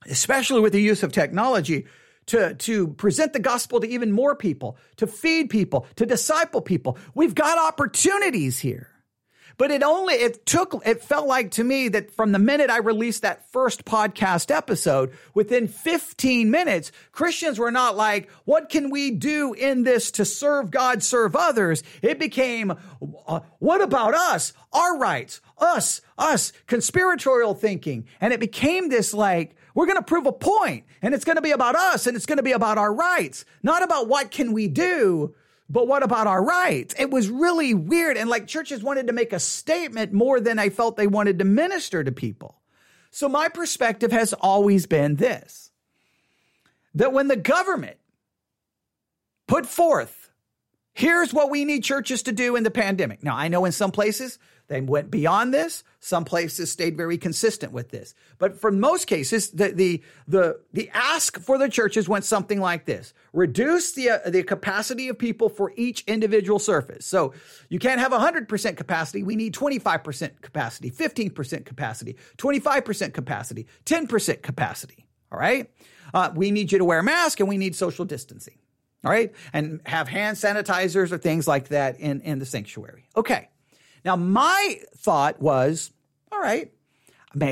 especially 0.09 0.61
with 0.61 0.73
the 0.73 0.81
use 0.81 1.03
of 1.03 1.11
technology, 1.11 1.85
to, 2.27 2.55
to 2.55 2.87
present 2.87 3.33
the 3.33 3.39
gospel 3.39 3.79
to 3.81 3.87
even 3.87 4.11
more 4.11 4.35
people, 4.35 4.77
to 4.97 5.07
feed 5.07 5.49
people, 5.49 5.85
to 5.97 6.05
disciple 6.05 6.61
people. 6.61 6.97
We've 7.13 7.35
got 7.35 7.57
opportunities 7.57 8.59
here. 8.59 8.89
But 9.57 9.69
it 9.69 9.83
only, 9.83 10.15
it 10.15 10.45
took, 10.45 10.81
it 10.85 11.03
felt 11.03 11.27
like 11.27 11.51
to 11.51 11.63
me 11.63 11.87
that 11.89 12.11
from 12.11 12.31
the 12.31 12.39
minute 12.39 12.71
I 12.71 12.77
released 12.77 13.21
that 13.21 13.51
first 13.51 13.85
podcast 13.85 14.49
episode, 14.49 15.13
within 15.35 15.67
15 15.67 16.49
minutes, 16.49 16.91
Christians 17.11 17.59
were 17.59 17.71
not 17.71 17.95
like, 17.95 18.31
what 18.45 18.69
can 18.69 18.89
we 18.89 19.11
do 19.11 19.53
in 19.53 19.83
this 19.83 20.11
to 20.11 20.25
serve 20.25 20.71
God, 20.71 21.03
serve 21.03 21.35
others? 21.35 21.83
It 22.01 22.17
became, 22.19 22.73
uh, 23.27 23.41
what 23.59 23.81
about 23.81 24.15
us? 24.15 24.53
Our 24.71 24.97
rights, 24.97 25.39
us, 25.59 26.01
us, 26.17 26.51
conspiratorial 26.65 27.53
thinking. 27.53 28.07
And 28.19 28.33
it 28.33 28.39
became 28.39 28.89
this 28.89 29.13
like, 29.13 29.55
we're 29.73 29.85
going 29.85 29.97
to 29.97 30.03
prove 30.03 30.25
a 30.25 30.31
point 30.31 30.85
and 31.01 31.13
it's 31.13 31.25
going 31.25 31.35
to 31.35 31.41
be 31.41 31.51
about 31.51 31.75
us 31.75 32.07
and 32.07 32.15
it's 32.15 32.25
going 32.25 32.37
to 32.37 32.43
be 32.43 32.51
about 32.51 32.77
our 32.77 32.93
rights, 32.93 33.45
not 33.61 33.83
about 33.83 34.07
what 34.07 34.31
can 34.31 34.53
we 34.53 34.67
do, 34.67 35.33
but 35.69 35.87
what 35.87 36.03
about 36.03 36.27
our 36.27 36.43
rights? 36.43 36.93
It 36.99 37.09
was 37.09 37.29
really 37.29 37.73
weird. 37.73 38.17
And 38.17 38.29
like 38.29 38.47
churches 38.47 38.83
wanted 38.83 39.07
to 39.07 39.13
make 39.13 39.33
a 39.33 39.39
statement 39.39 40.13
more 40.13 40.39
than 40.39 40.59
I 40.59 40.69
felt 40.69 40.97
they 40.97 41.07
wanted 41.07 41.39
to 41.39 41.45
minister 41.45 42.03
to 42.03 42.11
people. 42.11 42.61
So 43.09 43.27
my 43.29 43.49
perspective 43.49 44.11
has 44.11 44.33
always 44.33 44.85
been 44.85 45.15
this 45.15 45.71
that 46.95 47.11
when 47.11 47.27
the 47.27 47.35
government 47.35 47.97
put 49.47 49.65
forth, 49.65 50.29
here's 50.93 51.33
what 51.33 51.49
we 51.49 51.65
need 51.65 51.83
churches 51.83 52.23
to 52.23 52.31
do 52.31 52.55
in 52.55 52.63
the 52.63 52.71
pandemic. 52.71 53.23
Now, 53.23 53.35
I 53.35 53.47
know 53.47 53.65
in 53.65 53.71
some 53.71 53.91
places 53.91 54.37
They 54.67 54.81
went 54.81 55.11
beyond 55.11 55.53
this. 55.53 55.83
Some 55.99 56.25
places 56.25 56.71
stayed 56.71 56.95
very 56.95 57.17
consistent 57.17 57.73
with 57.73 57.89
this. 57.89 58.15
But 58.37 58.59
for 58.59 58.71
most 58.71 59.07
cases, 59.07 59.51
the, 59.51 59.69
the, 59.69 60.01
the, 60.27 60.59
the 60.71 60.89
ask 60.93 61.39
for 61.39 61.57
the 61.57 61.69
churches 61.69 62.07
went 62.07 62.23
something 62.23 62.59
like 62.59 62.85
this. 62.85 63.13
Reduce 63.33 63.91
the, 63.91 64.09
uh, 64.11 64.29
the 64.29 64.43
capacity 64.43 65.09
of 65.09 65.19
people 65.19 65.49
for 65.49 65.73
each 65.75 66.03
individual 66.07 66.59
surface. 66.59 67.05
So 67.05 67.33
you 67.69 67.77
can't 67.77 67.99
have 67.99 68.13
100% 68.13 68.77
capacity. 68.77 69.23
We 69.23 69.35
need 69.35 69.53
25% 69.53 70.41
capacity, 70.41 70.91
15% 70.91 71.65
capacity, 71.65 72.15
25% 72.37 73.13
capacity, 73.13 73.67
10% 73.85 74.41
capacity. 74.41 75.05
All 75.31 75.39
right. 75.39 75.69
Uh, 76.13 76.31
we 76.35 76.51
need 76.51 76.71
you 76.71 76.77
to 76.77 76.85
wear 76.85 76.99
a 76.99 77.03
mask 77.03 77.39
and 77.39 77.49
we 77.49 77.57
need 77.57 77.75
social 77.75 78.05
distancing. 78.05 78.57
All 79.03 79.11
right. 79.11 79.33
And 79.51 79.81
have 79.85 80.07
hand 80.07 80.37
sanitizers 80.37 81.11
or 81.11 81.17
things 81.17 81.47
like 81.47 81.69
that 81.69 81.99
in, 81.99 82.21
in 82.21 82.39
the 82.39 82.45
sanctuary. 82.45 83.09
Okay. 83.17 83.49
Now, 84.03 84.15
my 84.15 84.79
thought 84.97 85.41
was, 85.41 85.91
all 86.31 86.39
right, 86.39 86.71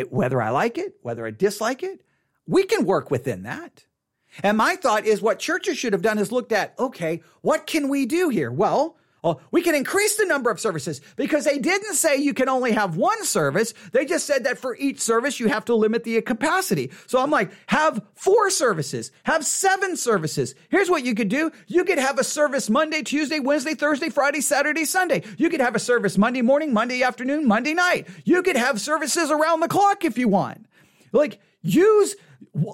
whether 0.10 0.42
I 0.42 0.50
like 0.50 0.78
it, 0.78 0.96
whether 1.02 1.26
I 1.26 1.32
dislike 1.32 1.84
it, 1.84 2.02
we 2.48 2.64
can 2.64 2.86
work 2.86 3.10
within 3.10 3.44
that. 3.44 3.86
And 4.44 4.58
my 4.58 4.76
thought 4.76 5.06
is 5.06 5.22
what 5.22 5.40
churches 5.40 5.78
should 5.78 5.94
have 5.94 6.02
done 6.02 6.18
is 6.18 6.32
looked 6.32 6.52
at, 6.52 6.74
okay, 6.80 7.22
what 7.42 7.68
can 7.68 7.90
we 7.90 8.06
do 8.06 8.30
here? 8.30 8.52
Well, 8.52 8.98
well, 9.24 9.40
we 9.52 9.62
can 9.62 9.76
increase 9.76 10.16
the 10.16 10.26
number 10.26 10.50
of 10.50 10.60
services 10.60 11.00
because 11.16 11.46
they 11.46 11.60
didn't 11.60 11.94
say 11.94 12.18
you 12.18 12.34
can 12.34 12.50
only 12.50 12.72
have 12.72 12.98
one 12.98 13.24
service. 13.24 13.76
They 13.92 14.04
just 14.04 14.26
said 14.26 14.46
that 14.46 14.58
for 14.58 14.76
each 14.78 15.00
service, 15.00 15.40
you 15.40 15.48
have 15.48 15.66
to 15.66 15.76
limit 15.76 16.04
the 16.04 16.20
capacity. 16.24 16.92
So 17.06 17.22
I'm 17.22 17.30
like, 17.30 17.52
have 17.68 18.02
four 18.16 18.50
services, 18.50 19.12
have 19.24 19.46
seven 19.46 19.96
services. 19.96 20.56
Here's 20.70 20.90
what 20.90 21.06
you 21.06 21.14
could 21.14 21.30
do. 21.30 21.52
You 21.68 21.84
could 21.84 22.00
have 22.00 22.18
a 22.18 22.24
service 22.24 22.68
Monday, 22.68 23.04
Tuesday, 23.04 23.40
Wednesday, 23.40 23.76
Thursday, 23.76 24.10
Friday, 24.10 24.42
Saturday, 24.42 24.86
Sunday. 24.86 25.22
You 25.38 25.50
could 25.50 25.62
have 25.62 25.76
a 25.76 25.80
service 25.80 26.18
Monday 26.18 26.42
morning, 26.42 26.74
Monday 26.74 27.04
afternoon, 27.04 27.48
Monday 27.48 27.76
night. 27.76 28.08
You 28.26 28.42
could 28.42 28.58
have 28.58 28.82
services 28.82 29.30
around 29.30 29.60
the 29.60 29.68
clock 29.68 30.04
if 30.04 30.18
you 30.18 30.30
want. 30.30 30.66
Like, 31.12 31.40
use, 31.62 32.16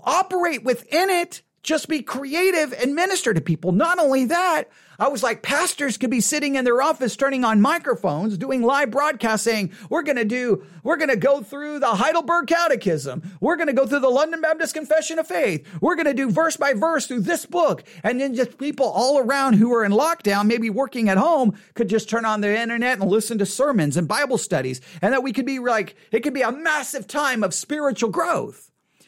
operate 0.06 0.64
within 0.64 1.10
it 1.10 1.42
just 1.68 1.90
be 1.90 2.02
creative 2.02 2.72
and 2.72 2.96
minister 2.96 3.34
to 3.34 3.42
people. 3.42 3.74
Not 3.74 4.00
only 4.00 4.24
that, 4.26 4.70
I 4.98 5.10
was 5.10 5.22
like, 5.22 5.42
pastors 5.42 5.98
could 5.98 6.10
be 6.10 6.22
sitting 6.22 6.56
in 6.56 6.64
their 6.64 6.82
office, 6.82 7.18
turning 7.18 7.44
on 7.44 7.60
microphones, 7.60 8.38
doing 8.38 8.62
live 8.62 8.90
broadcasts 8.90 9.44
saying, 9.44 9.74
we're 9.90 10.02
going 10.02 10.16
to 10.16 10.24
do, 10.24 10.64
we're 10.82 10.96
going 10.96 11.10
to 11.10 11.18
go 11.18 11.42
through 11.42 11.80
the 11.80 11.88
Heidelberg 11.88 12.48
Catechism. 12.48 13.22
We're 13.42 13.58
going 13.58 13.68
to 13.68 13.74
go 13.74 13.86
through 13.86 14.00
the 14.00 14.10
London 14.10 14.40
Baptist 14.40 14.76
Confession 14.76 15.20
of 15.20 15.28
Faith. 15.28 15.68
We're 15.82 15.96
going 15.96 16.06
to 16.06 16.14
do 16.14 16.32
verse 16.32 16.56
by 16.56 16.72
verse 16.72 17.06
through 17.06 17.22
this 17.22 17.46
book. 17.46 17.84
And 18.02 18.22
then 18.22 18.34
just 18.34 18.58
people 18.58 18.86
all 18.88 19.20
around 19.20 19.56
who 19.56 19.74
are 19.74 19.84
in 19.84 19.92
lockdown, 19.92 20.48
maybe 20.48 20.70
working 20.70 21.10
at 21.10 21.18
home, 21.18 21.60
could 21.74 21.90
just 21.90 22.10
turn 22.10 22.24
on 22.24 22.40
the 22.40 22.58
internet 22.58 23.02
and 23.02 23.12
listen 23.12 23.38
to 23.40 23.46
sermons 23.46 23.98
and 23.98 24.08
Bible 24.08 24.38
studies. 24.38 24.80
And 25.02 25.12
that 25.12 25.22
we 25.22 25.34
could 25.34 25.46
be 25.46 25.60
like, 25.60 25.98
it 26.14 26.22
could 26.22 26.34
be 26.34 26.44
a 26.44 26.52
massive 26.54 27.08
time 27.08 27.44
of 27.44 27.54
spiritual 27.54 28.10
growth. 28.10 28.67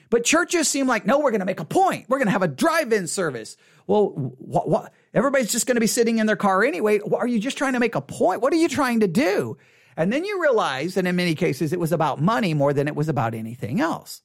But 0.10 0.24
churches 0.24 0.68
seem 0.68 0.88
like, 0.88 1.06
no, 1.06 1.20
we're 1.20 1.32
going 1.32 1.42
to 1.42 1.46
make 1.46 1.60
a 1.60 1.66
point. 1.66 2.06
We're 2.10 2.18
going 2.18 2.28
to 2.28 2.32
have 2.32 2.42
a 2.42 2.48
drive-in 2.48 3.08
service. 3.08 3.58
Well? 3.86 4.90
Everybody's 5.14 5.52
just 5.52 5.66
going 5.68 5.76
to 5.76 5.82
be 5.82 5.88
sitting 5.88 6.20
in 6.20 6.28
their 6.28 6.36
car 6.36 6.64
anyway. 6.64 7.00
Are 7.00 7.28
you 7.28 7.40
just 7.40 7.58
trying 7.58 7.74
to 7.74 7.80
make 7.80 7.96
a 7.96 8.02
point? 8.02 8.42
What 8.42 8.54
are 8.54 8.58
you 8.58 8.70
trying 8.70 9.00
to 9.02 9.08
do? 9.08 9.58
And 9.98 10.14
then 10.14 10.24
you 10.24 10.42
realize 10.42 10.94
that 10.96 11.06
in 11.06 11.16
many 11.16 11.36
cases 11.36 11.74
it 11.74 11.80
was 11.80 11.92
about 11.92 12.22
money 12.22 12.54
more 12.54 12.74
than 12.74 12.88
it 12.88 12.96
was 12.96 13.10
about 13.10 13.34
anything 13.34 13.82
else. 13.82 14.22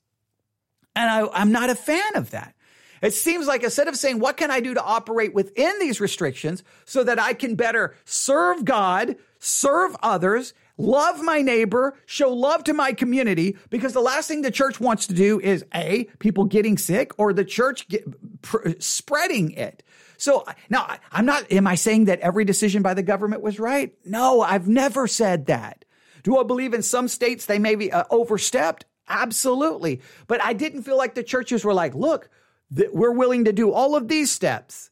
And 0.95 1.11
I, 1.11 1.28
I'm 1.32 1.53
not 1.53 1.70
a 1.70 1.74
fan 1.74 2.16
of 2.16 2.30
that. 2.30 2.55
It 3.03 3.12
seems 3.12 3.47
like 3.47 3.62
instead 3.62 3.89
of 3.89 3.97
saying, 3.97 4.20
what 4.20 4.37
can 4.37 4.51
I 4.51 4.61
do 4.61 4.72
to 4.74 4.82
operate 4.82 5.35
within 5.35 5.78
these 5.78 6.01
restrictions 6.01 6.62
so 6.85 7.05
that 7.05 7.18
I 7.18 7.35
can 7.35 7.55
better 7.55 7.97
serve 8.05 8.64
God, 8.64 9.16
serve 9.39 9.97
others, 10.03 10.55
love 10.77 11.22
my 11.22 11.41
neighbor, 11.43 11.97
show 12.07 12.33
love 12.33 12.64
to 12.64 12.75
my 12.75 12.93
community, 12.93 13.57
because 13.70 13.93
the 13.93 14.01
last 14.01 14.29
thing 14.29 14.43
the 14.43 14.51
church 14.51 14.81
wants 14.81 15.07
to 15.07 15.14
do 15.14 15.41
is 15.41 15.64
A, 15.75 16.05
people 16.18 16.45
getting 16.45 16.79
sick 16.79 17.12
or 17.18 17.33
the 17.33 17.45
church 17.45 17.89
get, 17.89 18.05
pr- 18.43 18.70
spreading 18.79 19.53
it. 19.53 19.83
So 20.16 20.45
now 20.70 20.97
I'm 21.12 21.27
not, 21.27 21.51
am 21.53 21.66
I 21.66 21.75
saying 21.75 22.07
that 22.07 22.20
every 22.20 22.45
decision 22.45 22.83
by 22.83 22.95
the 22.95 23.03
government 23.03 23.43
was 23.43 23.59
right? 23.59 23.95
No, 24.05 24.41
I've 24.41 24.68
never 24.68 25.07
said 25.07 25.47
that. 25.47 25.85
Do 26.22 26.39
I 26.39 26.43
believe 26.43 26.72
in 26.72 26.83
some 26.83 27.09
states 27.09 27.47
they 27.47 27.59
maybe 27.59 27.93
uh, 27.93 28.05
overstepped? 28.11 28.87
Absolutely. 29.09 30.01
But 30.27 30.43
I 30.43 30.55
didn't 30.55 30.85
feel 30.85 30.97
like 30.97 31.14
the 31.14 31.22
churches 31.22 31.64
were 31.64 31.75
like, 31.75 31.95
look, 31.95 32.31
th- 32.75 32.91
we're 32.93 33.12
willing 33.12 33.45
to 33.45 33.53
do 33.53 33.70
all 33.70 33.95
of 33.95 34.09
these 34.09 34.31
steps. 34.31 34.91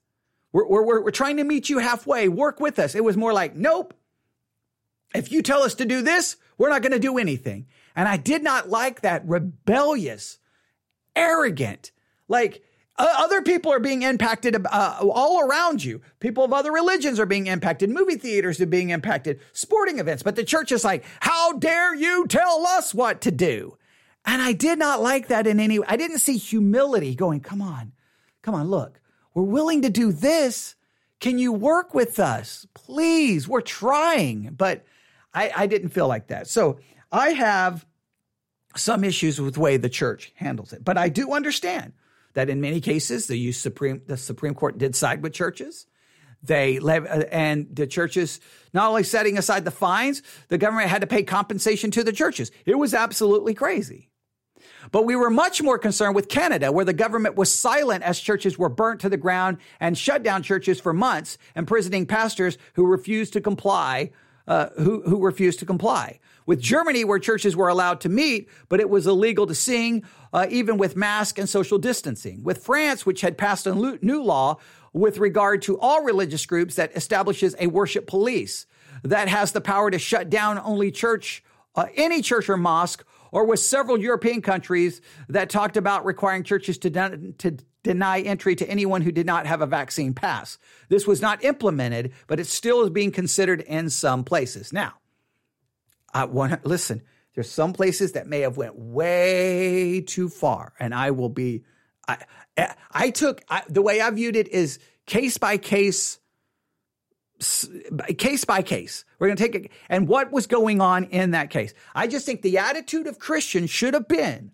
We're, 0.52 0.66
we're, 0.66 1.02
we're 1.02 1.10
trying 1.10 1.38
to 1.38 1.44
meet 1.44 1.70
you 1.70 1.78
halfway. 1.78 2.28
Work 2.28 2.60
with 2.60 2.78
us. 2.78 2.94
It 2.94 3.04
was 3.04 3.16
more 3.16 3.32
like, 3.32 3.56
nope, 3.56 3.94
if 5.14 5.32
you 5.32 5.42
tell 5.42 5.62
us 5.62 5.74
to 5.76 5.84
do 5.84 6.02
this, 6.02 6.36
we're 6.58 6.70
not 6.70 6.82
going 6.82 6.92
to 6.92 6.98
do 6.98 7.18
anything. 7.18 7.66
And 7.94 8.08
I 8.08 8.16
did 8.16 8.42
not 8.42 8.68
like 8.68 9.02
that 9.02 9.26
rebellious, 9.26 10.38
arrogant, 11.14 11.92
like 12.28 12.62
other 12.98 13.42
people 13.42 13.72
are 13.72 13.80
being 13.80 14.02
impacted 14.02 14.56
uh, 14.66 14.98
all 15.00 15.40
around 15.40 15.82
you. 15.82 16.02
People 16.20 16.44
of 16.44 16.52
other 16.52 16.70
religions 16.70 17.18
are 17.18 17.26
being 17.26 17.46
impacted. 17.46 17.90
Movie 17.90 18.16
theaters 18.16 18.60
are 18.60 18.66
being 18.66 18.90
impacted. 18.90 19.40
Sporting 19.52 19.98
events. 19.98 20.22
But 20.22 20.36
the 20.36 20.44
church 20.44 20.72
is 20.72 20.84
like, 20.84 21.04
how 21.20 21.52
dare 21.54 21.94
you 21.94 22.26
tell 22.26 22.66
us 22.66 22.94
what 22.94 23.22
to 23.22 23.30
do? 23.30 23.76
And 24.24 24.40
I 24.40 24.52
did 24.52 24.78
not 24.78 25.02
like 25.02 25.28
that 25.28 25.46
in 25.46 25.58
any 25.58 25.78
way. 25.78 25.86
I 25.88 25.96
didn't 25.96 26.18
see 26.18 26.36
humility 26.36 27.14
going, 27.14 27.40
come 27.40 27.60
on, 27.60 27.92
come 28.42 28.54
on, 28.54 28.68
look, 28.68 29.00
we're 29.34 29.42
willing 29.42 29.82
to 29.82 29.90
do 29.90 30.12
this. 30.12 30.76
Can 31.18 31.38
you 31.38 31.52
work 31.52 31.94
with 31.94 32.20
us? 32.20 32.66
Please, 32.74 33.48
we're 33.48 33.62
trying. 33.62 34.54
But 34.56 34.84
I, 35.34 35.52
I 35.54 35.66
didn't 35.66 35.90
feel 35.90 36.08
like 36.08 36.28
that. 36.28 36.48
So 36.48 36.78
I 37.10 37.30
have 37.30 37.86
some 38.76 39.04
issues 39.04 39.40
with 39.40 39.54
the 39.54 39.60
way 39.60 39.76
the 39.76 39.88
church 39.88 40.32
handles 40.36 40.72
it, 40.72 40.84
but 40.84 40.96
I 40.96 41.08
do 41.08 41.32
understand 41.32 41.92
that 42.34 42.48
in 42.48 42.60
many 42.60 42.80
cases 42.80 43.26
the 43.26 43.52
Supreme 43.52 44.02
the 44.06 44.16
Supreme 44.16 44.54
Court 44.54 44.78
did 44.78 44.96
side 44.96 45.22
with 45.22 45.32
churches. 45.32 45.86
They 46.42 46.78
uh, 46.78 47.00
and 47.30 47.68
the 47.72 47.86
churches 47.86 48.40
not 48.72 48.88
only 48.88 49.04
setting 49.04 49.38
aside 49.38 49.64
the 49.64 49.70
fines, 49.70 50.22
the 50.48 50.58
government 50.58 50.88
had 50.88 51.02
to 51.02 51.06
pay 51.06 51.22
compensation 51.22 51.90
to 51.92 52.02
the 52.02 52.12
churches. 52.12 52.50
It 52.64 52.76
was 52.76 52.94
absolutely 52.94 53.54
crazy. 53.54 54.08
But 54.90 55.04
we 55.04 55.16
were 55.16 55.30
much 55.30 55.62
more 55.62 55.78
concerned 55.78 56.14
with 56.14 56.28
Canada, 56.28 56.72
where 56.72 56.84
the 56.84 56.92
government 56.92 57.36
was 57.36 57.52
silent 57.52 58.02
as 58.02 58.18
churches 58.18 58.58
were 58.58 58.68
burnt 58.68 59.00
to 59.00 59.08
the 59.08 59.16
ground 59.16 59.58
and 59.78 59.96
shut 59.96 60.22
down 60.22 60.42
churches 60.42 60.80
for 60.80 60.92
months, 60.92 61.38
imprisoning 61.54 62.06
pastors 62.06 62.58
who 62.74 62.86
refused 62.86 63.32
to 63.34 63.40
comply 63.40 64.10
uh, 64.46 64.68
who, 64.78 65.02
who 65.02 65.24
refused 65.24 65.58
to 65.60 65.66
comply. 65.66 66.18
With 66.46 66.60
Germany, 66.60 67.04
where 67.04 67.18
churches 67.18 67.56
were 67.56 67.68
allowed 67.68 68.00
to 68.00 68.08
meet, 68.08 68.48
but 68.68 68.80
it 68.80 68.90
was 68.90 69.06
illegal 69.06 69.46
to 69.46 69.54
sing, 69.54 70.02
uh, 70.32 70.46
even 70.50 70.76
with 70.76 70.96
mask 70.96 71.38
and 71.38 71.48
social 71.48 71.78
distancing. 71.78 72.42
With 72.42 72.64
France, 72.64 73.06
which 73.06 73.20
had 73.20 73.38
passed 73.38 73.66
a 73.66 73.74
new 73.74 74.22
law 74.22 74.58
with 74.92 75.18
regard 75.18 75.62
to 75.62 75.78
all 75.78 76.02
religious 76.02 76.44
groups 76.44 76.74
that 76.74 76.94
establishes 76.96 77.54
a 77.58 77.68
worship 77.68 78.06
police 78.06 78.66
that 79.02 79.28
has 79.28 79.52
the 79.52 79.60
power 79.60 79.90
to 79.90 79.98
shut 79.98 80.30
down 80.30 80.58
only 80.58 80.90
church, 80.90 81.42
uh, 81.74 81.86
any 81.96 82.22
church 82.22 82.48
or 82.48 82.56
mosque, 82.56 83.04
or 83.30 83.46
with 83.46 83.60
several 83.60 83.98
European 83.98 84.42
countries 84.42 85.00
that 85.28 85.48
talked 85.48 85.76
about 85.76 86.04
requiring 86.04 86.42
churches 86.42 86.78
to, 86.78 86.90
to 87.38 87.56
deny 87.82 88.20
entry 88.20 88.54
to 88.56 88.68
anyone 88.68 89.02
who 89.02 89.12
did 89.12 89.26
not 89.26 89.46
have 89.46 89.60
a 89.60 89.66
vaccine 89.66 90.14
pass. 90.14 90.58
This 90.88 91.06
was 91.06 91.20
not 91.20 91.44
implemented, 91.44 92.12
but 92.26 92.40
it 92.40 92.46
still 92.46 92.82
is 92.82 92.90
being 92.90 93.10
considered 93.10 93.60
in 93.60 93.90
some 93.90 94.24
places. 94.24 94.72
Now, 94.72 94.94
I 96.12 96.24
want 96.24 96.64
listen. 96.66 97.02
There's 97.34 97.50
some 97.50 97.72
places 97.72 98.12
that 98.12 98.26
may 98.26 98.40
have 98.40 98.56
went 98.58 98.76
way 98.76 100.02
too 100.02 100.28
far, 100.28 100.74
and 100.78 100.94
I 100.94 101.10
will 101.12 101.30
be. 101.30 101.64
I 102.06 102.18
I 102.90 103.10
took 103.10 103.42
I, 103.48 103.62
the 103.68 103.82
way 103.82 104.00
I 104.00 104.10
viewed 104.10 104.36
it 104.36 104.48
is 104.48 104.78
case 105.06 105.38
by 105.38 105.56
case, 105.56 106.18
case 108.18 108.44
by 108.44 108.62
case. 108.62 109.04
We're 109.18 109.28
going 109.28 109.36
to 109.36 109.42
take 109.42 109.54
it, 109.54 109.72
and 109.88 110.06
what 110.06 110.30
was 110.30 110.46
going 110.46 110.80
on 110.80 111.04
in 111.04 111.30
that 111.30 111.50
case. 111.50 111.72
I 111.94 112.06
just 112.06 112.26
think 112.26 112.42
the 112.42 112.58
attitude 112.58 113.06
of 113.06 113.18
Christians 113.18 113.70
should 113.70 113.94
have 113.94 114.08
been. 114.08 114.52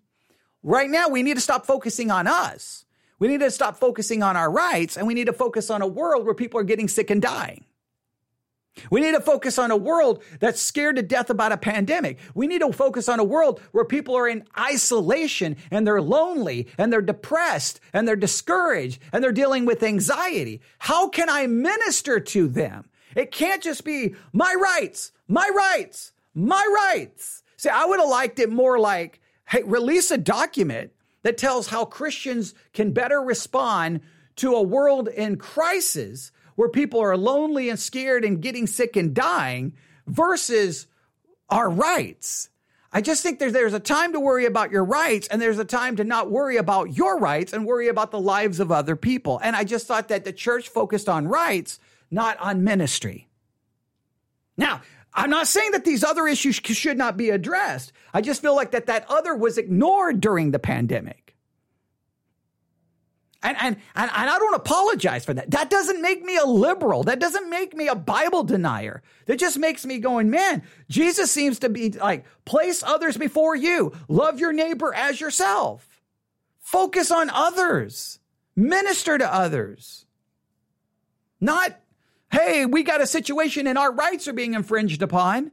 Right 0.62 0.90
now, 0.90 1.08
we 1.08 1.22
need 1.22 1.34
to 1.34 1.40
stop 1.40 1.66
focusing 1.66 2.10
on 2.10 2.26
us 2.26 2.84
we 3.18 3.28
need 3.28 3.40
to 3.40 3.50
stop 3.50 3.76
focusing 3.76 4.22
on 4.22 4.36
our 4.36 4.50
rights 4.50 4.96
and 4.96 5.06
we 5.06 5.14
need 5.14 5.26
to 5.26 5.32
focus 5.32 5.70
on 5.70 5.82
a 5.82 5.86
world 5.86 6.24
where 6.24 6.34
people 6.34 6.60
are 6.60 6.64
getting 6.64 6.88
sick 6.88 7.10
and 7.10 7.20
dying. 7.20 7.64
We 8.90 9.00
need 9.00 9.12
to 9.12 9.20
focus 9.20 9.58
on 9.58 9.70
a 9.70 9.76
world 9.76 10.22
that's 10.38 10.62
scared 10.62 10.96
to 10.96 11.02
death 11.02 11.30
about 11.30 11.52
a 11.52 11.56
pandemic. 11.56 12.18
We 12.34 12.46
need 12.46 12.60
to 12.60 12.72
focus 12.72 13.08
on 13.08 13.18
a 13.18 13.24
world 13.24 13.60
where 13.72 13.84
people 13.84 14.16
are 14.16 14.28
in 14.28 14.44
isolation 14.58 15.56
and 15.70 15.86
they're 15.86 16.00
lonely 16.00 16.68
and 16.78 16.92
they're 16.92 17.02
depressed 17.02 17.80
and 17.92 18.06
they're 18.06 18.16
discouraged 18.16 19.00
and 19.12 19.22
they're 19.22 19.32
dealing 19.32 19.64
with 19.64 19.82
anxiety. 19.82 20.60
How 20.78 21.08
can 21.08 21.28
I 21.28 21.46
minister 21.46 22.20
to 22.20 22.48
them? 22.48 22.88
It 23.16 23.32
can't 23.32 23.62
just 23.62 23.84
be 23.84 24.14
my 24.32 24.54
rights, 24.54 25.12
my 25.26 25.50
rights, 25.54 26.12
my 26.34 26.92
rights. 26.94 27.42
See, 27.56 27.68
I 27.68 27.84
would 27.84 27.98
have 27.98 28.08
liked 28.08 28.38
it 28.38 28.50
more 28.50 28.78
like, 28.78 29.20
hey, 29.48 29.62
release 29.64 30.10
a 30.10 30.18
document 30.18 30.92
that 31.22 31.38
tells 31.38 31.68
how 31.68 31.84
Christians 31.84 32.54
can 32.72 32.92
better 32.92 33.20
respond 33.20 34.00
to 34.36 34.54
a 34.54 34.62
world 34.62 35.08
in 35.08 35.36
crisis 35.36 36.30
where 36.54 36.68
people 36.68 37.00
are 37.00 37.16
lonely 37.16 37.68
and 37.68 37.78
scared 37.78 38.24
and 38.24 38.42
getting 38.42 38.66
sick 38.66 38.96
and 38.96 39.14
dying 39.14 39.74
versus 40.06 40.86
our 41.50 41.70
rights. 41.70 42.48
I 42.92 43.00
just 43.00 43.22
think 43.22 43.38
there's, 43.38 43.52
there's 43.52 43.74
a 43.74 43.80
time 43.80 44.12
to 44.14 44.20
worry 44.20 44.46
about 44.46 44.70
your 44.70 44.84
rights 44.84 45.28
and 45.28 45.42
there's 45.42 45.58
a 45.58 45.64
time 45.64 45.96
to 45.96 46.04
not 46.04 46.30
worry 46.30 46.56
about 46.56 46.96
your 46.96 47.18
rights 47.18 47.52
and 47.52 47.66
worry 47.66 47.88
about 47.88 48.10
the 48.10 48.20
lives 48.20 48.60
of 48.60 48.72
other 48.72 48.96
people. 48.96 49.38
And 49.42 49.54
I 49.54 49.64
just 49.64 49.86
thought 49.86 50.08
that 50.08 50.24
the 50.24 50.32
church 50.32 50.68
focused 50.68 51.08
on 51.08 51.28
rights, 51.28 51.78
not 52.10 52.38
on 52.38 52.64
ministry. 52.64 53.28
Now, 54.56 54.80
I'm 55.14 55.30
not 55.30 55.48
saying 55.48 55.72
that 55.72 55.84
these 55.84 56.04
other 56.04 56.26
issues 56.26 56.56
should 56.56 56.98
not 56.98 57.16
be 57.16 57.30
addressed. 57.30 57.92
I 58.12 58.20
just 58.20 58.42
feel 58.42 58.54
like 58.54 58.72
that 58.72 58.86
that 58.86 59.06
other 59.08 59.34
was 59.34 59.58
ignored 59.58 60.20
during 60.20 60.50
the 60.50 60.58
pandemic. 60.58 61.28
And, 63.40 63.56
and, 63.60 63.76
and, 63.94 64.10
I 64.10 64.36
don't 64.38 64.54
apologize 64.54 65.24
for 65.24 65.32
that. 65.32 65.52
That 65.52 65.70
doesn't 65.70 66.02
make 66.02 66.24
me 66.24 66.36
a 66.36 66.44
liberal. 66.44 67.04
That 67.04 67.20
doesn't 67.20 67.48
make 67.48 67.72
me 67.72 67.86
a 67.86 67.94
Bible 67.94 68.42
denier. 68.42 69.00
That 69.26 69.38
just 69.38 69.56
makes 69.58 69.86
me 69.86 69.98
going, 69.98 70.28
man, 70.28 70.64
Jesus 70.88 71.30
seems 71.30 71.60
to 71.60 71.68
be 71.68 71.90
like, 71.90 72.24
place 72.44 72.82
others 72.82 73.16
before 73.16 73.54
you. 73.54 73.92
Love 74.08 74.40
your 74.40 74.52
neighbor 74.52 74.92
as 74.92 75.20
yourself. 75.20 76.02
Focus 76.58 77.12
on 77.12 77.30
others. 77.30 78.18
Minister 78.56 79.16
to 79.16 79.32
others. 79.32 80.04
Not, 81.40 81.78
hey, 82.30 82.66
we 82.66 82.82
got 82.82 83.00
a 83.00 83.06
situation 83.06 83.66
and 83.66 83.78
our 83.78 83.92
rights 83.92 84.28
are 84.28 84.32
being 84.32 84.54
infringed 84.54 85.02
upon. 85.02 85.50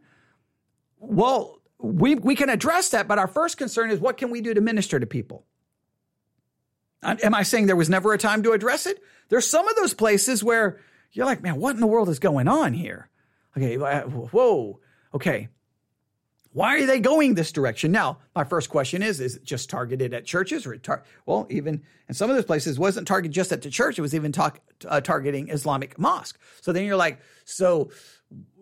Well, 0.99 1.61
we, 1.79 2.15
we 2.15 2.35
can 2.35 2.49
address 2.49 2.89
that, 2.89 3.07
but 3.07 3.19
our 3.19 3.27
first 3.27 3.57
concern 3.57 3.91
is 3.91 3.99
what 3.99 4.17
can 4.17 4.29
we 4.29 4.41
do 4.41 4.53
to 4.53 4.61
minister 4.61 4.99
to 4.99 5.05
people? 5.05 5.45
Am 7.03 7.35
I 7.35 7.43
saying 7.43 7.67
there 7.67 7.75
was 7.75 7.89
never 7.89 8.13
a 8.13 8.17
time 8.17 8.41
to 8.43 8.53
address 8.53 8.87
it? 8.87 8.99
There's 9.29 9.47
some 9.47 9.67
of 9.67 9.75
those 9.75 9.93
places 9.93 10.43
where 10.43 10.79
you're 11.11 11.25
like, 11.25 11.43
man, 11.43 11.59
what 11.59 11.75
in 11.75 11.81
the 11.81 11.87
world 11.87 12.09
is 12.09 12.19
going 12.19 12.47
on 12.47 12.73
here? 12.73 13.09
Okay, 13.55 13.77
uh, 13.77 14.01
whoa, 14.01 14.79
okay. 15.13 15.49
Why 16.55 16.77
are 16.77 16.85
they 16.85 16.99
going 17.01 17.33
this 17.33 17.51
direction? 17.51 17.91
Now, 17.91 18.19
my 18.33 18.45
first 18.45 18.69
question 18.69 19.03
is: 19.03 19.19
Is 19.19 19.35
it 19.35 19.43
just 19.43 19.69
targeted 19.69 20.13
at 20.13 20.23
churches, 20.23 20.65
or 20.65 20.77
tar- 20.77 21.03
well, 21.25 21.47
even 21.49 21.83
in 22.07 22.15
some 22.15 22.29
of 22.29 22.37
those 22.37 22.45
places, 22.45 22.79
wasn't 22.79 23.09
targeted 23.09 23.33
just 23.33 23.51
at 23.51 23.61
the 23.61 23.69
church; 23.69 23.99
it 23.99 24.01
was 24.01 24.15
even 24.15 24.31
talk- 24.31 24.61
uh, 24.87 25.01
targeting 25.01 25.49
Islamic 25.49 25.99
mosque. 25.99 26.39
So 26.61 26.71
then 26.71 26.85
you're 26.85 26.95
like, 26.95 27.19
so 27.43 27.91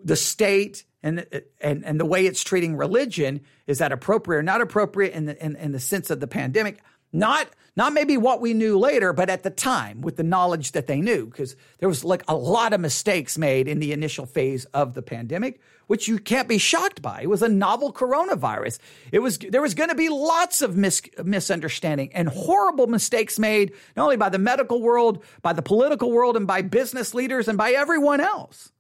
the 0.03 0.15
state 0.15 0.85
and 1.03 1.27
and 1.61 1.85
and 1.85 1.99
the 1.99 2.05
way 2.05 2.25
it's 2.25 2.43
treating 2.43 2.75
religion 2.75 3.41
is 3.67 3.77
that 3.77 3.91
appropriate 3.91 4.39
or 4.39 4.43
not 4.43 4.61
appropriate 4.61 5.13
in 5.13 5.25
the 5.25 5.45
in, 5.45 5.55
in 5.55 5.71
the 5.71 5.79
sense 5.79 6.09
of 6.09 6.19
the 6.19 6.25
pandemic? 6.27 6.79
Not 7.13 7.47
not 7.75 7.93
maybe 7.93 8.17
what 8.17 8.39
we 8.39 8.53
knew 8.53 8.77
later, 8.77 9.13
but 9.13 9.31
at 9.31 9.41
the 9.41 9.49
time 9.49 10.01
with 10.01 10.15
the 10.15 10.23
knowledge 10.23 10.73
that 10.73 10.85
they 10.85 11.01
knew, 11.01 11.25
because 11.25 11.55
there 11.79 11.89
was 11.89 12.03
like 12.03 12.23
a 12.27 12.35
lot 12.35 12.71
of 12.71 12.79
mistakes 12.79 13.35
made 13.35 13.67
in 13.67 13.79
the 13.79 13.93
initial 13.93 14.27
phase 14.27 14.65
of 14.65 14.93
the 14.93 15.01
pandemic, 15.01 15.59
which 15.87 16.07
you 16.07 16.19
can't 16.19 16.47
be 16.47 16.59
shocked 16.59 17.01
by. 17.01 17.21
It 17.21 17.29
was 17.29 17.41
a 17.41 17.49
novel 17.49 17.91
coronavirus. 17.91 18.77
It 19.11 19.19
was 19.19 19.39
there 19.39 19.61
was 19.61 19.73
going 19.73 19.89
to 19.89 19.95
be 19.95 20.09
lots 20.09 20.61
of 20.61 20.77
mis- 20.77 21.01
misunderstanding 21.23 22.13
and 22.13 22.27
horrible 22.29 22.87
mistakes 22.87 23.39
made, 23.39 23.73
not 23.95 24.03
only 24.03 24.17
by 24.17 24.29
the 24.29 24.39
medical 24.39 24.81
world, 24.81 25.23
by 25.41 25.53
the 25.53 25.63
political 25.63 26.11
world, 26.11 26.37
and 26.37 26.45
by 26.45 26.61
business 26.61 27.13
leaders 27.13 27.47
and 27.47 27.57
by 27.57 27.71
everyone 27.71 28.21
else. 28.21 28.71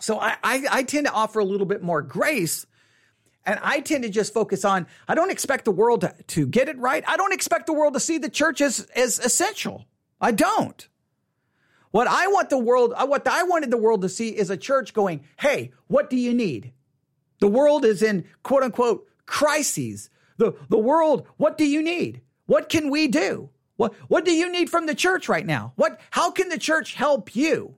So 0.00 0.18
I, 0.18 0.36
I, 0.42 0.66
I 0.70 0.82
tend 0.84 1.06
to 1.06 1.12
offer 1.12 1.38
a 1.38 1.44
little 1.44 1.66
bit 1.66 1.82
more 1.82 2.02
grace 2.02 2.66
and 3.48 3.58
I 3.62 3.80
tend 3.80 4.04
to 4.04 4.10
just 4.10 4.34
focus 4.34 4.62
on, 4.62 4.86
I 5.08 5.14
don't 5.14 5.30
expect 5.30 5.64
the 5.64 5.70
world 5.70 6.02
to, 6.02 6.14
to 6.28 6.46
get 6.46 6.68
it 6.68 6.78
right. 6.78 7.02
I 7.08 7.16
don't 7.16 7.32
expect 7.32 7.64
the 7.64 7.72
world 7.72 7.94
to 7.94 8.00
see 8.00 8.18
the 8.18 8.28
church 8.28 8.60
as, 8.60 8.80
as 8.94 9.18
essential. 9.18 9.86
I 10.20 10.32
don't. 10.32 10.86
What 11.90 12.06
I 12.06 12.26
want 12.26 12.50
the 12.50 12.58
world, 12.58 12.92
uh, 12.94 13.06
what 13.06 13.26
I 13.26 13.44
wanted 13.44 13.70
the 13.70 13.78
world 13.78 14.02
to 14.02 14.10
see 14.10 14.28
is 14.28 14.50
a 14.50 14.58
church 14.58 14.92
going, 14.92 15.24
Hey, 15.38 15.72
what 15.86 16.10
do 16.10 16.16
you 16.18 16.34
need? 16.34 16.74
The 17.40 17.48
world 17.48 17.86
is 17.86 18.02
in 18.02 18.26
quote 18.42 18.62
unquote 18.62 19.08
crises. 19.24 20.10
The, 20.36 20.54
the 20.68 20.78
world, 20.78 21.26
what 21.38 21.56
do 21.56 21.64
you 21.64 21.82
need? 21.82 22.20
What 22.44 22.68
can 22.68 22.90
we 22.90 23.08
do? 23.08 23.48
What, 23.76 23.94
what 24.08 24.26
do 24.26 24.32
you 24.32 24.52
need 24.52 24.68
from 24.68 24.84
the 24.84 24.94
church 24.94 25.26
right 25.26 25.46
now? 25.46 25.72
What, 25.76 25.98
how 26.10 26.30
can 26.32 26.50
the 26.50 26.58
church 26.58 26.92
help 26.92 27.34
you? 27.34 27.76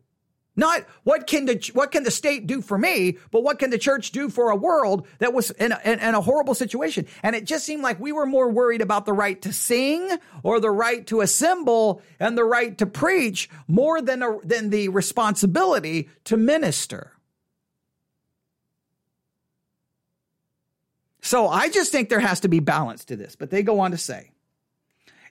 Not 0.60 0.84
what 1.04 1.26
can 1.26 1.46
the 1.46 1.70
what 1.72 1.90
can 1.90 2.02
the 2.02 2.10
state 2.10 2.46
do 2.46 2.60
for 2.60 2.76
me, 2.76 3.16
but 3.30 3.42
what 3.42 3.58
can 3.58 3.70
the 3.70 3.78
church 3.78 4.10
do 4.10 4.28
for 4.28 4.50
a 4.50 4.56
world 4.56 5.06
that 5.18 5.32
was 5.32 5.50
in 5.52 5.72
a, 5.72 5.80
in, 5.86 5.98
in 6.00 6.14
a 6.14 6.20
horrible 6.20 6.54
situation? 6.54 7.06
And 7.22 7.34
it 7.34 7.46
just 7.46 7.64
seemed 7.64 7.82
like 7.82 7.98
we 7.98 8.12
were 8.12 8.26
more 8.26 8.50
worried 8.50 8.82
about 8.82 9.06
the 9.06 9.14
right 9.14 9.40
to 9.40 9.54
sing 9.54 10.10
or 10.42 10.60
the 10.60 10.70
right 10.70 11.06
to 11.06 11.22
assemble 11.22 12.02
and 12.18 12.36
the 12.36 12.44
right 12.44 12.76
to 12.76 12.84
preach 12.84 13.48
more 13.68 14.02
than 14.02 14.22
a, 14.22 14.38
than 14.44 14.68
the 14.68 14.90
responsibility 14.90 16.10
to 16.24 16.36
minister. 16.36 17.12
So 21.22 21.48
I 21.48 21.70
just 21.70 21.90
think 21.90 22.10
there 22.10 22.20
has 22.20 22.40
to 22.40 22.48
be 22.48 22.60
balance 22.60 23.06
to 23.06 23.16
this. 23.16 23.34
But 23.34 23.48
they 23.48 23.62
go 23.62 23.80
on 23.80 23.92
to 23.92 23.98
say, 23.98 24.30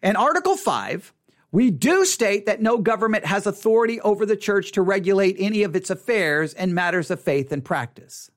in 0.01 0.15
Article 0.15 0.57
Five 0.57 1.13
we 1.51 1.71
do 1.71 2.05
state 2.05 2.45
that 2.45 2.61
no 2.61 2.77
government 2.77 3.25
has 3.25 3.47
authority 3.47 3.99
over 4.01 4.25
the 4.25 4.35
church 4.35 4.71
to 4.73 4.81
regulate 4.81 5.35
any 5.39 5.63
of 5.63 5.75
its 5.75 5.89
affairs 5.89 6.53
and 6.53 6.75
matters 6.75 7.09
of 7.09 7.19
faith 7.19 7.51
and 7.51 7.65
practice. 7.65 8.29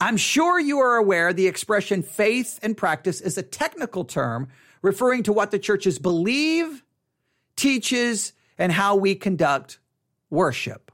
I'm 0.00 0.16
sure 0.16 0.58
you 0.58 0.80
are 0.80 0.96
aware 0.96 1.32
the 1.32 1.46
expression 1.46 2.02
faith 2.02 2.58
and 2.62 2.76
practice 2.76 3.20
is 3.20 3.38
a 3.38 3.42
technical 3.42 4.04
term 4.04 4.48
referring 4.82 5.22
to 5.24 5.32
what 5.32 5.50
the 5.50 5.58
churches 5.58 5.98
believe, 5.98 6.84
teaches, 7.54 8.32
and 8.58 8.72
how 8.72 8.96
we 8.96 9.14
conduct 9.14 9.78
worship. 10.28 10.92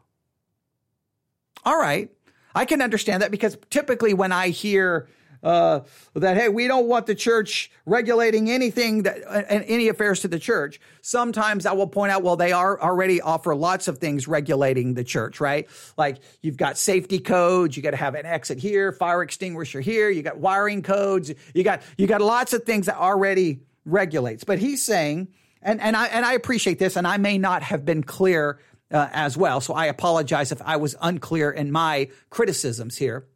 All 1.65 1.79
right. 1.79 2.11
I 2.55 2.65
can 2.65 2.83
understand 2.83 3.23
that 3.23 3.31
because 3.31 3.57
typically 3.71 4.15
when 4.15 4.31
I 4.31 4.49
hear 4.49 5.09
uh, 5.43 5.81
that 6.15 6.37
hey, 6.37 6.49
we 6.49 6.67
don't 6.69 6.87
want 6.87 7.07
the 7.07 7.15
church 7.15 7.71
regulating 7.85 8.51
anything 8.51 9.03
that 9.03 9.23
uh, 9.27 9.43
any 9.49 9.89
affairs 9.89 10.21
to 10.21 10.29
the 10.29 10.39
church. 10.39 10.81
Sometimes 11.01 11.67
I 11.67 11.73
will 11.73 11.89
point 11.89 12.13
out, 12.13 12.23
well, 12.23 12.37
they 12.37 12.53
are 12.53 12.81
already 12.81 13.21
offer 13.21 13.55
lots 13.55 13.89
of 13.89 13.99
things 13.99 14.29
regulating 14.29 14.95
the 14.95 15.05
church, 15.05 15.41
right? 15.41 15.69
Like 15.97 16.19
you've 16.43 16.57
got 16.57 16.79
safety 16.79 17.19
codes, 17.19 17.77
you 17.77 17.83
got 17.83 17.91
to 17.91 17.97
have 17.97 18.15
an 18.15 18.27
exit 18.27 18.59
here, 18.59 18.93
fire 18.93 19.23
extinguisher 19.23 19.81
here, 19.81 20.11
you 20.11 20.23
got 20.23 20.39
wiring 20.39 20.83
codes, 20.83 21.33
you 21.55 21.65
got 21.65 21.83
you 21.97 22.07
got 22.07 22.21
lots 22.21 22.53
of 22.53 22.65
things 22.65 22.87
that 22.87 22.97
already 22.97 23.61
regulates. 23.85 24.45
But 24.45 24.59
he's 24.59 24.83
saying, 24.83 25.29
and 25.61 25.81
and 25.81 25.97
I 25.97 26.07
and 26.07 26.25
I 26.25 26.35
appreciate 26.35 26.79
this, 26.79 26.97
and 26.97 27.07
I 27.07 27.17
may 27.17 27.39
not 27.39 27.63
have 27.63 27.85
been 27.85 28.05
clear 28.05 28.61
uh, 28.93 29.09
as 29.13 29.37
well, 29.37 29.61
so 29.61 29.75
I 29.75 29.87
apologize 29.87 30.53
if 30.53 30.63
I 30.63 30.77
was 30.77 30.95
unclear 31.01 31.51
in 31.51 31.73
my 31.73 32.11
criticisms 32.31 32.97
here. 32.97 33.27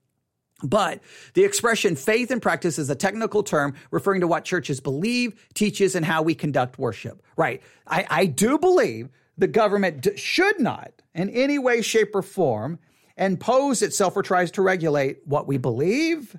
But 0.63 1.01
the 1.35 1.45
expression 1.45 1.97
faith 1.97 2.31
and 2.31 2.41
practice 2.41 2.79
is 2.79 2.89
a 2.89 2.95
technical 2.95 3.43
term 3.43 3.75
referring 3.91 4.23
to 4.23 4.27
what 4.27 4.45
churches 4.45 4.81
believe, 4.81 5.35
teaches, 5.53 5.95
and 5.95 6.05
how 6.05 6.23
we 6.23 6.35
conduct 6.35 6.79
worship. 6.79 7.23
Right. 7.37 7.63
I, 7.87 8.07
I 8.09 8.27
do 8.27 8.59
believe 8.59 9.11
the 9.37 9.49
government 9.49 10.01
d- 10.01 10.17
should 10.17 10.59
not, 10.59 10.93
in 11.15 11.29
any 11.31 11.59
way, 11.59 11.83
shape, 11.83 12.15
or 12.15 12.23
form, 12.23 12.79
impose 13.19 13.83
itself 13.83 14.17
or 14.17 14.23
tries 14.23 14.51
to 14.53 14.63
regulate 14.63 15.19
what 15.27 15.47
we 15.47 15.59
believe, 15.59 16.35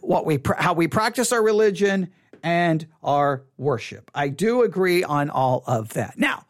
what 0.00 0.26
we 0.26 0.40
how 0.56 0.72
we 0.72 0.88
practice 0.88 1.32
our 1.32 1.42
religion, 1.42 2.10
and 2.42 2.86
our 3.02 3.44
worship. 3.56 4.10
I 4.14 4.28
do 4.28 4.62
agree 4.62 5.04
on 5.04 5.30
all 5.30 5.62
of 5.66 5.90
that. 5.90 6.18
Now, 6.18 6.46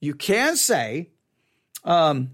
you 0.00 0.14
can 0.14 0.56
say, 0.56 1.10
um, 1.84 2.30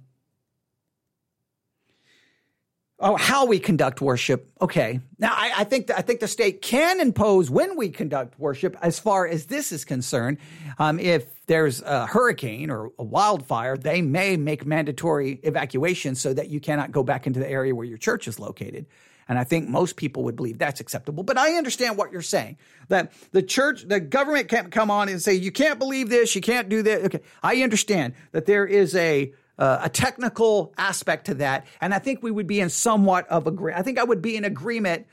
oh, 3.01 3.16
how 3.16 3.46
we 3.46 3.59
conduct 3.59 4.01
worship. 4.01 4.51
Okay. 4.61 5.01
Now, 5.18 5.32
I, 5.32 5.53
I 5.59 5.64
think 5.64 5.90
I 5.90 6.03
think 6.03 6.20
the 6.20 6.28
state 6.28 6.62
can 6.62 7.01
impose 7.01 7.51
when 7.51 7.76
we 7.76 7.88
conduct 7.88 8.38
worship, 8.38 8.76
as 8.82 8.98
far 8.98 9.26
as 9.26 9.46
this 9.46 9.72
is 9.72 9.84
concerned. 9.84 10.38
Um, 10.78 11.01
if 11.01 11.26
there's 11.46 11.82
a 11.82 12.07
hurricane 12.07 12.70
or 12.70 12.92
a 12.98 13.05
wildfire, 13.05 13.76
they 13.76 14.03
may 14.03 14.36
make 14.36 14.64
mandatory 14.64 15.40
evacuation 15.42 16.14
so 16.14 16.32
that 16.34 16.48
you 16.48 16.61
cannot 16.61 16.92
go 16.92 17.03
back 17.03 17.26
into 17.26 17.40
the 17.40 17.48
area 17.48 17.74
where 17.74 17.86
your 17.86 17.98
church 17.98 18.28
is 18.28 18.38
located. 18.38 18.86
And 19.28 19.38
I 19.38 19.44
think 19.44 19.68
most 19.68 19.94
people 19.94 20.24
would 20.24 20.34
believe 20.34 20.59
that's 20.59 20.80
acceptable. 20.80 21.22
But 21.22 21.38
I 21.38 21.55
understand 21.55 21.96
what 21.96 22.11
you're 22.11 22.20
saying 22.20 22.59
that 22.88 23.12
the 23.30 23.42
church, 23.42 23.86
the 23.86 24.01
government 24.01 24.48
can't 24.48 24.72
come 24.72 24.90
on 24.90 25.09
and 25.09 25.22
say, 25.22 25.34
you 25.34 25.53
can't 25.53 25.78
believe 25.78 26.09
this, 26.09 26.34
you 26.34 26.40
can't 26.40 26.68
do 26.68 26.82
this. 26.82 27.05
Okay. 27.07 27.20
I 27.40 27.62
understand 27.62 28.14
that 28.32 28.46
there 28.46 28.66
is 28.66 28.96
a, 28.96 29.32
uh, 29.61 29.80
a 29.82 29.88
technical 29.90 30.72
aspect 30.78 31.26
to 31.26 31.34
that. 31.34 31.66
And 31.80 31.92
I 31.92 31.98
think 31.98 32.22
we 32.22 32.30
would 32.30 32.46
be 32.46 32.61
in 32.61 32.70
somewhat 32.70 33.28
of 33.28 33.46
agreement. 33.46 33.78
I 33.78 33.82
think 33.82 33.98
I 33.98 34.04
would 34.04 34.22
be 34.22 34.36
in 34.36 34.44
agreement. 34.44 35.06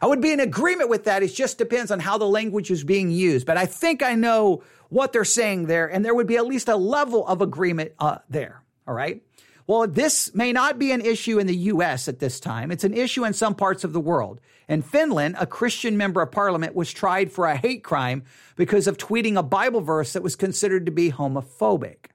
I 0.00 0.06
would 0.06 0.22
be 0.22 0.32
in 0.32 0.40
agreement 0.40 0.88
with 0.88 1.04
that. 1.04 1.22
It 1.22 1.28
just 1.28 1.58
depends 1.58 1.90
on 1.90 2.00
how 2.00 2.16
the 2.16 2.26
language 2.26 2.70
is 2.70 2.82
being 2.82 3.10
used. 3.10 3.46
But 3.46 3.58
I 3.58 3.66
think 3.66 4.02
I 4.02 4.14
know 4.14 4.62
what 4.88 5.12
they're 5.12 5.24
saying 5.24 5.66
there, 5.66 5.86
and 5.86 6.04
there 6.04 6.14
would 6.14 6.26
be 6.26 6.36
at 6.36 6.46
least 6.46 6.68
a 6.68 6.76
level 6.76 7.26
of 7.26 7.42
agreement 7.42 7.92
uh, 7.98 8.18
there. 8.30 8.62
All 8.88 8.94
right. 8.94 9.22
Well, 9.66 9.86
this 9.86 10.34
may 10.34 10.52
not 10.52 10.80
be 10.80 10.90
an 10.90 11.00
issue 11.00 11.38
in 11.38 11.46
the 11.46 11.56
US 11.56 12.08
at 12.08 12.18
this 12.18 12.40
time. 12.40 12.72
It's 12.72 12.82
an 12.82 12.94
issue 12.94 13.24
in 13.24 13.34
some 13.34 13.54
parts 13.54 13.84
of 13.84 13.92
the 13.92 14.00
world. 14.00 14.40
In 14.68 14.82
Finland, 14.82 15.36
a 15.38 15.46
Christian 15.46 15.96
member 15.96 16.22
of 16.22 16.32
parliament 16.32 16.74
was 16.74 16.92
tried 16.92 17.30
for 17.30 17.46
a 17.46 17.56
hate 17.56 17.84
crime 17.84 18.24
because 18.56 18.86
of 18.86 18.96
tweeting 18.96 19.36
a 19.36 19.42
Bible 19.42 19.80
verse 19.80 20.14
that 20.14 20.22
was 20.22 20.34
considered 20.34 20.86
to 20.86 20.92
be 20.92 21.12
homophobic. 21.12 22.09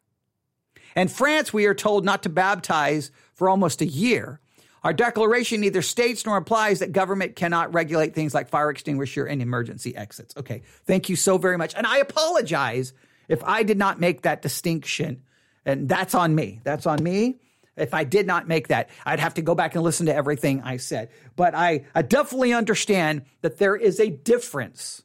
In 0.96 1.08
France, 1.08 1.54
we 1.54 1.66
are 1.66 1.74
told 1.74 2.06
not 2.06 2.24
to 2.24 2.30
baptize 2.30 3.12
for 3.34 3.50
almost 3.50 3.82
a 3.82 3.86
year. 3.86 4.40
Our 4.84 4.94
declaration 4.94 5.62
neither 5.62 5.82
states 5.82 6.26
nor 6.26 6.38
implies 6.38 6.80
that 6.80 6.92
government 6.92 7.36
cannot 7.36 7.74
regulate 7.74 8.14
things 8.14 8.34
like 8.34 8.50
fire 8.50 8.70
extinguisher 8.70 9.26
and 9.26 9.42
emergency 9.42 9.96
exits. 9.96 10.36
Okay, 10.38 10.62
thank 10.86 11.10
you 11.10 11.16
so 11.16 11.38
very 11.38 11.58
much. 11.58 11.74
And 11.76 11.88
I 11.88 11.98
apologize 11.98 12.94
if 13.28 13.44
I 13.44 13.64
did 13.64 13.78
not 13.78 14.00
make 14.00 14.22
that 14.22 14.42
distinction. 14.42 15.24
And 15.66 15.90
that's 15.90 16.14
on 16.14 16.36
me. 16.36 16.62
That's 16.64 16.86
on 16.86 17.04
me. 17.04 17.38
If 17.76 17.94
I 17.94 18.04
did 18.04 18.28
not 18.28 18.48
make 18.48 18.70
that, 18.70 18.90
I'd 19.06 19.20
have 19.20 19.34
to 19.34 19.42
go 19.42 19.56
back 19.56 19.76
and 19.76 19.84
listen 19.84 20.06
to 20.06 20.16
everything 20.16 20.62
I 20.62 20.78
said. 20.78 21.10
But 21.36 21.56
I, 21.56 21.86
I 21.94 22.04
definitely 22.04 22.54
understand 22.54 23.24
that 23.42 23.58
there 23.58 23.76
is 23.76 24.00
a 24.00 24.10
difference 24.10 25.04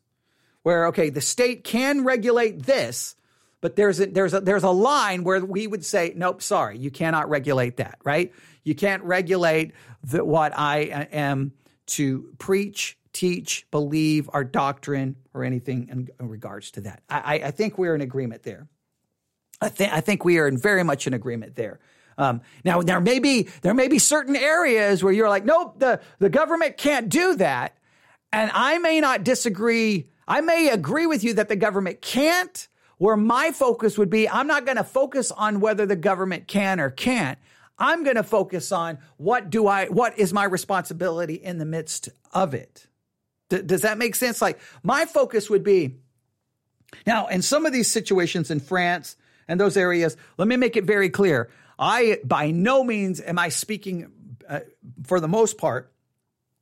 where, 0.62 0.88
okay, 0.88 1.08
the 1.08 1.22
state 1.22 1.64
can 1.64 2.04
regulate 2.04 2.64
this, 2.64 3.16
but 3.60 3.76
there's 3.76 4.00
a, 4.00 4.06
there's 4.06 4.34
a, 4.34 4.40
there's 4.40 4.62
a 4.62 4.70
line 4.70 5.24
where 5.24 5.44
we 5.44 5.66
would 5.66 5.84
say, 5.84 6.12
nope, 6.16 6.42
sorry, 6.42 6.78
you 6.78 6.90
cannot 6.90 7.28
regulate 7.28 7.76
that, 7.76 7.98
right? 8.04 8.32
You 8.64 8.74
can't 8.74 9.02
regulate 9.02 9.72
the, 10.02 10.24
what 10.24 10.56
I 10.56 11.08
am 11.12 11.52
to 11.88 12.32
preach, 12.38 12.96
teach, 13.12 13.66
believe, 13.70 14.30
our 14.32 14.44
doctrine, 14.44 15.16
or 15.34 15.44
anything 15.44 15.88
in, 15.90 16.08
in 16.18 16.28
regards 16.28 16.70
to 16.72 16.82
that. 16.82 17.02
I, 17.08 17.40
I, 17.44 17.50
think 17.50 17.78
we're 17.78 17.94
in 17.94 18.00
agreement 18.00 18.42
there. 18.42 18.68
I 19.60 19.68
think 19.68 19.92
I 19.92 20.00
think 20.00 20.24
we 20.24 20.38
are 20.38 20.48
in 20.48 20.56
very 20.56 20.82
much 20.84 21.06
in 21.06 21.14
agreement 21.14 21.54
there. 21.56 21.80
Um, 22.16 22.40
now 22.64 22.82
there 22.82 23.00
may 23.00 23.18
be 23.18 23.48
there 23.62 23.74
may 23.74 23.88
be 23.88 23.98
certain 23.98 24.36
areas 24.36 25.02
where 25.02 25.12
you're 25.12 25.28
like, 25.28 25.44
nope, 25.44 25.78
the 25.78 26.00
the 26.18 26.28
government 26.30 26.76
can't 26.76 27.08
do 27.08 27.34
that, 27.36 27.76
and 28.32 28.50
I 28.54 28.78
may 28.78 29.00
not 29.00 29.24
disagree. 29.24 30.08
I 30.26 30.40
may 30.40 30.68
agree 30.68 31.06
with 31.06 31.24
you 31.24 31.34
that 31.34 31.48
the 31.48 31.56
government 31.56 32.00
can't. 32.00 32.68
Where 33.00 33.16
my 33.16 33.50
focus 33.50 33.96
would 33.96 34.10
be, 34.10 34.28
I'm 34.28 34.46
not 34.46 34.66
going 34.66 34.76
to 34.76 34.84
focus 34.84 35.30
on 35.30 35.60
whether 35.60 35.86
the 35.86 35.96
government 35.96 36.46
can 36.46 36.78
or 36.78 36.90
can't. 36.90 37.38
I'm 37.78 38.04
going 38.04 38.16
to 38.16 38.22
focus 38.22 38.72
on 38.72 38.98
what 39.16 39.48
do 39.48 39.66
I, 39.66 39.86
what 39.86 40.18
is 40.18 40.34
my 40.34 40.44
responsibility 40.44 41.36
in 41.36 41.56
the 41.56 41.64
midst 41.64 42.10
of 42.34 42.52
it. 42.52 42.88
D- 43.48 43.62
does 43.62 43.80
that 43.82 43.96
make 43.96 44.14
sense? 44.16 44.42
Like 44.42 44.60
my 44.82 45.06
focus 45.06 45.48
would 45.48 45.64
be 45.64 45.96
now 47.06 47.28
in 47.28 47.40
some 47.40 47.64
of 47.64 47.72
these 47.72 47.90
situations 47.90 48.50
in 48.50 48.60
France 48.60 49.16
and 49.48 49.58
those 49.58 49.78
areas, 49.78 50.18
let 50.36 50.46
me 50.46 50.56
make 50.56 50.76
it 50.76 50.84
very 50.84 51.08
clear. 51.08 51.48
I 51.78 52.18
by 52.22 52.50
no 52.50 52.84
means 52.84 53.18
am 53.18 53.38
I 53.38 53.48
speaking 53.48 54.12
uh, 54.46 54.60
for 55.04 55.20
the 55.20 55.28
most 55.28 55.56
part 55.56 55.90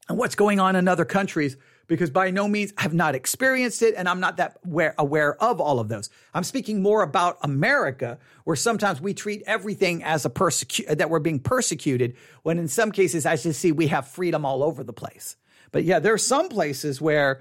on 0.08 0.16
what's 0.16 0.36
going 0.36 0.60
on 0.60 0.76
in 0.76 0.86
other 0.86 1.04
countries 1.04 1.56
because 1.88 2.10
by 2.10 2.30
no 2.30 2.46
means 2.46 2.72
have 2.78 2.94
not 2.94 3.14
experienced 3.14 3.82
it 3.82 3.94
and 3.96 4.08
I'm 4.08 4.20
not 4.20 4.36
that 4.36 4.58
aware, 4.98 5.42
of 5.42 5.60
all 5.60 5.80
of 5.80 5.88
those. 5.88 6.10
I'm 6.34 6.44
speaking 6.44 6.82
more 6.82 7.02
about 7.02 7.38
America 7.42 8.18
where 8.44 8.56
sometimes 8.56 9.00
we 9.00 9.14
treat 9.14 9.42
everything 9.46 10.04
as 10.04 10.24
a 10.24 10.30
persecu- 10.30 10.96
that 10.96 11.10
we're 11.10 11.18
being 11.18 11.40
persecuted 11.40 12.14
when 12.42 12.58
in 12.58 12.68
some 12.68 12.92
cases 12.92 13.26
as 13.26 13.44
you 13.44 13.52
see 13.52 13.72
we 13.72 13.88
have 13.88 14.06
freedom 14.06 14.44
all 14.44 14.62
over 14.62 14.84
the 14.84 14.92
place. 14.92 15.36
But 15.72 15.84
yeah, 15.84 15.98
there 15.98 16.12
are 16.12 16.18
some 16.18 16.48
places 16.48 17.00
where 17.00 17.40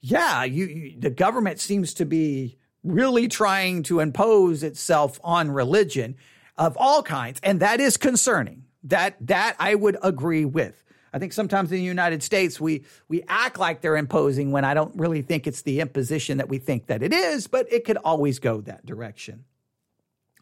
yeah, 0.00 0.44
you, 0.44 0.66
you 0.66 1.00
the 1.00 1.10
government 1.10 1.60
seems 1.60 1.94
to 1.94 2.04
be 2.04 2.58
really 2.82 3.28
trying 3.28 3.82
to 3.84 4.00
impose 4.00 4.62
itself 4.62 5.18
on 5.24 5.50
religion 5.50 6.16
of 6.58 6.76
all 6.78 7.02
kinds 7.02 7.40
and 7.42 7.60
that 7.60 7.80
is 7.80 7.96
concerning. 7.96 8.64
That 8.84 9.16
that 9.26 9.56
I 9.58 9.74
would 9.74 9.96
agree 10.02 10.44
with. 10.44 10.82
I 11.16 11.18
think 11.18 11.32
sometimes 11.32 11.72
in 11.72 11.78
the 11.78 11.82
United 11.82 12.22
States 12.22 12.60
we 12.60 12.84
we 13.08 13.22
act 13.26 13.58
like 13.58 13.80
they're 13.80 13.96
imposing 13.96 14.52
when 14.52 14.66
I 14.66 14.74
don't 14.74 14.94
really 14.96 15.22
think 15.22 15.46
it's 15.46 15.62
the 15.62 15.80
imposition 15.80 16.36
that 16.36 16.50
we 16.50 16.58
think 16.58 16.88
that 16.88 17.02
it 17.02 17.14
is, 17.14 17.46
but 17.46 17.72
it 17.72 17.86
could 17.86 17.96
always 17.96 18.38
go 18.38 18.60
that 18.60 18.84
direction. 18.84 19.46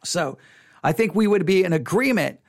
So, 0.03 0.37
I 0.83 0.91
think 0.91 1.15
we 1.15 1.29
would 1.29 1.47
be 1.47 1.63
in 1.63 1.73
agreement 1.73 2.41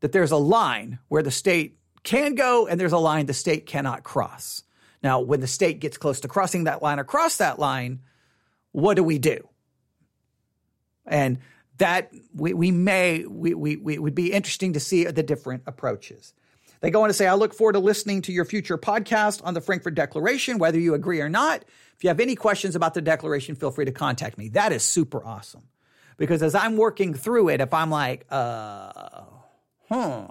that 0.00 0.12
there's 0.12 0.30
a 0.30 0.36
line 0.36 0.98
where 1.08 1.22
the 1.22 1.30
state 1.30 1.78
can 2.02 2.34
go 2.34 2.66
and 2.66 2.78
there's 2.78 2.92
a 2.92 2.98
line 2.98 3.24
the 3.24 3.32
state 3.32 3.64
cannot 3.64 4.02
cross. 4.02 4.62
Now, 5.02 5.20
when 5.20 5.40
the 5.40 5.46
state 5.46 5.80
gets 5.80 5.96
close 5.96 6.20
to 6.20 6.28
crossing 6.28 6.64
that 6.64 6.82
line 6.82 6.98
or 6.98 7.04
cross 7.04 7.38
that 7.38 7.58
line, 7.58 8.00
what 8.72 8.96
do 8.96 9.02
we 9.02 9.18
do? 9.18 9.48
And 11.06 11.38
that 11.78 12.12
we, 12.34 12.52
we 12.52 12.72
may 12.72 13.24
we, 13.24 13.54
we, 13.54 13.76
we 13.76 13.98
would 13.98 14.14
be 14.14 14.34
interesting 14.34 14.74
to 14.74 14.80
see 14.80 15.04
the 15.04 15.22
different 15.22 15.62
approaches. 15.66 16.34
They 16.80 16.90
go 16.90 17.02
on 17.02 17.08
to 17.08 17.14
say, 17.14 17.26
I 17.26 17.34
look 17.34 17.52
forward 17.54 17.74
to 17.74 17.78
listening 17.78 18.22
to 18.22 18.32
your 18.32 18.44
future 18.44 18.78
podcast 18.78 19.44
on 19.44 19.54
the 19.54 19.60
Frankfurt 19.60 19.94
Declaration, 19.94 20.58
whether 20.58 20.78
you 20.78 20.94
agree 20.94 21.20
or 21.20 21.28
not. 21.28 21.62
If 21.94 22.04
you 22.04 22.08
have 22.08 22.20
any 22.20 22.34
questions 22.34 22.74
about 22.74 22.94
the 22.94 23.02
Declaration, 23.02 23.54
feel 23.54 23.70
free 23.70 23.84
to 23.84 23.92
contact 23.92 24.38
me. 24.38 24.48
That 24.48 24.72
is 24.72 24.82
super 24.82 25.22
awesome. 25.24 25.64
Because 26.16 26.42
as 26.42 26.54
I'm 26.54 26.76
working 26.76 27.12
through 27.12 27.50
it, 27.50 27.60
if 27.60 27.74
I'm 27.74 27.90
like, 27.90 28.26
uh, 28.30 29.24
huh, 29.88 30.28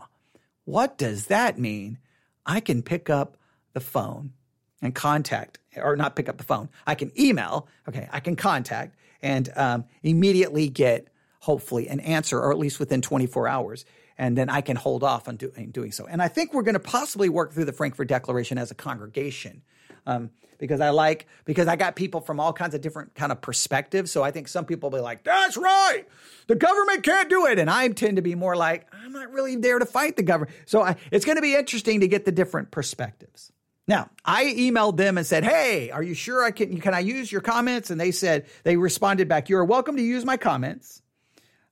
what 0.66 0.98
does 0.98 1.28
that 1.28 1.60
mean? 1.60 2.00
I 2.46 2.60
can 2.60 2.82
pick 2.82 3.10
up 3.10 3.38
the 3.74 3.80
phone 3.80 4.34
and 4.82 4.96
contact, 4.96 5.60
or 5.78 5.96
not 5.96 6.16
pick 6.16 6.30
up 6.30 6.38
the 6.38 6.44
phone. 6.44 6.70
I 6.88 6.96
can 6.96 7.12
email, 7.20 7.68
okay, 7.88 8.10
I 8.12 8.20
can 8.22 8.36
contact 8.36 8.96
and 9.22 9.50
um, 9.56 9.86
immediately 10.02 10.70
get, 10.70 11.10
hopefully, 11.42 11.88
an 11.90 12.00
answer, 12.00 12.40
or 12.40 12.52
at 12.52 12.58
least 12.58 12.80
within 12.80 13.02
24 13.02 13.48
hours 13.48 13.86
and 14.20 14.38
then 14.38 14.50
I 14.50 14.60
can 14.60 14.76
hold 14.76 15.04
off 15.04 15.30
on 15.30 15.38
doing, 15.38 15.92
so. 15.94 16.06
And 16.06 16.22
I 16.22 16.28
think 16.28 16.54
we're 16.54 16.64
going 16.64 16.74
to 16.74 16.80
possibly 16.80 17.30
work 17.30 17.54
through 17.54 17.66
the 17.66 17.74
Frankfurt 17.74 18.10
Declaration 18.10 18.58
as 18.58 18.70
a 18.70 18.76
congregation. 18.76 19.64
Um, 20.06 20.30
because 20.58 20.82
I 20.82 20.90
like 20.90 21.26
because 21.46 21.70
I 21.70 21.78
got 21.78 21.96
people 21.96 22.20
from 22.20 22.38
all 22.38 22.52
kinds 22.52 22.76
of 22.76 22.82
different 22.82 23.16
kind 23.16 23.32
of 23.32 23.40
perspectives. 23.40 24.12
So 24.12 24.24
I 24.24 24.32
think 24.32 24.50
some 24.50 24.66
people 24.66 24.90
will 24.90 24.98
be 24.98 25.02
like, 25.02 25.24
"That's 25.24 25.56
right, 25.56 26.04
the 26.48 26.56
government 26.56 27.04
can't 27.04 27.30
do 27.30 27.46
it," 27.46 27.60
and 27.60 27.70
I 27.70 27.88
tend 27.88 28.18
to 28.18 28.22
be 28.22 28.36
more 28.36 28.58
like, 28.58 28.86
"I'm 28.92 29.14
not 29.14 29.32
really 29.32 29.56
there 29.56 29.80
to 29.80 29.86
fight 29.86 30.18
the 30.18 30.24
government." 30.24 30.54
So 30.66 30.82
I, 30.82 30.98
it's 31.12 31.24
going 31.24 31.38
to 31.38 31.42
be 31.42 31.56
interesting 31.56 32.02
to 32.02 32.10
get 32.10 32.26
the 32.26 32.34
different 32.34 32.72
perspectives. 32.72 33.54
Now, 33.88 34.10
I 34.26 34.46
emailed 34.46 34.98
them 34.98 35.18
and 35.18 35.26
said, 35.26 35.46
"Hey, 35.46 35.92
are 35.92 36.04
you 36.04 36.14
sure 36.14 36.44
I 36.44 36.52
can? 36.52 36.82
Can 36.82 36.94
I 36.94 37.00
use 37.00 37.32
your 37.32 37.42
comments?" 37.42 37.90
And 37.90 38.00
they 38.00 38.12
said 38.12 38.46
they 38.64 38.76
responded 38.76 39.30
back, 39.30 39.48
"You're 39.48 39.64
welcome 39.64 39.96
to 39.96 40.04
use 40.04 40.26
my 40.26 40.36
comments." 40.36 41.02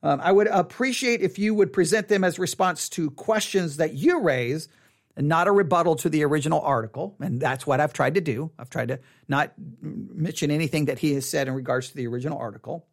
Um, 0.03 0.21
I 0.21 0.31
would 0.31 0.47
appreciate 0.47 1.21
if 1.21 1.39
you 1.39 1.53
would 1.55 1.73
present 1.73 2.07
them 2.07 2.23
as 2.23 2.37
response 2.37 2.87
to 2.89 3.09
questions 3.11 3.77
that 3.77 3.93
you 3.93 4.21
raise 4.21 4.69
and 5.15 5.27
not 5.27 5.47
a 5.47 5.51
rebuttal 5.51 5.95
to 5.97 6.09
the 6.09 6.23
original 6.23 6.61
article. 6.61 7.15
And 7.19 7.41
that's 7.41 7.65
what 7.65 7.79
I've 7.79 7.93
tried 7.93 8.15
to 8.15 8.21
do. 8.21 8.51
I've 8.59 8.69
tried 8.69 8.89
to 8.89 8.99
not 9.27 9.53
mention 9.81 10.51
anything 10.51 10.85
that 10.85 10.99
he 10.99 11.13
has 11.13 11.27
said 11.27 11.47
in 11.47 11.55
regards 11.55 11.89
to 11.89 11.95
the 11.95 12.05
original 12.07 12.37
article. 12.37 12.85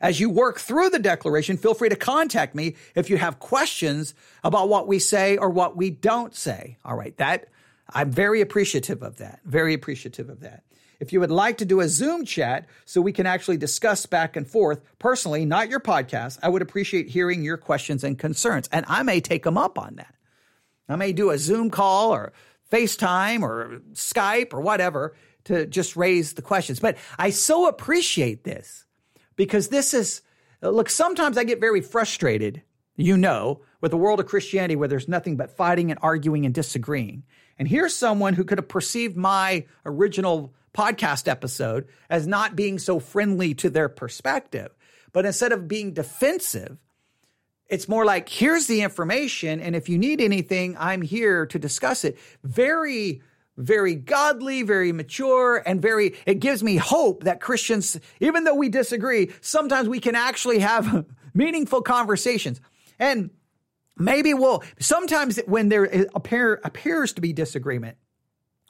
As 0.00 0.18
you 0.18 0.30
work 0.30 0.58
through 0.58 0.90
the 0.90 0.98
declaration, 0.98 1.58
feel 1.58 1.74
free 1.74 1.90
to 1.90 1.96
contact 1.96 2.54
me 2.54 2.76
if 2.94 3.10
you 3.10 3.18
have 3.18 3.38
questions 3.38 4.14
about 4.42 4.68
what 4.68 4.88
we 4.88 4.98
say 4.98 5.36
or 5.36 5.50
what 5.50 5.76
we 5.76 5.90
don't 5.90 6.34
say. 6.34 6.78
All 6.84 6.96
right, 6.96 7.14
that 7.18 7.48
I'm 7.92 8.10
very 8.10 8.40
appreciative 8.40 9.02
of 9.02 9.18
that. 9.18 9.40
Very 9.44 9.74
appreciative 9.74 10.28
of 10.28 10.40
that. 10.40 10.64
If 11.00 11.14
you 11.14 11.20
would 11.20 11.30
like 11.30 11.58
to 11.58 11.64
do 11.64 11.80
a 11.80 11.88
Zoom 11.88 12.26
chat 12.26 12.68
so 12.84 13.00
we 13.00 13.12
can 13.12 13.26
actually 13.26 13.56
discuss 13.56 14.04
back 14.04 14.36
and 14.36 14.46
forth 14.46 14.82
personally, 14.98 15.46
not 15.46 15.70
your 15.70 15.80
podcast, 15.80 16.38
I 16.42 16.50
would 16.50 16.60
appreciate 16.60 17.08
hearing 17.08 17.42
your 17.42 17.56
questions 17.56 18.04
and 18.04 18.18
concerns. 18.18 18.68
And 18.70 18.84
I 18.86 19.02
may 19.02 19.20
take 19.20 19.44
them 19.44 19.56
up 19.56 19.78
on 19.78 19.96
that. 19.96 20.14
I 20.88 20.96
may 20.96 21.12
do 21.12 21.30
a 21.30 21.38
Zoom 21.38 21.70
call 21.70 22.12
or 22.12 22.32
FaceTime 22.70 23.42
or 23.42 23.80
Skype 23.92 24.52
or 24.52 24.60
whatever 24.60 25.14
to 25.44 25.66
just 25.66 25.96
raise 25.96 26.34
the 26.34 26.42
questions. 26.42 26.80
But 26.80 26.98
I 27.18 27.30
so 27.30 27.66
appreciate 27.66 28.44
this 28.44 28.84
because 29.36 29.68
this 29.68 29.94
is, 29.94 30.20
look, 30.60 30.90
sometimes 30.90 31.38
I 31.38 31.44
get 31.44 31.60
very 31.60 31.80
frustrated, 31.80 32.62
you 32.96 33.16
know, 33.16 33.62
with 33.80 33.92
the 33.92 33.96
world 33.96 34.20
of 34.20 34.26
Christianity 34.26 34.76
where 34.76 34.88
there's 34.88 35.08
nothing 35.08 35.36
but 35.38 35.56
fighting 35.56 35.90
and 35.90 35.98
arguing 36.02 36.44
and 36.44 36.54
disagreeing. 36.54 37.22
And 37.60 37.68
here's 37.68 37.94
someone 37.94 38.32
who 38.32 38.44
could 38.44 38.56
have 38.56 38.68
perceived 38.68 39.18
my 39.18 39.66
original 39.84 40.54
podcast 40.72 41.28
episode 41.28 41.88
as 42.08 42.26
not 42.26 42.56
being 42.56 42.78
so 42.78 42.98
friendly 42.98 43.52
to 43.56 43.68
their 43.68 43.90
perspective. 43.90 44.70
But 45.12 45.26
instead 45.26 45.52
of 45.52 45.68
being 45.68 45.92
defensive, 45.92 46.78
it's 47.68 47.86
more 47.86 48.06
like, 48.06 48.30
here's 48.30 48.66
the 48.66 48.80
information. 48.80 49.60
And 49.60 49.76
if 49.76 49.90
you 49.90 49.98
need 49.98 50.22
anything, 50.22 50.74
I'm 50.78 51.02
here 51.02 51.44
to 51.44 51.58
discuss 51.58 52.02
it. 52.02 52.16
Very, 52.42 53.20
very 53.58 53.94
godly, 53.94 54.62
very 54.62 54.92
mature, 54.92 55.62
and 55.66 55.82
very, 55.82 56.14
it 56.24 56.40
gives 56.40 56.62
me 56.62 56.76
hope 56.76 57.24
that 57.24 57.42
Christians, 57.42 58.00
even 58.20 58.44
though 58.44 58.54
we 58.54 58.70
disagree, 58.70 59.32
sometimes 59.42 59.86
we 59.86 60.00
can 60.00 60.14
actually 60.14 60.60
have 60.60 61.04
meaningful 61.34 61.82
conversations. 61.82 62.58
And 62.98 63.28
maybe 64.00 64.34
we'll, 64.34 64.62
sometimes 64.78 65.38
when 65.46 65.68
there 65.68 65.84
appear, 66.14 66.60
appears 66.64 67.12
to 67.14 67.20
be 67.20 67.32
disagreement, 67.32 67.96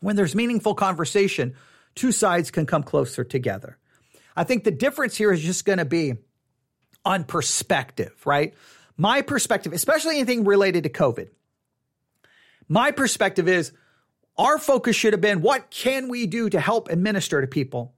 when 0.01 0.17
there's 0.17 0.35
meaningful 0.35 0.75
conversation, 0.75 1.55
two 1.95 2.13
sides 2.13 2.51
can 2.51 2.67
come 2.67 2.83
closer 2.83 3.25
together. 3.25 3.79
I 4.37 4.45
think 4.45 4.65
the 4.65 4.71
difference 4.71 5.17
here 5.17 5.33
is 5.33 5.41
just 5.41 5.65
going 5.65 5.79
to 5.79 5.85
be 5.85 6.15
on 7.05 7.25
perspective, 7.25 8.15
right? 8.25 8.55
My 8.97 9.23
perspective, 9.23 9.73
especially 9.73 10.17
anything 10.17 10.45
related 10.45 10.85
to 10.85 10.91
COVID, 10.91 11.29
my 12.69 12.91
perspective 12.91 13.49
is 13.49 13.73
our 14.39 14.59
focus 14.59 14.97
should 14.97 15.13
have 15.13 15.21
been 15.21 15.43
what 15.43 15.71
can 15.71 16.09
we 16.09 16.27
do 16.27 16.49
to 16.49 16.61
help 16.61 16.89
administer 16.89 17.41
to 17.41 17.47
people? 17.47 17.95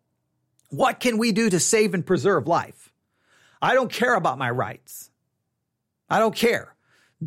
What 0.71 0.99
can 0.99 1.19
we 1.19 1.33
do 1.33 1.51
to 1.51 1.61
save 1.61 1.95
and 1.95 2.05
preserve 2.05 2.49
life? 2.49 2.93
I 3.61 3.75
don't 3.75 3.93
care 3.93 4.15
about 4.15 4.39
my 4.39 4.51
rights. 4.51 5.11
I 6.09 6.19
don't 6.19 6.35
care. 6.35 6.75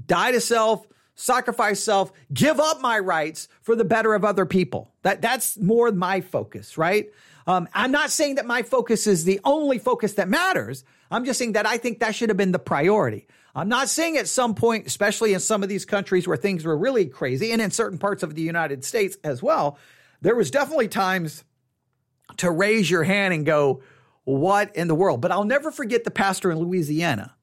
Die 0.05 0.31
to 0.31 0.41
self, 0.41 0.85
sacrifice 1.15 1.81
self, 1.81 2.11
give 2.33 2.59
up 2.59 2.81
my 2.81 2.99
rights 2.99 3.47
for 3.61 3.75
the 3.75 3.85
better 3.85 4.13
of 4.13 4.25
other 4.25 4.45
people. 4.45 4.93
That 5.03 5.21
that's 5.21 5.57
more 5.57 5.91
my 5.91 6.21
focus, 6.21 6.77
right? 6.77 7.09
Um, 7.47 7.69
I'm 7.73 7.91
not 7.91 8.11
saying 8.11 8.35
that 8.35 8.45
my 8.45 8.63
focus 8.63 9.07
is 9.07 9.23
the 9.23 9.39
only 9.43 9.77
focus 9.77 10.13
that 10.13 10.27
matters. 10.27 10.83
I'm 11.11 11.25
just 11.25 11.37
saying 11.37 11.53
that 11.53 11.67
I 11.67 11.77
think 11.77 11.99
that 11.99 12.15
should 12.15 12.29
have 12.29 12.37
been 12.37 12.51
the 12.51 12.59
priority. 12.59 13.27
I'm 13.53 13.69
not 13.69 13.87
saying 13.87 14.17
at 14.17 14.27
some 14.27 14.55
point, 14.55 14.87
especially 14.87 15.33
in 15.33 15.39
some 15.39 15.63
of 15.63 15.69
these 15.69 15.85
countries 15.85 16.27
where 16.27 16.35
things 16.35 16.65
were 16.65 16.77
really 16.77 17.05
crazy, 17.05 17.51
and 17.51 17.61
in 17.61 17.71
certain 17.71 17.97
parts 17.97 18.23
of 18.23 18.35
the 18.35 18.41
United 18.41 18.83
States 18.83 19.15
as 19.23 19.41
well, 19.41 19.77
there 20.21 20.35
was 20.35 20.51
definitely 20.51 20.89
times 20.89 21.43
to 22.37 22.51
raise 22.51 22.89
your 22.89 23.03
hand 23.03 23.33
and 23.33 23.45
go, 23.45 23.81
"What 24.23 24.75
in 24.75 24.87
the 24.87 24.95
world?" 24.95 25.21
But 25.21 25.31
I'll 25.31 25.45
never 25.45 25.71
forget 25.71 26.03
the 26.03 26.11
pastor 26.11 26.51
in 26.51 26.57
Louisiana 26.59 27.34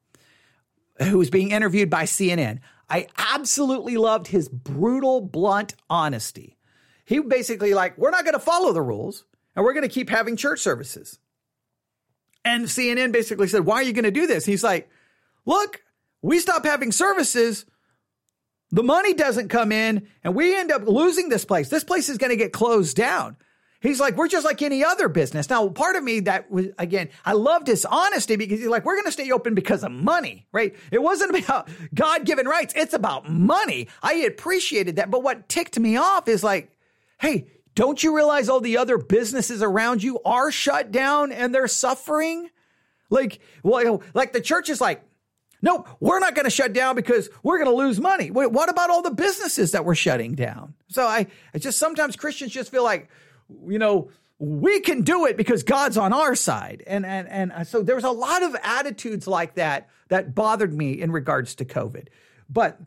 who 1.01 1.17
was 1.17 1.29
being 1.29 1.51
interviewed 1.51 1.89
by 1.89 2.03
CNN. 2.03 2.59
I 2.89 3.07
absolutely 3.17 3.97
loved 3.97 4.27
his 4.27 4.49
brutal, 4.49 5.21
blunt 5.21 5.75
honesty. 5.89 6.57
He 7.05 7.19
basically 7.19 7.73
like, 7.73 7.97
"We're 7.97 8.11
not 8.11 8.23
going 8.23 8.33
to 8.33 8.39
follow 8.39 8.71
the 8.73 8.81
rules." 8.81 9.25
and 9.55 9.63
we're 9.63 9.73
going 9.73 9.87
to 9.87 9.93
keep 9.93 10.09
having 10.09 10.35
church 10.35 10.59
services. 10.59 11.19
And 12.45 12.65
CNN 12.65 13.11
basically 13.11 13.47
said, 13.47 13.65
Why 13.65 13.75
are 13.75 13.83
you 13.83 13.93
going 13.93 14.03
to 14.03 14.11
do 14.11 14.27
this? 14.27 14.45
He's 14.45 14.63
like, 14.63 14.89
Look, 15.45 15.81
we 16.21 16.39
stop 16.39 16.65
having 16.65 16.91
services. 16.91 17.65
The 18.71 18.83
money 18.83 19.13
doesn't 19.13 19.49
come 19.49 19.71
in 19.71 20.07
and 20.23 20.35
we 20.35 20.55
end 20.55 20.71
up 20.71 20.87
losing 20.87 21.29
this 21.29 21.45
place. 21.45 21.69
This 21.69 21.83
place 21.83 22.09
is 22.09 22.17
going 22.17 22.31
to 22.31 22.35
get 22.35 22.53
closed 22.53 22.97
down. 22.97 23.37
He's 23.83 23.99
like, 23.99 24.15
we're 24.15 24.29
just 24.29 24.45
like 24.45 24.61
any 24.61 24.81
other 24.81 25.09
business. 25.09 25.49
Now, 25.49 25.67
part 25.67 25.97
of 25.97 26.05
me 26.05 26.21
that 26.21 26.49
was, 26.49 26.67
again, 26.79 27.09
I 27.25 27.33
loved 27.33 27.67
his 27.67 27.83
honesty 27.83 28.37
because 28.37 28.59
he's 28.59 28.69
like, 28.69 28.85
we're 28.85 28.95
going 28.95 29.07
to 29.07 29.11
stay 29.11 29.29
open 29.29 29.55
because 29.55 29.83
of 29.83 29.91
money, 29.91 30.47
right? 30.53 30.73
It 30.89 31.03
wasn't 31.03 31.35
about 31.35 31.67
God 31.93 32.25
given 32.25 32.47
rights. 32.47 32.73
It's 32.77 32.93
about 32.93 33.29
money. 33.29 33.89
I 34.01 34.13
appreciated 34.13 34.95
that. 34.95 35.11
But 35.11 35.21
what 35.21 35.49
ticked 35.49 35.77
me 35.77 35.97
off 35.97 36.29
is 36.29 36.45
like, 36.45 36.71
hey, 37.19 37.47
don't 37.75 38.01
you 38.01 38.15
realize 38.15 38.47
all 38.47 38.61
the 38.61 38.77
other 38.77 38.97
businesses 38.97 39.61
around 39.61 40.01
you 40.01 40.21
are 40.23 40.49
shut 40.49 40.93
down 40.93 41.33
and 41.33 41.53
they're 41.53 41.67
suffering? 41.67 42.49
Like, 43.09 43.41
well, 43.63 44.01
like 44.13 44.31
the 44.31 44.39
church 44.39 44.69
is 44.69 44.79
like, 44.79 45.03
nope, 45.61 45.89
we're 45.99 46.19
not 46.19 46.35
going 46.35 46.45
to 46.45 46.49
shut 46.49 46.71
down 46.71 46.95
because 46.95 47.29
we're 47.43 47.57
going 47.57 47.69
to 47.69 47.75
lose 47.75 47.99
money. 47.99 48.31
Wait, 48.31 48.49
what 48.49 48.69
about 48.69 48.89
all 48.89 49.01
the 49.01 49.11
businesses 49.11 49.73
that 49.73 49.83
we're 49.83 49.93
shutting 49.93 50.35
down? 50.35 50.73
So 50.87 51.05
I, 51.05 51.27
I 51.53 51.57
just 51.57 51.77
sometimes 51.77 52.15
Christians 52.15 52.53
just 52.53 52.71
feel 52.71 52.85
like, 52.85 53.09
you 53.67 53.79
know, 53.79 54.09
we 54.39 54.81
can 54.81 55.03
do 55.03 55.25
it 55.25 55.37
because 55.37 55.63
God's 55.63 55.97
on 55.97 56.11
our 56.11 56.35
side. 56.35 56.83
And, 56.85 57.05
and, 57.05 57.27
and 57.29 57.67
so 57.67 57.81
there 57.81 57.95
was 57.95 58.03
a 58.03 58.11
lot 58.11 58.43
of 58.43 58.55
attitudes 58.61 59.27
like 59.27 59.55
that 59.55 59.89
that 60.09 60.35
bothered 60.35 60.73
me 60.73 60.99
in 60.99 61.11
regards 61.11 61.55
to 61.55 61.65
COVID. 61.65 62.07
But 62.49 62.79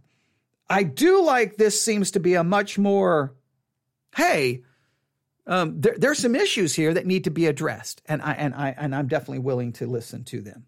I 0.69 0.83
do 0.83 1.23
like 1.23 1.57
this 1.57 1.81
seems 1.81 2.11
to 2.13 2.21
be 2.21 2.35
a 2.35 2.45
much 2.45 2.79
more, 2.79 3.35
hey, 4.15 4.63
um, 5.47 5.81
there, 5.81 5.95
there's 5.97 6.19
some 6.19 6.35
issues 6.35 6.75
here 6.75 6.93
that 6.93 7.07
need 7.07 7.25
to 7.25 7.31
be 7.31 7.47
addressed, 7.47 8.03
and 8.07 8.21
I 8.21 8.33
and 8.33 8.55
I 8.55 8.75
and 8.77 8.95
I'm 8.95 9.07
definitely 9.07 9.39
willing 9.39 9.73
to 9.75 9.87
listen 9.87 10.25
to 10.25 10.41
them. 10.41 10.67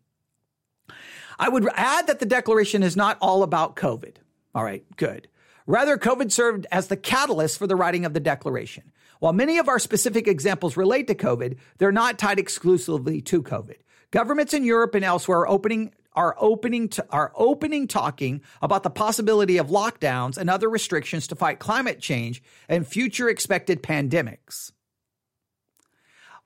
I 1.39 1.49
would 1.49 1.69
add 1.75 2.07
that 2.07 2.21
the 2.21 2.27
declaration 2.27 2.83
is 2.83 2.97
not 2.97 3.19
all 3.21 3.43
about 3.43 3.77
COVID. 3.77 4.17
All 4.55 4.65
right, 4.65 4.85
good. 4.97 5.29
Rather, 5.67 5.99
COVID 5.99 6.33
served 6.33 6.67
as 6.71 6.89
the 6.89 6.97
catalyst 6.97 7.59
for 7.59 7.67
the 7.67 7.77
writing 7.77 8.05
of 8.05 8.15
the 8.15 8.21
declaration. 8.21 8.93
While 9.21 9.33
many 9.33 9.59
of 9.59 9.69
our 9.69 9.79
specific 9.79 10.29
examples 10.29 10.77
relate 10.77 11.07
to 11.09 11.15
COVID, 11.15 11.57
they're 11.79 11.93
not 11.93 12.19
tied 12.19 12.39
exclusively 12.39 13.21
to 13.23 13.43
COVID. 13.43 13.77
Governments 14.11 14.55
in 14.55 14.65
Europe 14.65 14.95
and 14.95 15.05
elsewhere 15.05 15.41
are 15.41 15.49
opening 15.49 15.93
are 16.15 16.35
opening 16.39 16.89
to, 16.89 17.07
are 17.11 17.33
opening 17.37 17.87
talking 17.87 18.43
about 18.61 18.83
the 18.83 18.91
possibility 18.91 19.57
of 19.57 19.69
lockdowns 19.69 20.37
and 20.37 20.51
other 20.51 20.69
restrictions 20.69 21.29
to 21.29 21.37
fight 21.37 21.61
climate 21.61 22.01
change 22.01 22.43
and 22.69 22.85
future 22.85 23.29
expected 23.29 23.85
pandemics. 23.85 24.73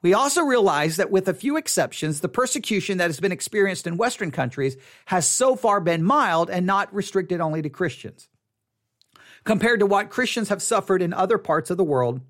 We 0.02 0.12
also 0.12 0.42
realize 0.42 0.96
that 0.96 1.10
with 1.10 1.26
a 1.26 1.32
few 1.32 1.56
exceptions, 1.56 2.20
the 2.20 2.28
persecution 2.28 2.98
that 2.98 3.06
has 3.06 3.20
been 3.20 3.32
experienced 3.32 3.86
in 3.86 3.96
Western 3.96 4.30
countries 4.30 4.76
has 5.06 5.26
so 5.26 5.56
far 5.56 5.80
been 5.80 6.02
mild 6.02 6.50
and 6.50 6.66
not 6.66 6.92
restricted 6.92 7.40
only 7.40 7.62
to 7.62 7.70
Christians, 7.70 8.28
compared 9.44 9.80
to 9.80 9.86
what 9.86 10.10
Christians 10.10 10.50
have 10.50 10.60
suffered 10.60 11.00
in 11.00 11.14
other 11.14 11.38
parts 11.38 11.70
of 11.70 11.78
the 11.78 11.84
world 11.84 12.20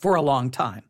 for 0.00 0.14
a 0.14 0.22
long 0.22 0.50
time. 0.50 0.82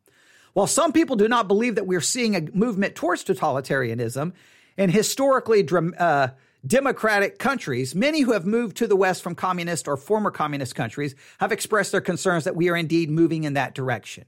While 0.53 0.67
some 0.67 0.91
people 0.91 1.15
do 1.15 1.27
not 1.27 1.47
believe 1.47 1.75
that 1.75 1.87
we're 1.87 2.01
seeing 2.01 2.35
a 2.35 2.41
movement 2.53 2.95
towards 2.95 3.23
totalitarianism, 3.23 4.33
in 4.77 4.89
historically 4.89 5.67
uh, 5.97 6.29
democratic 6.65 7.39
countries, 7.39 7.95
many 7.95 8.21
who 8.21 8.33
have 8.33 8.45
moved 8.45 8.77
to 8.77 8.87
the 8.87 8.95
West 8.95 9.21
from 9.21 9.35
communist 9.35 9.87
or 9.87 9.97
former 9.97 10.31
communist 10.31 10.75
countries 10.75 11.15
have 11.39 11.51
expressed 11.51 11.91
their 11.91 12.01
concerns 12.01 12.43
that 12.45 12.55
we 12.55 12.69
are 12.69 12.75
indeed 12.75 13.09
moving 13.09 13.43
in 13.43 13.53
that 13.53 13.75
direction. 13.75 14.25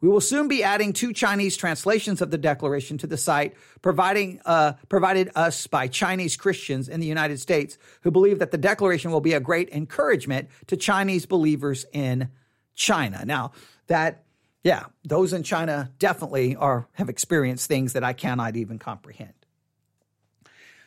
We 0.00 0.10
will 0.10 0.20
soon 0.20 0.48
be 0.48 0.62
adding 0.62 0.92
two 0.92 1.14
Chinese 1.14 1.56
translations 1.56 2.20
of 2.20 2.30
the 2.30 2.36
Declaration 2.36 2.98
to 2.98 3.06
the 3.06 3.16
site, 3.16 3.54
providing, 3.80 4.38
uh, 4.44 4.74
provided 4.90 5.30
us 5.34 5.66
by 5.66 5.88
Chinese 5.88 6.36
Christians 6.36 6.90
in 6.90 7.00
the 7.00 7.06
United 7.06 7.40
States 7.40 7.78
who 8.02 8.10
believe 8.10 8.38
that 8.38 8.50
the 8.50 8.58
Declaration 8.58 9.10
will 9.10 9.22
be 9.22 9.32
a 9.32 9.40
great 9.40 9.70
encouragement 9.70 10.50
to 10.66 10.76
Chinese 10.76 11.24
believers 11.24 11.86
in 11.92 12.28
China. 12.74 13.24
Now, 13.24 13.52
that, 13.86 14.24
yeah, 14.62 14.84
those 15.04 15.32
in 15.32 15.42
China 15.42 15.90
definitely 15.98 16.56
are, 16.56 16.88
have 16.92 17.08
experienced 17.08 17.68
things 17.68 17.92
that 17.92 18.04
I 18.04 18.12
cannot 18.12 18.56
even 18.56 18.78
comprehend. 18.78 19.34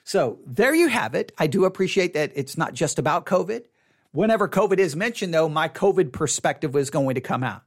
So 0.04 0.40
there 0.46 0.74
you 0.74 0.88
have 0.88 1.16
it. 1.16 1.34
I 1.38 1.48
do 1.48 1.66
appreciate 1.66 2.14
that 2.14 2.32
it's 2.34 2.58
not 2.58 2.74
just 2.74 2.98
about 2.98 3.26
COVID. 3.26 3.64
Whenever 4.12 4.48
COVID 4.48 4.78
is 4.78 4.96
mentioned, 4.96 5.34
though, 5.34 5.50
my 5.50 5.68
COVID 5.68 6.14
perspective 6.14 6.74
was 6.74 6.90
going 6.90 7.16
to 7.16 7.22
come 7.22 7.44
out 7.44 7.64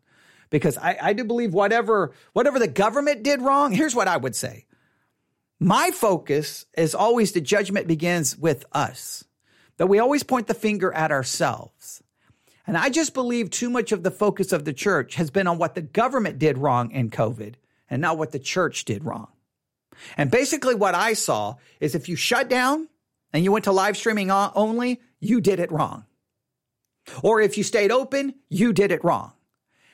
because 0.49 0.78
I, 0.78 0.97
I 1.01 1.12
do 1.12 1.24
believe 1.24 1.53
whatever 1.53 2.12
whatever 2.33 2.59
the 2.59 2.66
government 2.66 3.22
did 3.22 3.43
wrong. 3.43 3.72
Here's 3.72 3.95
what 3.95 4.09
I 4.09 4.16
would 4.16 4.35
say: 4.35 4.64
my 5.59 5.91
focus 5.93 6.64
is 6.76 6.95
always 6.95 7.33
the 7.33 7.43
judgment 7.43 7.87
begins 7.87 8.37
with 8.39 8.64
us. 8.72 9.24
That 9.76 9.89
we 9.89 9.99
always 9.99 10.22
point 10.22 10.47
the 10.47 10.55
finger 10.55 10.93
at 10.93 11.12
ourselves. 11.12 12.03
And 12.71 12.79
I 12.79 12.89
just 12.89 13.14
believe 13.14 13.51
too 13.51 13.68
much 13.68 13.91
of 13.91 14.05
the 14.05 14.12
focus 14.12 14.53
of 14.53 14.64
the 14.64 14.73
church 14.73 15.16
has 15.16 15.29
been 15.29 15.49
on 15.49 15.59
what 15.59 15.75
the 15.75 15.83
government 15.83 16.39
did 16.39 16.57
wrong 16.57 16.93
in 16.93 17.11
COVID 17.11 17.55
and 17.89 18.01
not 18.01 18.16
what 18.16 18.31
the 18.31 18.39
church 18.39 18.85
did 18.85 19.05
wrong. 19.05 19.27
And 20.16 20.31
basically, 20.31 20.77
what 20.77 20.95
I 20.95 21.14
saw 21.14 21.57
is 21.81 21.97
if 21.97 22.09
you 22.09 22.14
shut 22.14 22.49
down 22.49 22.89
and 23.33 23.43
you 23.43 23.51
went 23.51 23.64
to 23.64 23.73
live 23.73 23.97
streaming 23.97 24.31
only, 24.31 25.01
you 25.18 25.41
did 25.41 25.59
it 25.59 25.73
wrong. 25.73 26.05
Or 27.25 27.41
if 27.41 27.59
you 27.59 27.64
stayed 27.64 27.91
open, 27.91 28.37
you 28.49 28.73
did 28.73 28.93
it 28.93 29.03
wrong. 29.03 29.33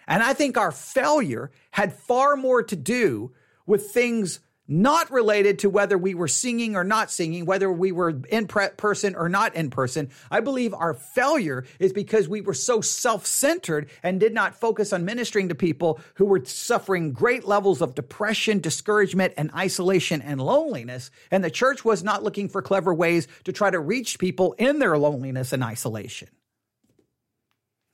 And 0.07 0.23
I 0.23 0.35
think 0.35 0.59
our 0.59 0.71
failure 0.71 1.51
had 1.71 1.95
far 1.95 2.37
more 2.37 2.63
to 2.63 2.77
do 2.77 3.33
with 3.65 3.91
things 3.91 4.41
not 4.69 5.11
related 5.11 5.61
to 5.61 5.71
whether 5.71 5.97
we 5.97 6.15
were 6.15 6.29
singing 6.29 6.77
or 6.77 6.85
not 6.85 7.11
singing, 7.11 7.47
whether 7.47 7.71
we 7.71 7.93
were 7.93 8.21
in 8.29 8.47
person 8.47 9.15
or 9.15 9.29
not 9.29 9.55
in 9.55 9.71
person. 9.71 10.11
I 10.31 10.41
believe 10.41 10.75
our 10.75 10.95
failure 10.95 11.65
is 11.79 11.93
because 11.93 12.29
we 12.29 12.41
were 12.41 12.55
so 12.55 12.81
self 12.81 13.27
centered 13.27 13.89
and 14.03 14.21
did 14.21 14.35
not 14.35 14.55
focus 14.55 14.93
on 14.93 15.05
ministering 15.05 15.49
to 15.49 15.55
people 15.55 16.01
who 16.15 16.27
were 16.27 16.45
suffering 16.45 17.13
great 17.13 17.47
levels 17.47 17.81
of 17.81 17.95
depression, 17.95 18.61
discouragement, 18.61 19.35
and 19.37 19.51
isolation 19.55 20.23
and 20.23 20.41
loneliness. 20.41 21.11
And 21.31 21.45
the 21.45 21.51
church 21.51 21.85
was 21.85 22.03
not 22.03 22.23
looking 22.23 22.49
for 22.49 22.63
clever 22.63 22.93
ways 22.93 23.29
to 23.45 23.53
try 23.53 23.71
to 23.71 23.79
reach 23.79 24.19
people 24.19 24.55
in 24.59 24.79
their 24.79 24.99
loneliness 24.99 25.53
and 25.53 25.63
isolation. 25.63 26.29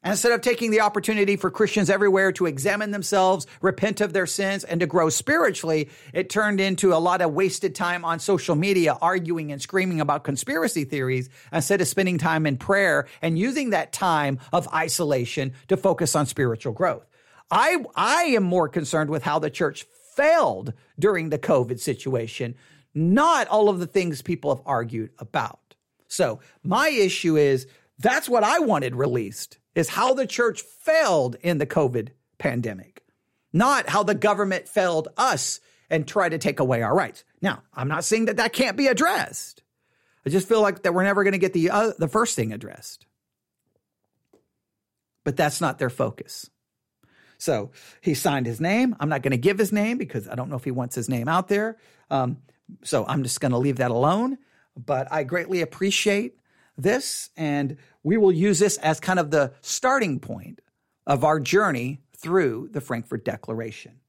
Instead 0.04 0.32
of 0.32 0.40
taking 0.40 0.72
the 0.72 0.80
opportunity 0.80 1.36
for 1.36 1.48
Christians 1.48 1.88
everywhere 1.88 2.32
to 2.32 2.46
examine 2.46 2.90
themselves, 2.90 3.46
repent 3.60 4.00
of 4.00 4.12
their 4.12 4.26
sins, 4.26 4.64
and 4.64 4.80
to 4.80 4.86
grow 4.86 5.08
spiritually, 5.08 5.88
it 6.12 6.28
turned 6.28 6.60
into 6.60 6.92
a 6.92 6.98
lot 6.98 7.20
of 7.20 7.32
wasted 7.32 7.72
time 7.74 8.04
on 8.04 8.18
social 8.18 8.56
media 8.56 8.98
arguing 9.00 9.52
and 9.52 9.62
screaming 9.62 10.00
about 10.00 10.24
conspiracy 10.24 10.84
theories 10.84 11.28
instead 11.52 11.80
of 11.80 11.86
spending 11.86 12.18
time 12.18 12.46
in 12.46 12.56
prayer 12.56 13.06
and 13.20 13.38
using 13.38 13.70
that 13.70 13.92
time 13.92 14.40
of 14.52 14.66
isolation 14.74 15.52
to 15.68 15.76
focus 15.76 16.16
on 16.16 16.26
spiritual 16.26 16.72
growth. 16.72 17.08
I, 17.48 17.84
I 17.94 18.22
am 18.24 18.42
more 18.42 18.68
concerned 18.68 19.08
with 19.08 19.22
how 19.22 19.38
the 19.38 19.50
church 19.50 19.86
failed 20.16 20.72
during 20.98 21.28
the 21.28 21.38
COVID 21.38 21.78
situation, 21.78 22.56
not 22.92 23.46
all 23.46 23.68
of 23.68 23.78
the 23.78 23.86
things 23.86 24.20
people 24.20 24.54
have 24.54 24.64
argued 24.66 25.10
about. 25.20 25.60
So 26.08 26.40
my 26.62 26.88
issue 26.88 27.36
is 27.36 27.66
that's 27.98 28.28
what 28.28 28.44
I 28.44 28.60
wanted 28.60 28.94
released 28.94 29.58
is 29.74 29.88
how 29.88 30.14
the 30.14 30.26
church 30.26 30.62
failed 30.62 31.36
in 31.40 31.58
the 31.58 31.66
COVID 31.66 32.10
pandemic, 32.38 33.02
not 33.52 33.88
how 33.88 34.02
the 34.02 34.14
government 34.14 34.68
failed 34.68 35.08
us 35.16 35.60
and 35.88 36.06
tried 36.06 36.30
to 36.30 36.38
take 36.38 36.60
away 36.60 36.82
our 36.82 36.94
rights. 36.94 37.24
Now, 37.40 37.62
I'm 37.74 37.88
not 37.88 38.04
saying 38.04 38.26
that 38.26 38.38
that 38.38 38.52
can't 38.52 38.76
be 38.76 38.86
addressed. 38.86 39.62
I 40.26 40.30
just 40.30 40.48
feel 40.48 40.62
like 40.62 40.82
that 40.82 40.94
we're 40.94 41.04
never 41.04 41.24
going 41.24 41.32
to 41.32 41.38
get 41.38 41.52
the 41.52 41.70
uh, 41.70 41.92
the 41.98 42.08
first 42.08 42.36
thing 42.36 42.52
addressed. 42.52 43.06
But 45.24 45.36
that's 45.36 45.60
not 45.60 45.78
their 45.78 45.90
focus. 45.90 46.48
So 47.38 47.72
he 48.00 48.14
signed 48.14 48.46
his 48.46 48.60
name. 48.60 48.94
I'm 49.00 49.08
not 49.08 49.22
going 49.22 49.32
to 49.32 49.36
give 49.36 49.58
his 49.58 49.72
name 49.72 49.98
because 49.98 50.28
I 50.28 50.36
don't 50.36 50.48
know 50.48 50.56
if 50.56 50.64
he 50.64 50.70
wants 50.70 50.94
his 50.94 51.08
name 51.08 51.28
out 51.28 51.48
there. 51.48 51.76
Um, 52.08 52.38
so 52.84 53.04
I'm 53.06 53.24
just 53.24 53.40
going 53.40 53.50
to 53.50 53.58
leave 53.58 53.78
that 53.78 53.90
alone. 53.90 54.38
But 54.76 55.12
I 55.12 55.24
greatly 55.24 55.60
appreciate 55.60 56.36
this, 56.76 57.30
and 57.36 57.76
we 58.02 58.16
will 58.16 58.32
use 58.32 58.58
this 58.58 58.78
as 58.78 59.00
kind 59.00 59.18
of 59.18 59.30
the 59.30 59.52
starting 59.60 60.20
point 60.20 60.60
of 61.06 61.24
our 61.24 61.40
journey 61.40 62.00
through 62.16 62.68
the 62.72 62.80
Frankfurt 62.80 63.24
Declaration. 63.24 64.00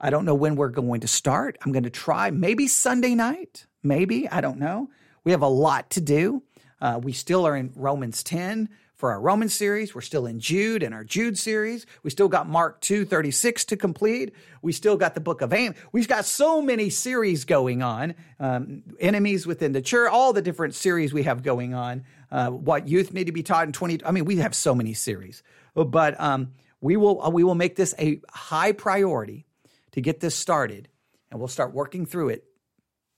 I 0.00 0.10
don't 0.10 0.24
know 0.24 0.34
when 0.34 0.56
we're 0.56 0.68
going 0.68 1.02
to 1.02 1.08
start. 1.08 1.58
I'm 1.62 1.72
going 1.72 1.84
to 1.84 1.90
try 1.90 2.30
maybe 2.30 2.66
Sunday 2.68 3.14
night, 3.14 3.66
maybe. 3.82 4.28
I 4.28 4.40
don't 4.40 4.58
know. 4.58 4.88
We 5.24 5.32
have 5.32 5.42
a 5.42 5.48
lot 5.48 5.90
to 5.90 6.00
do. 6.00 6.42
Uh, 6.80 6.98
we 7.02 7.12
still 7.12 7.46
are 7.46 7.54
in 7.54 7.72
Romans 7.74 8.22
10 8.22 8.70
for 9.00 9.10
our 9.10 9.20
Roman 9.20 9.48
series. 9.48 9.94
We're 9.94 10.02
still 10.02 10.26
in 10.26 10.38
Jude 10.38 10.82
and 10.82 10.94
our 10.94 11.04
Jude 11.04 11.38
series. 11.38 11.86
We 12.02 12.10
still 12.10 12.28
got 12.28 12.48
Mark 12.48 12.82
2 12.82 13.06
36 13.06 13.64
to 13.64 13.76
complete. 13.76 14.34
We 14.60 14.72
still 14.72 14.98
got 14.98 15.14
the 15.14 15.20
book 15.20 15.40
of 15.40 15.54
Amos. 15.54 15.78
We've 15.90 16.06
got 16.06 16.26
so 16.26 16.60
many 16.60 16.90
series 16.90 17.46
going 17.46 17.82
on. 17.82 18.14
Um, 18.38 18.82
enemies 19.00 19.46
within 19.46 19.72
the 19.72 19.80
church, 19.80 20.10
all 20.12 20.34
the 20.34 20.42
different 20.42 20.74
series 20.74 21.14
we 21.14 21.22
have 21.22 21.42
going 21.42 21.72
on. 21.72 22.04
Uh, 22.30 22.50
what 22.50 22.86
youth 22.86 23.12
need 23.14 23.24
to 23.24 23.32
be 23.32 23.42
taught 23.42 23.66
in 23.66 23.72
20. 23.72 24.04
I 24.04 24.10
mean, 24.10 24.26
we 24.26 24.36
have 24.36 24.54
so 24.54 24.74
many 24.74 24.92
series, 24.92 25.42
but 25.74 26.20
um, 26.20 26.52
we 26.82 26.98
will 26.98 27.22
uh, 27.22 27.30
we 27.30 27.42
will 27.42 27.54
make 27.54 27.76
this 27.76 27.94
a 27.98 28.20
high 28.30 28.72
priority 28.72 29.46
to 29.92 30.02
get 30.02 30.20
this 30.20 30.36
started, 30.36 30.88
and 31.30 31.40
we'll 31.40 31.48
start 31.48 31.72
working 31.72 32.04
through 32.04 32.28
it 32.28 32.44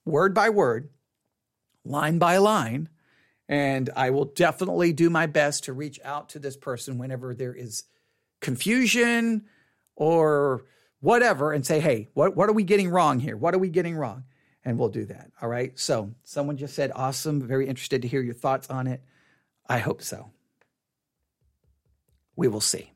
word 0.05 0.33
by 0.33 0.49
word, 0.49 0.91
line 1.85 2.19
by 2.19 2.39
line. 2.39 2.89
And 3.53 3.91
I 3.95 4.09
will 4.09 4.25
definitely 4.25 4.95
do 4.95 5.11
my 5.11 5.27
best 5.27 5.65
to 5.65 5.75
reach 5.75 6.01
out 6.07 6.31
to 6.31 6.39
this 6.39 6.57
person 6.57 6.97
whenever 6.97 7.35
there 7.35 7.53
is 7.53 7.85
confusion 8.41 9.45
or 9.95 10.65
whatever 11.01 11.53
and 11.53 11.67
say, 11.67 11.79
hey, 11.79 12.09
what, 12.15 12.35
what 12.35 12.49
are 12.49 12.55
we 12.55 12.65
getting 12.65 12.89
wrong 12.89 13.21
here? 13.21 13.37
What 13.37 13.55
are 13.55 13.59
we 13.59 13.69
getting 13.69 13.95
wrong? 13.95 14.25
And 14.65 14.79
we'll 14.79 14.89
do 14.89 15.05
that. 15.05 15.33
All 15.43 15.51
right. 15.51 15.79
So 15.79 16.15
someone 16.25 16.57
just 16.57 16.75
said, 16.75 16.93
awesome. 16.95 17.47
Very 17.47 17.69
interested 17.69 18.01
to 18.01 18.09
hear 18.09 18.23
your 18.23 18.33
thoughts 18.33 18.71
on 18.71 18.87
it. 18.87 19.03
I 19.69 19.81
hope 19.81 20.01
so. 20.01 20.31
We 22.35 22.49
will 22.49 22.63
see. 22.63 22.91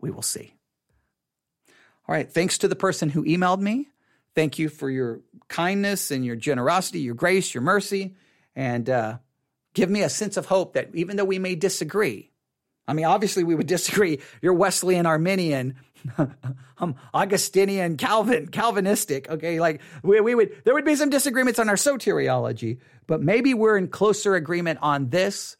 We 0.00 0.10
will 0.10 0.22
see. 0.22 0.54
All 2.08 2.16
right. 2.16 2.28
Thanks 2.28 2.58
to 2.58 2.66
the 2.66 2.74
person 2.74 3.10
who 3.10 3.22
emailed 3.22 3.60
me. 3.60 3.90
Thank 4.34 4.58
you 4.58 4.68
for 4.68 4.90
your 4.90 5.20
kindness 5.46 6.10
and 6.10 6.24
your 6.24 6.34
generosity, 6.34 6.98
your 6.98 7.14
grace, 7.14 7.54
your 7.54 7.62
mercy, 7.62 8.16
and 8.56 8.90
uh, 8.90 9.18
give 9.76 9.90
me 9.90 10.02
a 10.02 10.08
sense 10.08 10.38
of 10.38 10.46
hope 10.46 10.72
that 10.72 10.88
even 10.94 11.16
though 11.16 11.24
we 11.24 11.38
may 11.38 11.54
disagree, 11.54 12.30
I 12.88 12.94
mean, 12.94 13.04
obviously 13.04 13.44
we 13.44 13.54
would 13.54 13.66
disagree. 13.76 14.18
You're 14.40 14.54
Wesleyan, 14.54 15.06
Arminian, 15.06 15.76
um, 16.78 16.96
Augustinian, 17.12 17.96
Calvin, 17.96 18.48
Calvinistic. 18.48 19.28
Okay, 19.30 19.60
like 19.60 19.82
we, 20.02 20.20
we 20.20 20.34
would 20.34 20.62
there 20.64 20.74
would 20.74 20.84
be 20.84 20.96
some 20.96 21.10
disagreements 21.10 21.58
on 21.58 21.68
our 21.68 21.76
soteriology, 21.76 22.78
but 23.06 23.22
maybe 23.22 23.54
we're 23.54 23.76
in 23.76 23.88
closer 23.88 24.34
agreement 24.34 24.78
on 24.82 25.10
this 25.10 25.56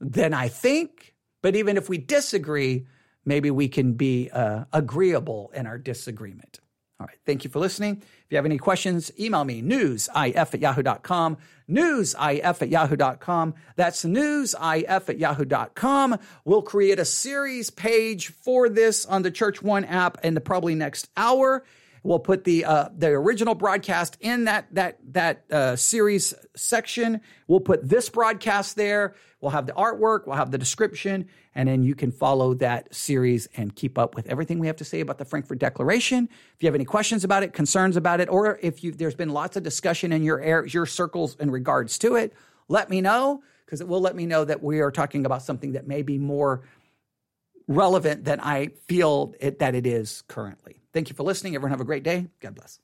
than 0.00 0.34
I 0.34 0.48
think. 0.48 1.14
But 1.40 1.54
even 1.54 1.76
if 1.76 1.88
we 1.88 1.98
disagree, 1.98 2.86
maybe 3.24 3.50
we 3.50 3.68
can 3.68 3.92
be 3.92 4.30
uh, 4.30 4.64
agreeable 4.72 5.52
in 5.54 5.66
our 5.66 5.78
disagreement. 5.78 6.58
All 6.98 7.06
right. 7.06 7.18
Thank 7.26 7.44
you 7.44 7.50
for 7.50 7.58
listening. 7.60 8.02
You 8.34 8.38
have 8.38 8.46
any 8.46 8.58
questions, 8.58 9.12
email 9.16 9.44
me 9.44 9.62
newsif 9.62 10.34
at 10.36 10.58
yahoo.com. 10.58 11.36
Newsif 11.70 12.62
at 12.62 12.68
yahoo.com. 12.68 13.54
That's 13.76 14.04
newsif 14.04 15.08
at 15.08 15.18
yahoo.com. 15.18 16.18
We'll 16.44 16.62
create 16.62 16.98
a 16.98 17.04
series 17.04 17.70
page 17.70 18.32
for 18.32 18.68
this 18.68 19.06
on 19.06 19.22
the 19.22 19.30
Church 19.30 19.62
One 19.62 19.84
app 19.84 20.24
in 20.24 20.34
the 20.34 20.40
probably 20.40 20.74
next 20.74 21.10
hour. 21.16 21.64
We'll 22.02 22.18
put 22.18 22.42
the 22.42 22.64
uh, 22.64 22.88
the 22.98 23.10
original 23.10 23.54
broadcast 23.54 24.16
in 24.18 24.46
that 24.46 24.66
that 24.74 24.98
that 25.12 25.44
uh, 25.52 25.76
series 25.76 26.34
section. 26.56 27.20
We'll 27.46 27.60
put 27.60 27.88
this 27.88 28.08
broadcast 28.08 28.74
there. 28.74 29.14
We'll 29.44 29.50
have 29.50 29.66
the 29.66 29.74
artwork. 29.74 30.26
We'll 30.26 30.36
have 30.36 30.50
the 30.50 30.56
description, 30.56 31.28
and 31.54 31.68
then 31.68 31.82
you 31.82 31.94
can 31.94 32.10
follow 32.10 32.54
that 32.54 32.94
series 32.94 33.46
and 33.58 33.76
keep 33.76 33.98
up 33.98 34.14
with 34.14 34.26
everything 34.26 34.58
we 34.58 34.68
have 34.68 34.76
to 34.76 34.86
say 34.86 35.00
about 35.00 35.18
the 35.18 35.26
Frankfurt 35.26 35.58
Declaration. 35.58 36.30
If 36.56 36.62
you 36.62 36.66
have 36.66 36.74
any 36.74 36.86
questions 36.86 37.24
about 37.24 37.42
it, 37.42 37.52
concerns 37.52 37.98
about 37.98 38.20
it, 38.20 38.30
or 38.30 38.58
if 38.62 38.82
you 38.82 38.90
there's 38.90 39.14
been 39.14 39.28
lots 39.28 39.58
of 39.58 39.62
discussion 39.62 40.12
in 40.12 40.22
your 40.22 40.40
air, 40.40 40.64
your 40.64 40.86
circles 40.86 41.36
in 41.38 41.50
regards 41.50 41.98
to 41.98 42.16
it, 42.16 42.32
let 42.68 42.88
me 42.88 43.02
know 43.02 43.42
because 43.66 43.82
it 43.82 43.86
will 43.86 44.00
let 44.00 44.16
me 44.16 44.24
know 44.24 44.46
that 44.46 44.62
we 44.62 44.80
are 44.80 44.90
talking 44.90 45.26
about 45.26 45.42
something 45.42 45.72
that 45.72 45.86
may 45.86 46.00
be 46.00 46.16
more 46.16 46.62
relevant 47.68 48.24
than 48.24 48.40
I 48.40 48.68
feel 48.86 49.34
it, 49.40 49.58
that 49.58 49.74
it 49.74 49.86
is 49.86 50.22
currently. 50.26 50.80
Thank 50.94 51.10
you 51.10 51.14
for 51.14 51.22
listening. 51.22 51.54
Everyone 51.54 51.70
have 51.70 51.82
a 51.82 51.84
great 51.84 52.02
day. 52.02 52.28
God 52.40 52.54
bless. 52.54 52.80